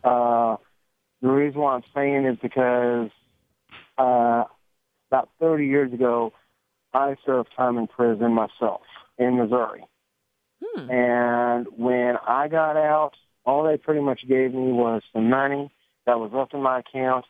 Uh, 0.05 0.57
the 1.21 1.29
reason 1.29 1.61
why 1.61 1.75
I'm 1.75 1.83
saying 1.95 2.27
is 2.27 2.37
because 2.43 3.11
uh, 3.97 4.45
about 5.11 5.29
30 5.41 5.67
years 5.67 5.93
ago, 5.93 6.33
I 6.93 7.17
served 7.25 7.51
time 7.57 7.79
in 7.79 7.87
prison 7.87 8.33
myself 8.33 8.83
in 9.19 9.39
Missouri. 9.39 9.85
Hmm. 10.63 10.91
And 10.91 11.67
when 11.77 12.17
I 12.27 12.49
got 12.49 12.77
out, 12.77 13.13
all 13.45 13.65
they 13.65 13.77
pretty 13.77 14.01
much 14.01 14.21
gave 14.29 14.53
me 14.53 14.73
was 14.73 15.03
some 15.13 15.29
money 15.29 15.71
that 16.07 16.19
was 16.19 16.31
left 16.33 16.55
in 16.55 16.63
my 16.63 16.81
account, 16.81 17.25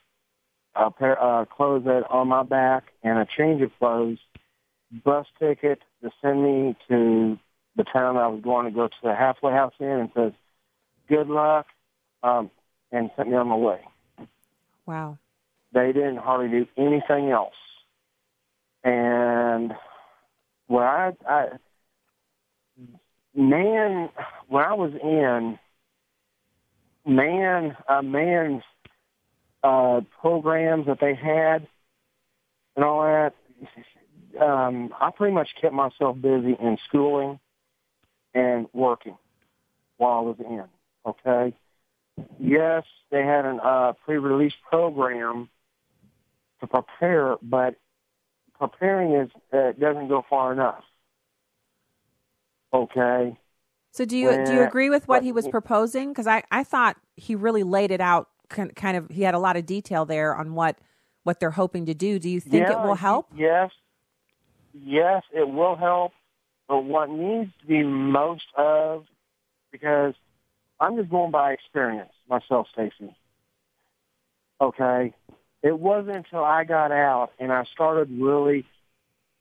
a 0.74 0.90
pair 0.90 1.18
of 1.18 1.46
uh, 1.46 1.50
clothes 1.50 1.84
that 1.84 2.04
on 2.10 2.28
my 2.28 2.42
back, 2.42 2.84
and 3.02 3.18
a 3.18 3.26
change 3.36 3.62
of 3.62 3.70
clothes, 3.78 4.18
bus 5.04 5.26
ticket 5.38 5.80
to 6.02 6.10
send 6.20 6.42
me 6.42 6.76
to 6.88 7.38
the 7.76 7.84
town 7.84 8.16
I 8.16 8.28
was 8.28 8.40
going 8.42 8.66
to 8.66 8.70
go 8.70 8.88
to 8.88 8.94
the 9.02 9.14
halfway 9.14 9.52
house 9.52 9.74
in, 9.78 9.86
and 9.86 10.10
says, 10.14 10.32
"Good 11.08 11.28
luck," 11.28 11.66
um, 12.22 12.50
and 12.90 13.10
sent 13.16 13.28
me 13.28 13.36
on 13.36 13.48
my 13.48 13.56
way. 13.56 13.80
Wow. 14.86 15.18
They 15.72 15.92
didn't 15.92 16.18
hardly 16.18 16.48
do 16.48 16.66
anything 16.76 17.30
else. 17.30 17.54
And 18.84 19.72
where 20.66 20.86
I, 20.86 21.12
I 21.26 21.48
man, 23.34 24.10
when 24.48 24.64
I 24.64 24.74
was 24.74 24.92
in 25.02 25.58
man, 27.06 27.76
uh, 27.88 28.02
man's 28.02 28.62
uh, 29.62 30.00
programs 30.20 30.86
that 30.86 30.98
they 31.00 31.14
had 31.14 31.66
and 32.76 32.84
all 32.84 33.02
that, 33.02 33.34
um, 34.42 34.92
I 35.00 35.10
pretty 35.10 35.34
much 35.34 35.50
kept 35.60 35.74
myself 35.74 36.20
busy 36.20 36.56
in 36.60 36.78
schooling 36.88 37.38
and 38.34 38.66
working 38.72 39.16
while 39.96 40.18
I 40.18 40.20
was 40.20 40.36
in. 40.40 40.64
Okay. 41.06 41.54
Yes, 42.38 42.84
they 43.10 43.22
had 43.22 43.44
a 43.44 43.56
uh, 43.56 43.92
pre-release 44.04 44.52
program 44.68 45.48
to 46.60 46.66
prepare, 46.66 47.36
but 47.42 47.76
preparing 48.58 49.14
is 49.14 49.30
uh, 49.52 49.72
doesn't 49.78 50.08
go 50.08 50.24
far 50.28 50.52
enough. 50.52 50.84
Okay. 52.72 53.36
So 53.92 54.04
do 54.04 54.16
you 54.16 54.28
when, 54.28 54.44
do 54.44 54.54
you 54.54 54.62
agree 54.62 54.88
with 54.88 55.06
what 55.08 55.22
he 55.22 55.32
was 55.32 55.46
proposing? 55.48 56.10
Because 56.10 56.26
I, 56.26 56.42
I 56.50 56.64
thought 56.64 56.96
he 57.16 57.34
really 57.34 57.62
laid 57.62 57.90
it 57.90 58.00
out 58.00 58.28
kind 58.48 58.96
of 58.96 59.08
he 59.10 59.22
had 59.22 59.34
a 59.34 59.38
lot 59.38 59.56
of 59.56 59.66
detail 59.66 60.04
there 60.04 60.34
on 60.34 60.54
what 60.54 60.78
what 61.24 61.40
they're 61.40 61.50
hoping 61.50 61.86
to 61.86 61.94
do. 61.94 62.18
Do 62.18 62.28
you 62.28 62.40
think 62.40 62.68
yeah, 62.68 62.72
it 62.72 62.86
will 62.86 62.94
help? 62.94 63.28
Yes, 63.36 63.70
yes, 64.72 65.22
it 65.32 65.48
will 65.48 65.76
help. 65.76 66.12
But 66.72 66.84
what 66.84 67.10
needs 67.10 67.50
to 67.60 67.66
be 67.66 67.82
most 67.82 68.46
of 68.56 69.04
because 69.72 70.14
I'm 70.80 70.96
just 70.96 71.10
going 71.10 71.30
by 71.30 71.52
experience 71.52 72.12
myself, 72.30 72.66
Stacy. 72.72 73.14
Okay, 74.58 75.12
it 75.62 75.78
wasn't 75.78 76.16
until 76.16 76.42
I 76.42 76.64
got 76.64 76.90
out 76.90 77.32
and 77.38 77.52
I 77.52 77.64
started 77.74 78.08
really 78.10 78.64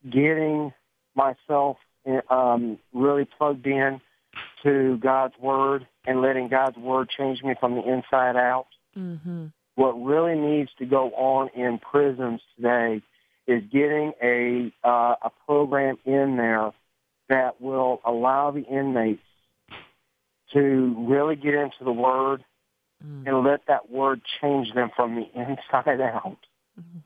getting 0.10 0.74
myself 1.16 1.78
um, 2.30 2.78
really 2.94 3.26
plugged 3.38 3.66
in 3.66 4.02
to 4.64 4.98
God's 4.98 5.36
Word 5.40 5.88
and 6.06 6.22
letting 6.22 6.50
God's 6.50 6.76
Word 6.76 7.08
change 7.18 7.42
me 7.44 7.56
from 7.62 7.76
the 7.76 7.82
inside 7.82 8.36
out. 8.36 8.68
Mm-hmm. 8.98 9.46
What 9.76 9.94
really 9.94 10.38
needs 10.38 10.72
to 10.80 10.86
go 10.86 11.12
on 11.12 11.48
in 11.56 11.80
prisons 11.80 12.42
today 12.58 13.02
is 13.48 13.64
getting 13.72 14.12
a 14.22 14.74
uh, 14.84 15.16
a 15.24 15.32
program 15.46 15.98
in 16.04 16.36
there 16.36 16.74
that 17.32 17.62
will 17.62 18.02
allow 18.06 18.52
the 18.52 18.64
inmates 18.64 19.24
to 20.52 20.96
really 21.08 21.38
get 21.38 21.54
into 21.54 21.84
the 21.86 21.92
Word 21.92 22.44
mm. 23.04 23.26
and 23.26 23.46
let 23.46 23.62
that 23.68 23.90
Word 23.90 24.22
change 24.42 24.74
them 24.74 24.92
from 24.96 25.16
the 25.16 25.26
inside 25.34 26.02
out. 26.02 26.38
Mm-hmm. 26.80 27.00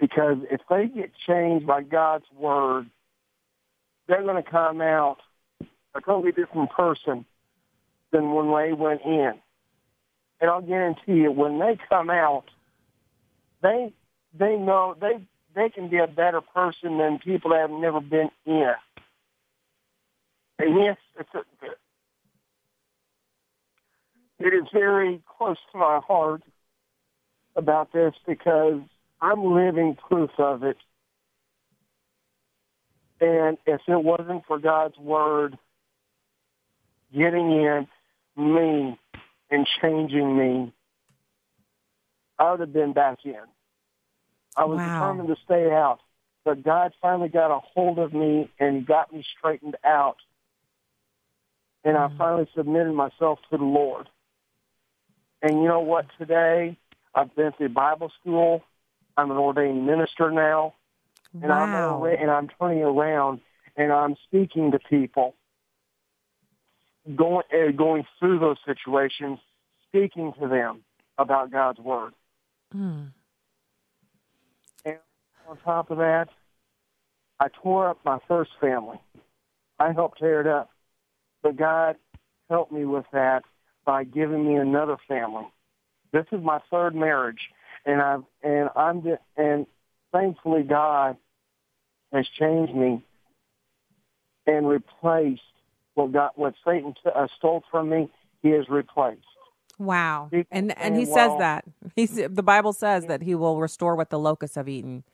Because 0.00 0.38
if 0.50 0.60
they 0.68 0.88
get 0.88 1.12
changed 1.26 1.68
by 1.68 1.82
God's 1.82 2.24
Word, 2.36 2.90
they're 4.08 4.24
going 4.24 4.42
to 4.42 4.50
come 4.50 4.80
out 4.80 5.18
a 5.94 6.00
totally 6.00 6.32
different 6.32 6.70
person 6.72 7.24
than 8.10 8.32
when 8.34 8.46
they 8.46 8.72
went 8.72 9.02
in. 9.04 9.34
And 10.40 10.50
I'll 10.50 10.62
guarantee 10.62 11.12
you, 11.12 11.30
when 11.30 11.60
they 11.60 11.78
come 11.88 12.10
out, 12.10 12.44
they 13.62 13.92
they 14.36 14.56
know 14.56 14.96
they 15.00 15.24
they 15.54 15.70
can 15.70 15.88
be 15.88 15.98
a 15.98 16.08
better 16.08 16.40
person 16.40 16.98
than 16.98 17.20
people 17.20 17.52
that 17.52 17.60
have 17.60 17.70
never 17.70 18.00
been 18.00 18.30
in. 18.44 18.74
And 20.64 20.78
yes, 20.82 20.96
it's 21.20 21.28
a, 21.34 21.42
it 24.38 24.54
is 24.54 24.66
very 24.72 25.20
close 25.36 25.58
to 25.72 25.78
my 25.78 26.00
heart 26.06 26.42
about 27.54 27.92
this 27.92 28.14
because 28.26 28.80
I'm 29.20 29.44
living 29.44 29.94
proof 30.08 30.30
of 30.38 30.62
it. 30.62 30.78
And 33.20 33.58
if 33.66 33.82
it 33.86 34.02
wasn't 34.02 34.46
for 34.46 34.58
God's 34.58 34.96
word 34.96 35.58
getting 37.14 37.52
in 37.52 37.86
me 38.36 38.98
and 39.50 39.66
changing 39.82 40.38
me, 40.38 40.72
I 42.38 42.52
would 42.52 42.60
have 42.60 42.72
been 42.72 42.94
back 42.94 43.18
in. 43.26 43.34
I 44.56 44.64
was 44.64 44.78
wow. 44.78 44.94
determined 44.94 45.28
to 45.28 45.36
stay 45.44 45.70
out. 45.70 46.00
but 46.46 46.62
God 46.62 46.94
finally 47.02 47.28
got 47.28 47.54
a 47.54 47.58
hold 47.58 47.98
of 47.98 48.14
me 48.14 48.50
and 48.58 48.86
got 48.86 49.12
me 49.12 49.22
straightened 49.38 49.76
out. 49.84 50.16
And 51.84 51.96
I 51.96 52.08
finally 52.16 52.48
submitted 52.56 52.92
myself 52.94 53.38
to 53.50 53.58
the 53.58 53.64
Lord. 53.64 54.08
And 55.42 55.62
you 55.62 55.68
know 55.68 55.80
what? 55.80 56.06
Today, 56.18 56.78
I've 57.14 57.34
been 57.36 57.52
through 57.52 57.68
Bible 57.70 58.10
school. 58.20 58.62
I'm 59.16 59.30
an 59.30 59.36
ordained 59.36 59.86
minister 59.86 60.30
now, 60.30 60.74
and 61.40 61.52
I'm 61.52 61.72
Wow. 61.72 62.04
and 62.04 62.30
I'm 62.30 62.48
turning 62.58 62.82
around 62.82 63.40
and 63.76 63.92
I'm 63.92 64.16
speaking 64.24 64.72
to 64.72 64.78
people, 64.78 65.34
going 67.14 67.44
uh, 67.52 67.70
going 67.72 68.04
through 68.18 68.38
those 68.40 68.56
situations, 68.66 69.38
speaking 69.88 70.32
to 70.40 70.48
them 70.48 70.82
about 71.18 71.50
God's 71.52 71.78
word. 71.78 72.12
Mm. 72.74 73.12
And 74.84 74.98
on 75.48 75.58
top 75.58 75.90
of 75.90 75.98
that, 75.98 76.28
I 77.38 77.48
tore 77.62 77.88
up 77.88 77.98
my 78.04 78.18
first 78.26 78.50
family. 78.60 79.00
I 79.78 79.92
helped 79.92 80.18
tear 80.18 80.40
it 80.40 80.46
up, 80.46 80.70
but 81.44 81.56
God 81.56 81.96
helped 82.50 82.72
me 82.72 82.84
with 82.86 83.04
that 83.12 83.44
by 83.84 84.02
giving 84.02 84.48
me 84.48 84.56
another 84.56 84.96
family. 85.06 85.46
This 86.12 86.24
is 86.32 86.42
my 86.42 86.60
third 86.70 86.96
marriage, 86.96 87.50
and 87.84 88.00
I've 88.00 88.24
and 88.42 88.70
I'm 88.74 89.02
and 89.36 89.66
thankfully 90.10 90.62
God 90.62 91.16
has 92.12 92.26
changed 92.38 92.74
me 92.74 93.04
and 94.46 94.66
replaced 94.66 95.42
what 95.94 96.12
God 96.12 96.30
what 96.34 96.54
Satan 96.64 96.94
t- 96.94 97.10
uh, 97.14 97.26
stole 97.36 97.62
from 97.70 97.90
me. 97.90 98.10
He 98.42 98.50
has 98.50 98.68
replaced. 98.68 99.20
Wow. 99.78 100.30
And 100.50 100.76
and 100.78 100.96
he 100.96 101.04
says 101.04 101.32
that. 101.38 101.64
He's 101.94 102.14
the 102.14 102.42
Bible 102.42 102.72
says 102.72 103.06
that 103.06 103.22
he 103.22 103.34
will 103.34 103.60
restore 103.60 103.96
what 103.96 104.10
the 104.10 104.18
locusts 104.18 104.56
have 104.56 104.68
eaten. 104.68 105.04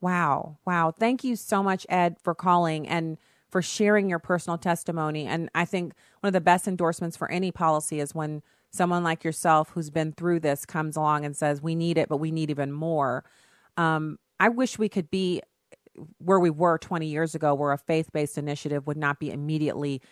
Wow. 0.00 0.58
Wow. 0.64 0.92
Thank 0.96 1.24
you 1.24 1.34
so 1.34 1.62
much 1.62 1.86
Ed 1.88 2.16
for 2.22 2.34
calling 2.34 2.86
and 2.86 3.18
for 3.52 3.62
sharing 3.62 4.10
your 4.10 4.20
personal 4.20 4.58
testimony 4.58 5.26
and 5.26 5.50
I 5.54 5.66
think 5.66 5.94
one 6.22 6.28
of 6.30 6.34
the 6.34 6.42
best 6.42 6.68
endorsements 6.68 7.16
for 7.18 7.30
any 7.30 7.52
policy 7.52 8.00
is 8.00 8.16
when 8.16 8.42
someone 8.72 9.04
like 9.04 9.24
yourself 9.24 9.70
who's 9.74 9.90
been 9.90 10.12
through 10.12 10.40
this 10.40 10.66
comes 10.66 10.96
along 10.96 11.26
and 11.26 11.36
says 11.36 11.62
we 11.62 11.76
need 11.76 11.98
it 11.98 12.10
but 12.10 12.18
we 12.18 12.32
need 12.32 12.50
even 12.50 12.72
more. 12.72 13.24
Um 13.78 14.18
I 14.40 14.50
wish 14.50 14.78
we 14.78 14.90
could 14.90 15.10
be 15.10 15.42
where 16.18 16.40
we 16.40 16.50
were 16.50 16.78
20 16.78 17.06
years 17.06 17.34
ago, 17.34 17.54
where 17.54 17.72
a 17.72 17.78
faith 17.78 18.12
based 18.12 18.38
initiative 18.38 18.86
would 18.86 18.98
not 18.98 19.20
be 19.20 19.30
immediately 19.32 20.02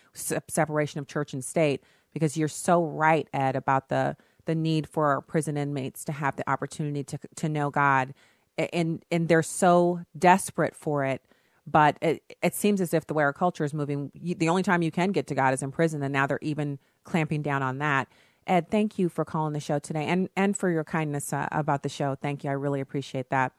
separation 0.48 1.00
of 1.00 1.08
church 1.08 1.32
and 1.32 1.44
state, 1.44 1.82
because 2.12 2.36
you're 2.36 2.48
so 2.48 2.84
right, 2.84 3.28
Ed, 3.34 3.56
about 3.56 3.90
the 3.90 4.16
the 4.46 4.54
need 4.56 4.88
for 4.88 5.22
prison 5.22 5.56
inmates 5.56 6.04
to 6.04 6.12
have 6.12 6.36
the 6.36 6.48
opportunity 6.50 7.04
to 7.04 7.18
to 7.36 7.48
know 7.48 7.70
God, 7.70 8.14
and 8.58 9.04
and 9.10 9.28
they're 9.28 9.42
so 9.42 10.02
desperate 10.18 10.76
for 10.76 11.04
it. 11.04 11.22
But 11.70 11.98
it, 12.00 12.22
it 12.42 12.54
seems 12.54 12.80
as 12.80 12.94
if 12.94 13.06
the 13.06 13.14
way 13.14 13.22
our 13.22 13.32
culture 13.32 13.64
is 13.64 13.74
moving, 13.74 14.10
you, 14.14 14.34
the 14.34 14.48
only 14.48 14.62
time 14.62 14.82
you 14.82 14.90
can 14.90 15.12
get 15.12 15.26
to 15.28 15.34
God 15.34 15.54
is 15.54 15.62
in 15.62 15.70
prison, 15.70 16.02
and 16.02 16.12
now 16.12 16.26
they're 16.26 16.38
even 16.42 16.78
clamping 17.04 17.42
down 17.42 17.62
on 17.62 17.78
that. 17.78 18.08
Ed, 18.46 18.70
thank 18.70 18.98
you 18.98 19.08
for 19.08 19.24
calling 19.24 19.52
the 19.52 19.60
show 19.60 19.78
today, 19.78 20.06
and 20.06 20.28
and 20.36 20.56
for 20.56 20.70
your 20.70 20.84
kindness 20.84 21.32
uh, 21.32 21.48
about 21.52 21.82
the 21.82 21.88
show. 21.88 22.14
Thank 22.14 22.42
you, 22.42 22.50
I 22.50 22.54
really 22.54 22.80
appreciate 22.80 23.30
that. 23.30 23.52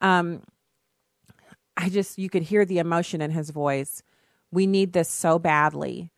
Um, 0.00 0.42
I 1.76 1.88
just 1.88 2.18
you 2.18 2.28
could 2.28 2.42
hear 2.42 2.64
the 2.64 2.78
emotion 2.78 3.20
in 3.20 3.30
his 3.30 3.50
voice. 3.50 4.02
We 4.50 4.66
need 4.66 4.92
this 4.92 5.08
so 5.08 5.38
badly, 5.38 6.10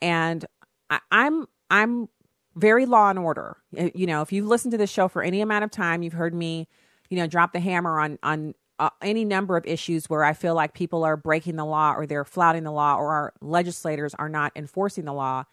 and 0.00 0.44
I, 0.88 1.00
I'm 1.10 1.46
I'm 1.70 2.08
very 2.54 2.86
law 2.86 3.10
and 3.10 3.18
order. 3.18 3.56
You 3.72 4.06
know, 4.06 4.22
if 4.22 4.32
you've 4.32 4.46
listened 4.46 4.72
to 4.72 4.78
this 4.78 4.90
show 4.90 5.08
for 5.08 5.22
any 5.22 5.40
amount 5.40 5.64
of 5.64 5.70
time, 5.70 6.02
you've 6.02 6.14
heard 6.14 6.34
me, 6.34 6.68
you 7.10 7.16
know, 7.16 7.26
drop 7.26 7.52
the 7.52 7.60
hammer 7.60 7.98
on 7.98 8.18
on 8.22 8.54
uh, 8.78 8.90
any 9.02 9.24
number 9.24 9.56
of 9.56 9.66
issues 9.66 10.08
where 10.08 10.24
I 10.24 10.32
feel 10.32 10.54
like 10.54 10.72
people 10.74 11.04
are 11.04 11.16
breaking 11.16 11.56
the 11.56 11.64
law 11.64 11.94
or 11.94 12.06
they're 12.06 12.24
flouting 12.24 12.64
the 12.64 12.72
law 12.72 12.96
or 12.96 13.12
our 13.12 13.32
legislators 13.40 14.14
are 14.14 14.28
not 14.28 14.52
enforcing 14.54 15.04
the 15.04 15.12
law, 15.12 15.44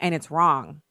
and 0.00 0.14
it's 0.14 0.30
wrong. 0.30 0.82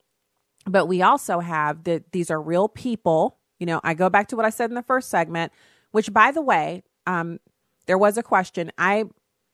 But 0.65 0.87
we 0.87 1.01
also 1.01 1.39
have 1.39 1.83
that 1.83 2.11
these 2.11 2.31
are 2.31 2.41
real 2.41 2.67
people. 2.67 3.37
You 3.59 3.65
know, 3.65 3.81
I 3.83 3.93
go 3.93 4.09
back 4.09 4.27
to 4.29 4.35
what 4.35 4.45
I 4.45 4.49
said 4.49 4.69
in 4.69 4.75
the 4.75 4.81
first 4.81 5.09
segment, 5.09 5.51
which, 5.91 6.11
by 6.11 6.31
the 6.31 6.41
way, 6.41 6.83
um, 7.05 7.39
there 7.85 7.97
was 7.97 8.17
a 8.17 8.23
question. 8.23 8.71
I 8.77 9.05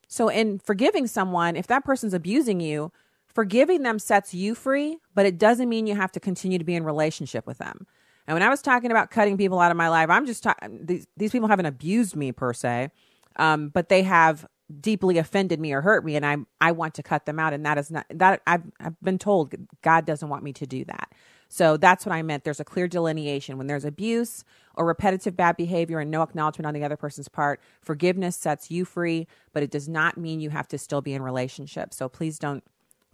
so 0.07 0.29
in 0.29 0.59
forgiving 0.59 1.07
someone, 1.07 1.55
if 1.55 1.67
that 1.67 1.85
person's 1.85 2.13
abusing 2.13 2.59
you, 2.59 2.91
forgiving 3.27 3.83
them 3.83 3.99
sets 3.99 4.33
you 4.33 4.55
free, 4.55 4.97
but 5.13 5.25
it 5.25 5.37
doesn't 5.37 5.69
mean 5.69 5.87
you 5.87 5.95
have 5.95 6.11
to 6.13 6.19
continue 6.19 6.57
to 6.57 6.63
be 6.63 6.75
in 6.75 6.83
relationship 6.83 7.45
with 7.45 7.59
them. 7.59 7.85
And 8.29 8.35
when 8.35 8.43
I 8.43 8.49
was 8.49 8.61
talking 8.61 8.91
about 8.91 9.09
cutting 9.09 9.37
people 9.37 9.59
out 9.59 9.71
of 9.71 9.77
my 9.77 9.89
life, 9.89 10.07
I'm 10.11 10.27
just 10.27 10.43
talking. 10.43 10.85
These, 10.85 11.07
these 11.17 11.31
people 11.31 11.47
haven't 11.47 11.65
abused 11.65 12.15
me 12.15 12.31
per 12.31 12.53
se, 12.53 12.91
um, 13.37 13.69
but 13.69 13.89
they 13.89 14.03
have 14.03 14.45
deeply 14.81 15.17
offended 15.17 15.59
me 15.59 15.73
or 15.73 15.81
hurt 15.81 16.05
me, 16.05 16.15
and 16.15 16.23
I 16.23 16.37
I 16.61 16.73
want 16.73 16.93
to 16.93 17.03
cut 17.03 17.25
them 17.25 17.39
out. 17.39 17.53
And 17.53 17.65
that 17.65 17.79
is 17.79 17.89
not 17.89 18.05
that 18.11 18.43
I've 18.45 18.61
I've 18.79 19.01
been 19.01 19.17
told 19.17 19.55
God 19.81 20.05
doesn't 20.05 20.29
want 20.29 20.43
me 20.43 20.53
to 20.53 20.67
do 20.67 20.85
that. 20.85 21.11
So 21.47 21.75
that's 21.75 22.05
what 22.05 22.13
I 22.13 22.21
meant. 22.21 22.43
There's 22.43 22.59
a 22.59 22.63
clear 22.63 22.87
delineation 22.87 23.57
when 23.57 23.65
there's 23.65 23.83
abuse 23.83 24.43
or 24.75 24.85
repetitive 24.85 25.35
bad 25.35 25.57
behavior 25.57 25.97
and 25.97 26.11
no 26.11 26.21
acknowledgement 26.21 26.67
on 26.67 26.75
the 26.75 26.83
other 26.83 26.97
person's 26.97 27.29
part. 27.29 27.59
Forgiveness 27.81 28.35
sets 28.35 28.69
you 28.69 28.85
free, 28.85 29.25
but 29.53 29.63
it 29.63 29.71
does 29.71 29.89
not 29.89 30.19
mean 30.19 30.39
you 30.39 30.51
have 30.51 30.67
to 30.67 30.77
still 30.77 31.01
be 31.01 31.15
in 31.15 31.23
relationship. 31.23 31.95
So 31.95 32.07
please 32.07 32.37
don't 32.37 32.63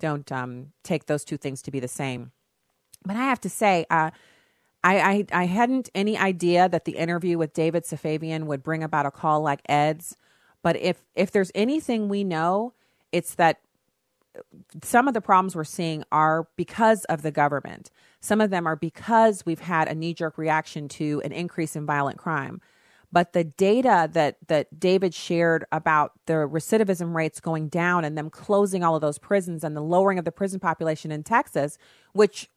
don't 0.01 0.29
um, 0.29 0.73
take 0.83 1.05
those 1.05 1.23
two 1.23 1.37
things 1.37 1.61
to 1.61 1.71
be 1.71 1.79
the 1.79 1.87
same. 1.87 2.33
But 3.05 3.15
I 3.15 3.23
have 3.23 3.39
to 3.41 3.49
say, 3.49 3.85
uh, 3.89 4.11
I, 4.85 4.99
I 4.99 5.25
I 5.33 5.45
hadn't 5.47 5.89
any 5.95 6.17
idea 6.17 6.69
that 6.69 6.85
the 6.85 6.93
interview 6.93 7.39
with 7.39 7.53
David 7.53 7.85
Safavian 7.85 8.45
would 8.45 8.63
bring 8.63 8.83
about 8.83 9.07
a 9.07 9.11
call 9.11 9.41
like 9.41 9.61
Ed's. 9.67 10.15
But 10.63 10.77
if 10.77 11.03
if 11.15 11.31
there's 11.31 11.51
anything 11.55 12.07
we 12.07 12.23
know, 12.23 12.73
it's 13.11 13.35
that 13.35 13.61
some 14.83 15.07
of 15.07 15.15
the 15.15 15.21
problems 15.21 15.55
we're 15.55 15.63
seeing 15.63 16.03
are 16.11 16.47
because 16.55 17.03
of 17.05 17.23
the 17.23 17.31
government. 17.31 17.89
Some 18.21 18.41
of 18.41 18.51
them 18.51 18.67
are 18.67 18.75
because 18.75 19.45
we've 19.45 19.61
had 19.61 19.87
a 19.87 19.95
knee 19.95 20.13
jerk 20.13 20.37
reaction 20.37 20.87
to 20.89 21.21
an 21.25 21.31
increase 21.31 21.75
in 21.75 21.85
violent 21.85 22.19
crime. 22.19 22.61
But 23.11 23.33
the 23.33 23.43
data 23.45 24.09
that 24.13 24.37
that 24.47 24.79
David 24.79 25.15
shared 25.15 25.65
about 25.71 26.13
the 26.27 26.33
recidivism 26.33 27.15
rates 27.15 27.39
going 27.39 27.69
down 27.69 28.05
and 28.05 28.17
them 28.17 28.29
closing 28.29 28.83
all 28.83 28.95
of 28.95 29.01
those 29.01 29.17
prisons 29.17 29.63
and 29.63 29.75
the 29.75 29.81
lowering 29.81 30.19
of 30.19 30.25
the 30.25 30.31
prison 30.31 30.59
population 30.59 31.11
in 31.11 31.23
Texas, 31.23 31.79
which 32.13 32.49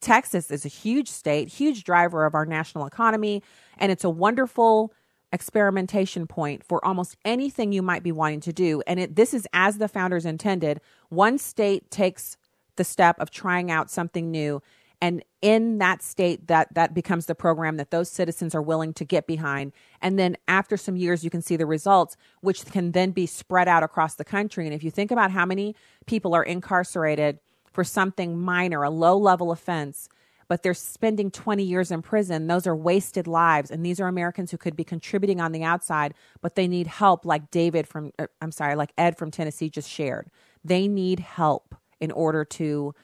Texas 0.00 0.50
is 0.50 0.64
a 0.64 0.68
huge 0.68 1.08
state, 1.08 1.48
huge 1.48 1.84
driver 1.84 2.24
of 2.24 2.34
our 2.34 2.46
national 2.46 2.86
economy, 2.86 3.42
and 3.78 3.92
it's 3.92 4.04
a 4.04 4.10
wonderful 4.10 4.92
experimentation 5.32 6.26
point 6.26 6.64
for 6.64 6.84
almost 6.84 7.16
anything 7.24 7.72
you 7.72 7.82
might 7.82 8.02
be 8.02 8.10
wanting 8.10 8.40
to 8.40 8.52
do. 8.52 8.82
And 8.86 8.98
it, 8.98 9.16
this 9.16 9.32
is 9.32 9.46
as 9.52 9.78
the 9.78 9.88
founders 9.88 10.26
intended. 10.26 10.80
One 11.08 11.38
state 11.38 11.90
takes 11.90 12.36
the 12.76 12.84
step 12.84 13.16
of 13.20 13.30
trying 13.30 13.70
out 13.70 13.90
something 13.90 14.30
new, 14.30 14.62
and 15.02 15.24
in 15.40 15.78
that 15.78 16.02
state, 16.02 16.48
that 16.48 16.74
that 16.74 16.92
becomes 16.92 17.26
the 17.26 17.34
program 17.34 17.78
that 17.78 17.90
those 17.90 18.10
citizens 18.10 18.54
are 18.54 18.60
willing 18.60 18.92
to 18.94 19.04
get 19.04 19.26
behind. 19.26 19.72
And 20.02 20.18
then 20.18 20.36
after 20.46 20.76
some 20.76 20.96
years, 20.96 21.24
you 21.24 21.30
can 21.30 21.40
see 21.40 21.56
the 21.56 21.64
results, 21.64 22.16
which 22.42 22.66
can 22.66 22.92
then 22.92 23.12
be 23.12 23.24
spread 23.24 23.66
out 23.66 23.82
across 23.82 24.16
the 24.16 24.24
country. 24.24 24.66
And 24.66 24.74
if 24.74 24.84
you 24.84 24.90
think 24.90 25.10
about 25.10 25.30
how 25.30 25.46
many 25.46 25.74
people 26.06 26.34
are 26.34 26.42
incarcerated 26.42 27.38
for 27.72 27.84
something 27.84 28.38
minor, 28.40 28.82
a 28.82 28.90
low 28.90 29.16
level 29.16 29.52
offense, 29.52 30.08
but 30.48 30.62
they're 30.62 30.74
spending 30.74 31.30
20 31.30 31.62
years 31.62 31.92
in 31.92 32.02
prison. 32.02 32.48
Those 32.48 32.66
are 32.66 32.74
wasted 32.74 33.28
lives. 33.28 33.70
And 33.70 33.86
these 33.86 34.00
are 34.00 34.08
Americans 34.08 34.50
who 34.50 34.58
could 34.58 34.74
be 34.74 34.82
contributing 34.82 35.40
on 35.40 35.52
the 35.52 35.62
outside, 35.62 36.14
but 36.40 36.56
they 36.56 36.66
need 36.66 36.88
help, 36.88 37.24
like 37.24 37.50
David 37.50 37.86
from, 37.86 38.10
uh, 38.18 38.26
I'm 38.40 38.50
sorry, 38.50 38.74
like 38.74 38.92
Ed 38.98 39.16
from 39.16 39.30
Tennessee 39.30 39.70
just 39.70 39.88
shared. 39.88 40.28
They 40.64 40.88
need 40.88 41.20
help 41.20 41.76
in 42.00 42.10
order 42.10 42.44
to, 42.44 42.94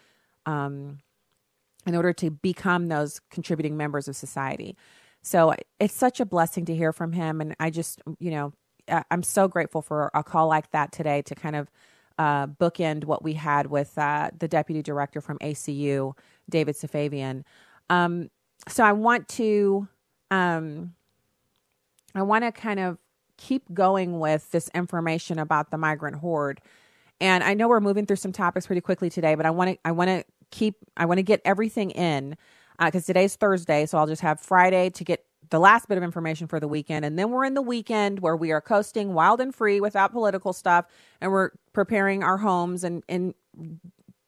um, 0.44 0.98
in 1.86 1.94
order 1.94 2.12
to 2.14 2.30
become 2.30 2.88
those 2.88 3.20
contributing 3.30 3.76
members 3.76 4.08
of 4.08 4.16
society. 4.16 4.76
So 5.22 5.54
it's 5.78 5.94
such 5.94 6.18
a 6.18 6.26
blessing 6.26 6.64
to 6.64 6.74
hear 6.74 6.92
from 6.92 7.12
him. 7.12 7.40
And 7.40 7.54
I 7.60 7.70
just, 7.70 8.02
you 8.18 8.32
know, 8.32 8.52
I'm 9.10 9.22
so 9.22 9.48
grateful 9.48 9.82
for 9.82 10.10
a 10.14 10.22
call 10.22 10.48
like 10.48 10.70
that 10.70 10.92
today 10.92 11.22
to 11.22 11.34
kind 11.34 11.56
of 11.56 11.70
uh, 12.18 12.46
bookend 12.46 13.04
what 13.04 13.22
we 13.22 13.34
had 13.34 13.66
with 13.66 13.96
uh, 13.98 14.30
the 14.38 14.48
deputy 14.48 14.82
director 14.82 15.20
from 15.20 15.38
ACU, 15.38 16.12
David 16.48 16.76
Safavian. 16.76 17.44
Um, 17.90 18.30
so 18.68 18.84
I 18.84 18.92
want 18.92 19.28
to, 19.28 19.88
um, 20.30 20.94
I 22.14 22.22
want 22.22 22.44
to 22.44 22.52
kind 22.52 22.80
of 22.80 22.98
keep 23.36 23.72
going 23.74 24.18
with 24.18 24.50
this 24.50 24.70
information 24.74 25.38
about 25.38 25.70
the 25.70 25.78
migrant 25.78 26.16
horde. 26.16 26.60
And 27.20 27.44
I 27.44 27.54
know 27.54 27.68
we're 27.68 27.80
moving 27.80 28.06
through 28.06 28.16
some 28.16 28.32
topics 28.32 28.66
pretty 28.66 28.80
quickly 28.80 29.10
today, 29.10 29.34
but 29.34 29.46
I 29.46 29.50
want 29.50 29.70
to, 29.70 29.78
I 29.84 29.92
want 29.92 30.08
to 30.08 30.24
keep, 30.50 30.76
I 30.96 31.04
want 31.06 31.18
to 31.18 31.22
get 31.22 31.40
everything 31.44 31.90
in 31.90 32.36
because 32.78 33.06
today's 33.06 33.36
Thursday, 33.36 33.86
so 33.86 33.98
I'll 33.98 34.06
just 34.06 34.22
have 34.22 34.40
Friday 34.40 34.90
to 34.90 35.04
get 35.04 35.24
the 35.50 35.60
last 35.60 35.88
bit 35.88 35.98
of 35.98 36.04
information 36.04 36.46
for 36.46 36.58
the 36.60 36.68
weekend. 36.68 37.04
And 37.04 37.18
then 37.18 37.30
we're 37.30 37.44
in 37.44 37.54
the 37.54 37.62
weekend 37.62 38.20
where 38.20 38.36
we 38.36 38.52
are 38.52 38.60
coasting 38.60 39.14
wild 39.14 39.40
and 39.40 39.54
free 39.54 39.80
without 39.80 40.12
political 40.12 40.52
stuff. 40.52 40.86
And 41.20 41.30
we're 41.30 41.50
preparing 41.72 42.22
our 42.22 42.38
homes 42.38 42.84
and, 42.84 43.02
and 43.08 43.34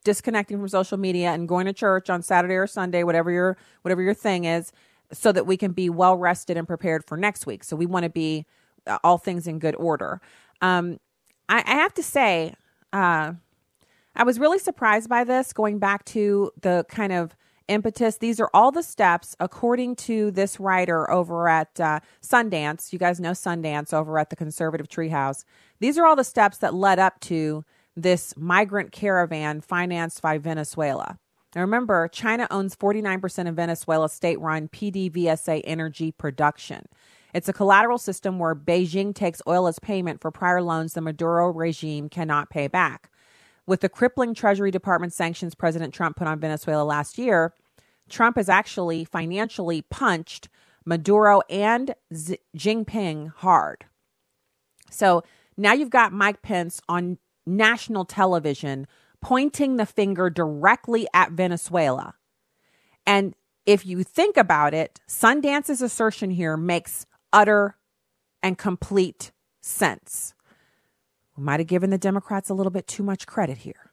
disconnecting 0.05 0.59
from 0.59 0.69
social 0.69 0.99
media 0.99 1.31
and 1.33 1.49
going 1.49 1.67
to 1.67 1.73
church 1.73 2.09
on 2.09 2.23
Saturday 2.23 2.55
or 2.55 2.67
Sunday, 2.67 3.03
whatever 3.03 3.31
your 3.31 3.57
whatever 3.83 4.03
your 4.03 4.15
thing 4.15 4.45
is, 4.45 4.73
so 5.13 5.33
that 5.33 5.47
we 5.47 5.57
can 5.57 5.73
be 5.73 5.91
well 5.91 6.17
rested 6.17 6.57
and 6.57 6.67
prepared 6.67 7.05
for 7.05 7.17
next 7.17 7.47
week. 7.47 7.65
So 7.65 7.77
we 7.77 7.87
want 7.87 8.05
to 8.05 8.11
be 8.11 8.47
uh, 8.87 8.99
all 9.03 9.19
things 9.19 9.47
in 9.47 9.59
good 9.59 9.77
order. 9.77 10.21
Um, 10.61 10.99
I, 11.49 11.63
I 11.67 11.75
have 11.77 11.95
to 11.95 12.03
say, 12.03 12.55
uh, 12.93 13.33
I 14.15 14.25
was 14.25 14.39
really 14.39 14.59
surprised 14.59 15.09
by 15.09 15.25
this. 15.25 15.53
Going 15.53 15.79
back 15.79 16.05
to 16.07 16.53
the 16.61 16.85
kind 16.89 17.13
of 17.13 17.37
impetus. 17.69 18.17
These 18.19 18.41
are 18.41 18.51
all 18.53 18.73
the 18.73 18.83
steps, 18.83 19.37
according 19.39 19.97
to 19.97 20.31
this 20.31 20.59
writer 20.59 21.11
over 21.11 21.49
at 21.49 21.79
uh, 21.81 22.01
Sundance. 22.23 22.93
You 22.93 22.99
guys 22.99 23.21
know 23.21 23.33
Sundance 23.33 23.93
over 23.93 24.19
at 24.19 24.31
the 24.31 24.37
Conservative 24.37 24.89
Treehouse. 24.89 25.45
These 25.81 25.99
are 25.99 26.07
all 26.07 26.17
the 26.17 26.25
steps 26.25 26.59
that 26.59 26.75
led 26.75 26.99
up 26.99 27.21
to 27.21 27.65
this 27.95 28.37
migrant 28.37 28.93
caravan 28.93 29.61
financed 29.61 30.23
by 30.23 30.39
Venezuela. 30.39 31.19
Now 31.55 31.63
remember, 31.63 32.09
China 32.09 32.47
owns 32.51 32.77
49% 32.77 33.49
of 33.49 33.57
Venezuela's 33.57 34.13
state 34.13 34.39
run 34.41 34.69
PDVSA 34.69 35.63
energy 35.65 36.13
production. 36.13 36.87
It's 37.35 37.49
a 37.49 37.53
collateral 37.53 37.99
system 37.99 38.39
where 38.39 38.55
Beijing 38.55 39.15
takes 39.15 39.43
oil 39.47 39.67
as 39.67 39.79
payment 39.79 40.21
for 40.21 40.31
prior 40.31 40.63
loans 40.63 40.95
the 40.95 41.01
Maduro 41.01 41.49
regime 41.49 42.09
cannot 42.09 42.51
pay 42.51 42.69
back. 42.69 43.11
With 43.69 43.83
the 43.83 43.91
crippling 43.91 44.33
Treasury 44.33 44.71
Department 44.71 45.13
sanctions 45.13 45.55
President 45.55 45.93
Trump 45.93 46.17
put 46.17 46.27
on 46.27 46.41
Venezuela 46.41 46.85
last 46.85 47.19
year, 47.19 47.53
Trump 48.09 48.37
has 48.37 48.49
actually 48.49 49.05
financially 49.05 49.83
punched 49.83 50.49
Maduro 50.87 51.43
and 51.51 51.95
Xi 52.11 52.39
Jinping 52.57 53.31
hard. 53.37 53.85
So 54.91 55.23
now 55.59 55.75
you've 55.75 55.91
got 55.91 56.15
Mike 56.15 56.41
Pence 56.41 56.81
on 56.89 57.19
national 57.47 58.07
television 58.07 58.87
pointing 59.21 59.77
the 59.77 59.85
finger 59.85 60.31
directly 60.31 61.07
at 61.13 61.33
Venezuela. 61.33 62.15
And 63.07 63.35
if 63.67 63.85
you 63.85 64.03
think 64.03 64.39
about 64.39 64.73
it, 64.73 64.99
Sundance's 65.07 65.83
assertion 65.83 66.31
here 66.31 66.57
makes 66.57 67.05
utter 67.35 67.77
and 68.43 68.57
complete 68.57 69.31
sense. 69.61 70.33
Might 71.39 71.61
have 71.61 71.67
given 71.69 71.91
the 71.91 71.99
Democrats 71.99 72.51
a 72.51 72.55
little 72.55 72.73
bit 72.73 72.87
too 72.87 73.03
much 73.03 73.27
credit 73.27 73.59
here. 73.59 73.93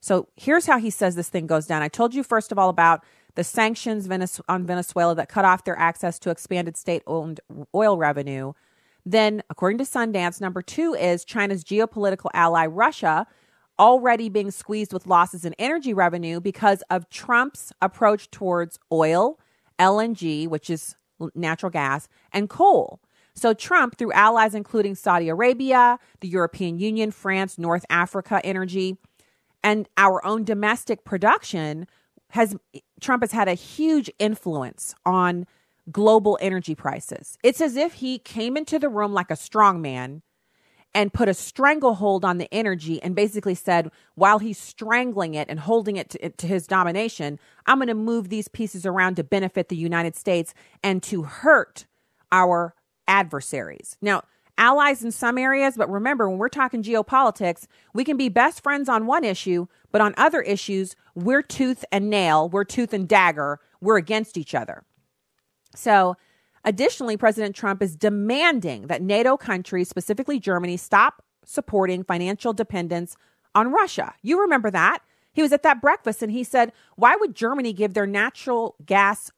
So 0.00 0.28
here's 0.36 0.66
how 0.66 0.78
he 0.78 0.90
says 0.90 1.14
this 1.14 1.28
thing 1.28 1.46
goes 1.46 1.66
down. 1.66 1.80
I 1.80 1.88
told 1.88 2.12
you, 2.12 2.22
first 2.22 2.52
of 2.52 2.58
all, 2.58 2.68
about 2.68 3.04
the 3.34 3.44
sanctions 3.44 4.08
on 4.48 4.66
Venezuela 4.66 5.14
that 5.14 5.28
cut 5.28 5.44
off 5.44 5.64
their 5.64 5.78
access 5.78 6.18
to 6.18 6.30
expanded 6.30 6.76
state 6.76 7.02
owned 7.06 7.40
oil 7.74 7.96
revenue. 7.96 8.52
Then, 9.06 9.42
according 9.48 9.78
to 9.78 9.84
Sundance, 9.84 10.40
number 10.40 10.60
two 10.60 10.94
is 10.94 11.24
China's 11.24 11.64
geopolitical 11.64 12.30
ally, 12.34 12.66
Russia, 12.66 13.26
already 13.78 14.28
being 14.28 14.50
squeezed 14.50 14.92
with 14.92 15.06
losses 15.06 15.44
in 15.44 15.54
energy 15.58 15.94
revenue 15.94 16.40
because 16.40 16.82
of 16.90 17.08
Trump's 17.08 17.72
approach 17.80 18.30
towards 18.30 18.78
oil, 18.92 19.40
LNG, 19.78 20.46
which 20.46 20.68
is 20.68 20.94
natural 21.34 21.70
gas, 21.70 22.08
and 22.32 22.50
coal. 22.50 23.00
So, 23.34 23.54
Trump, 23.54 23.96
through 23.96 24.12
allies 24.12 24.54
including 24.54 24.94
Saudi 24.94 25.28
Arabia, 25.28 25.98
the 26.20 26.28
European 26.28 26.78
Union, 26.78 27.10
France, 27.10 27.58
North 27.58 27.86
Africa 27.88 28.40
Energy, 28.44 28.98
and 29.64 29.88
our 29.96 30.24
own 30.24 30.44
domestic 30.44 31.04
production, 31.04 31.86
has 32.30 32.56
Trump 33.00 33.22
has 33.22 33.32
had 33.32 33.48
a 33.48 33.54
huge 33.54 34.10
influence 34.18 34.94
on 35.04 35.46
global 35.90 36.38
energy 36.40 36.74
prices. 36.74 37.36
It's 37.42 37.60
as 37.60 37.76
if 37.76 37.94
he 37.94 38.18
came 38.18 38.56
into 38.56 38.78
the 38.78 38.88
room 38.88 39.12
like 39.12 39.30
a 39.30 39.36
strong 39.36 39.82
man 39.82 40.22
and 40.94 41.12
put 41.12 41.28
a 41.28 41.34
stranglehold 41.34 42.24
on 42.24 42.38
the 42.38 42.52
energy 42.52 43.02
and 43.02 43.14
basically 43.14 43.54
said, 43.54 43.90
while 44.14 44.38
he's 44.38 44.58
strangling 44.58 45.34
it 45.34 45.48
and 45.48 45.60
holding 45.60 45.96
it 45.96 46.10
to, 46.10 46.30
to 46.30 46.46
his 46.46 46.66
domination, 46.66 47.38
I'm 47.66 47.78
going 47.78 47.88
to 47.88 47.94
move 47.94 48.28
these 48.28 48.48
pieces 48.48 48.84
around 48.84 49.16
to 49.16 49.24
benefit 49.24 49.68
the 49.68 49.76
United 49.76 50.16
States 50.16 50.54
and 50.82 51.02
to 51.04 51.22
hurt 51.22 51.86
our 52.30 52.74
adversaries. 53.08 53.96
Now, 54.00 54.22
allies 54.58 55.02
in 55.02 55.10
some 55.10 55.38
areas, 55.38 55.76
but 55.76 55.90
remember, 55.90 56.28
when 56.28 56.38
we're 56.38 56.48
talking 56.48 56.82
geopolitics, 56.82 57.66
we 57.94 58.04
can 58.04 58.16
be 58.16 58.28
best 58.28 58.62
friends 58.62 58.88
on 58.88 59.06
one 59.06 59.24
issue, 59.24 59.66
but 59.90 60.00
on 60.00 60.14
other 60.16 60.42
issues, 60.42 60.94
we're 61.14 61.42
tooth 61.42 61.84
and 61.90 62.10
nail, 62.10 62.48
we're 62.48 62.64
tooth 62.64 62.92
and 62.92 63.08
dagger, 63.08 63.60
we're 63.80 63.96
against 63.96 64.36
each 64.36 64.54
other. 64.54 64.84
So, 65.74 66.16
additionally, 66.64 67.16
President 67.16 67.56
Trump 67.56 67.82
is 67.82 67.96
demanding 67.96 68.86
that 68.88 69.02
NATO 69.02 69.36
countries, 69.36 69.88
specifically 69.88 70.38
Germany, 70.38 70.76
stop 70.76 71.22
supporting 71.44 72.04
financial 72.04 72.52
dependence 72.52 73.16
on 73.54 73.72
Russia. 73.72 74.14
You 74.22 74.40
remember 74.40 74.70
that. 74.70 75.02
He 75.32 75.42
was 75.42 75.52
at 75.52 75.62
that 75.62 75.80
breakfast 75.80 76.22
and 76.22 76.30
he 76.30 76.44
said, 76.44 76.72
Why 76.96 77.16
would 77.16 77.34
Germany 77.34 77.72
give 77.72 77.94
their 77.94 78.06
natural 78.06 78.76
gas 78.84 79.30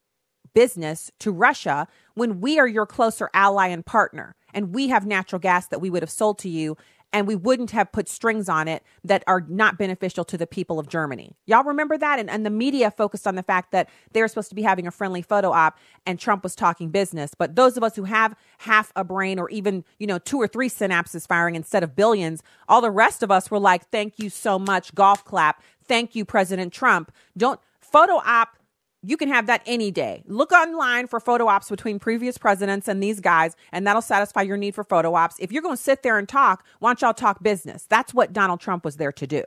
business 0.54 1.10
to 1.20 1.30
Russia 1.30 1.86
when 2.14 2.40
we 2.40 2.58
are 2.58 2.66
your 2.66 2.86
closer 2.86 3.30
ally 3.34 3.68
and 3.68 3.84
partner? 3.84 4.34
and 4.54 4.74
we 4.74 4.88
have 4.88 5.04
natural 5.04 5.38
gas 5.38 5.66
that 5.66 5.80
we 5.80 5.90
would 5.90 6.02
have 6.02 6.10
sold 6.10 6.38
to 6.38 6.48
you 6.48 6.76
and 7.12 7.28
we 7.28 7.36
wouldn't 7.36 7.70
have 7.70 7.92
put 7.92 8.08
strings 8.08 8.48
on 8.48 8.66
it 8.66 8.82
that 9.04 9.22
are 9.28 9.44
not 9.48 9.78
beneficial 9.78 10.24
to 10.24 10.36
the 10.36 10.48
people 10.48 10.80
of 10.80 10.88
Germany. 10.88 11.36
Y'all 11.46 11.62
remember 11.62 11.96
that? 11.96 12.18
And, 12.18 12.28
and 12.28 12.44
the 12.44 12.50
media 12.50 12.90
focused 12.90 13.28
on 13.28 13.36
the 13.36 13.42
fact 13.44 13.70
that 13.70 13.88
they 14.10 14.20
were 14.20 14.26
supposed 14.26 14.48
to 14.48 14.54
be 14.56 14.62
having 14.62 14.88
a 14.88 14.90
friendly 14.90 15.22
photo 15.22 15.52
op 15.52 15.78
and 16.06 16.18
Trump 16.18 16.42
was 16.42 16.56
talking 16.56 16.88
business. 16.90 17.32
But 17.32 17.54
those 17.54 17.76
of 17.76 17.84
us 17.84 17.94
who 17.94 18.04
have 18.04 18.34
half 18.58 18.90
a 18.96 19.04
brain 19.04 19.38
or 19.38 19.48
even, 19.50 19.84
you 20.00 20.08
know, 20.08 20.18
two 20.18 20.38
or 20.38 20.48
three 20.48 20.68
synapses 20.68 21.26
firing 21.26 21.54
instead 21.54 21.84
of 21.84 21.94
billions, 21.94 22.42
all 22.68 22.80
the 22.80 22.90
rest 22.90 23.22
of 23.22 23.30
us 23.30 23.48
were 23.48 23.60
like, 23.60 23.88
thank 23.90 24.18
you 24.18 24.28
so 24.28 24.58
much, 24.58 24.92
golf 24.94 25.24
clap. 25.24 25.62
Thank 25.86 26.16
you, 26.16 26.24
President 26.24 26.72
Trump. 26.72 27.12
Don't 27.36 27.60
photo 27.80 28.14
op 28.14 28.56
you 29.04 29.16
can 29.16 29.28
have 29.28 29.46
that 29.46 29.62
any 29.66 29.90
day. 29.90 30.22
Look 30.26 30.52
online 30.52 31.06
for 31.06 31.20
photo 31.20 31.46
ops 31.46 31.68
between 31.68 31.98
previous 31.98 32.38
presidents 32.38 32.88
and 32.88 33.02
these 33.02 33.20
guys, 33.20 33.54
and 33.72 33.86
that'll 33.86 34.02
satisfy 34.02 34.42
your 34.42 34.56
need 34.56 34.74
for 34.74 34.84
photo 34.84 35.14
ops. 35.14 35.36
If 35.38 35.52
you're 35.52 35.62
going 35.62 35.76
to 35.76 35.82
sit 35.82 36.02
there 36.02 36.18
and 36.18 36.28
talk, 36.28 36.64
why 36.78 36.90
don't 36.90 37.02
y'all 37.02 37.14
talk 37.14 37.42
business? 37.42 37.86
That's 37.88 38.14
what 38.14 38.32
Donald 38.32 38.60
Trump 38.60 38.84
was 38.84 38.96
there 38.96 39.12
to 39.12 39.26
do. 39.26 39.44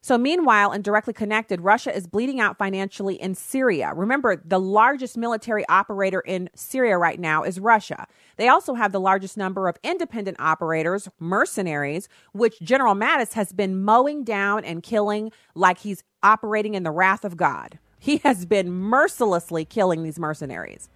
So, 0.00 0.16
meanwhile, 0.16 0.70
and 0.70 0.84
directly 0.84 1.12
connected, 1.12 1.60
Russia 1.60 1.94
is 1.94 2.06
bleeding 2.06 2.38
out 2.38 2.56
financially 2.56 3.16
in 3.16 3.34
Syria. 3.34 3.92
Remember, 3.94 4.40
the 4.44 4.60
largest 4.60 5.16
military 5.16 5.68
operator 5.68 6.20
in 6.20 6.48
Syria 6.54 6.96
right 6.96 7.18
now 7.18 7.42
is 7.42 7.58
Russia. 7.58 8.06
They 8.36 8.46
also 8.46 8.74
have 8.74 8.92
the 8.92 9.00
largest 9.00 9.36
number 9.36 9.66
of 9.66 9.76
independent 9.82 10.38
operators, 10.38 11.08
mercenaries, 11.18 12.08
which 12.32 12.60
General 12.60 12.94
Mattis 12.94 13.32
has 13.32 13.52
been 13.52 13.82
mowing 13.82 14.22
down 14.22 14.64
and 14.64 14.84
killing 14.84 15.32
like 15.56 15.78
he's 15.78 16.04
operating 16.22 16.74
in 16.74 16.84
the 16.84 16.92
wrath 16.92 17.24
of 17.24 17.36
God. 17.36 17.80
He 17.98 18.18
has 18.18 18.44
been 18.44 18.70
mercilessly 18.70 19.64
killing 19.64 20.02
these 20.02 20.18
mercenaries. 20.18 20.88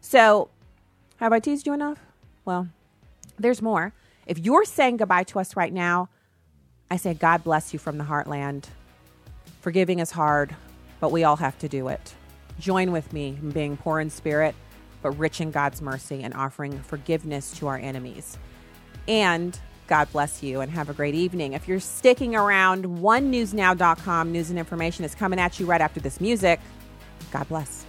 So, 0.00 0.50
have 1.16 1.32
I 1.32 1.40
teased 1.40 1.66
you 1.66 1.72
enough? 1.72 1.98
Well, 2.44 2.68
there's 3.38 3.62
more. 3.62 3.92
If 4.26 4.38
you're 4.38 4.64
saying 4.64 4.98
goodbye 4.98 5.24
to 5.24 5.38
us 5.38 5.56
right 5.56 5.72
now, 5.72 6.08
I 6.90 6.96
say, 6.96 7.14
God 7.14 7.44
bless 7.44 7.72
you 7.72 7.78
from 7.78 7.98
the 7.98 8.04
heartland. 8.04 8.66
Forgiving 9.60 9.98
is 9.98 10.10
hard, 10.10 10.54
but 11.00 11.12
we 11.12 11.24
all 11.24 11.36
have 11.36 11.58
to 11.58 11.68
do 11.68 11.88
it. 11.88 12.14
Join 12.58 12.92
with 12.92 13.12
me 13.12 13.38
in 13.40 13.50
being 13.50 13.76
poor 13.76 14.00
in 14.00 14.10
spirit, 14.10 14.54
but 15.02 15.12
rich 15.12 15.40
in 15.40 15.50
God's 15.50 15.80
mercy 15.80 16.22
and 16.22 16.34
offering 16.34 16.78
forgiveness 16.80 17.52
to 17.58 17.68
our 17.68 17.76
enemies. 17.76 18.36
And 19.06 19.58
God 19.88 20.12
bless 20.12 20.42
you 20.42 20.60
and 20.60 20.70
have 20.70 20.88
a 20.88 20.94
great 20.94 21.14
evening. 21.14 21.54
If 21.54 21.66
you're 21.66 21.80
sticking 21.80 22.36
around, 22.36 22.84
onenewsnow.com 22.84 24.30
news 24.30 24.50
and 24.50 24.58
information 24.58 25.04
is 25.04 25.14
coming 25.14 25.40
at 25.40 25.58
you 25.58 25.66
right 25.66 25.80
after 25.80 25.98
this 25.98 26.20
music. 26.20 26.60
God 27.32 27.48
bless. 27.48 27.84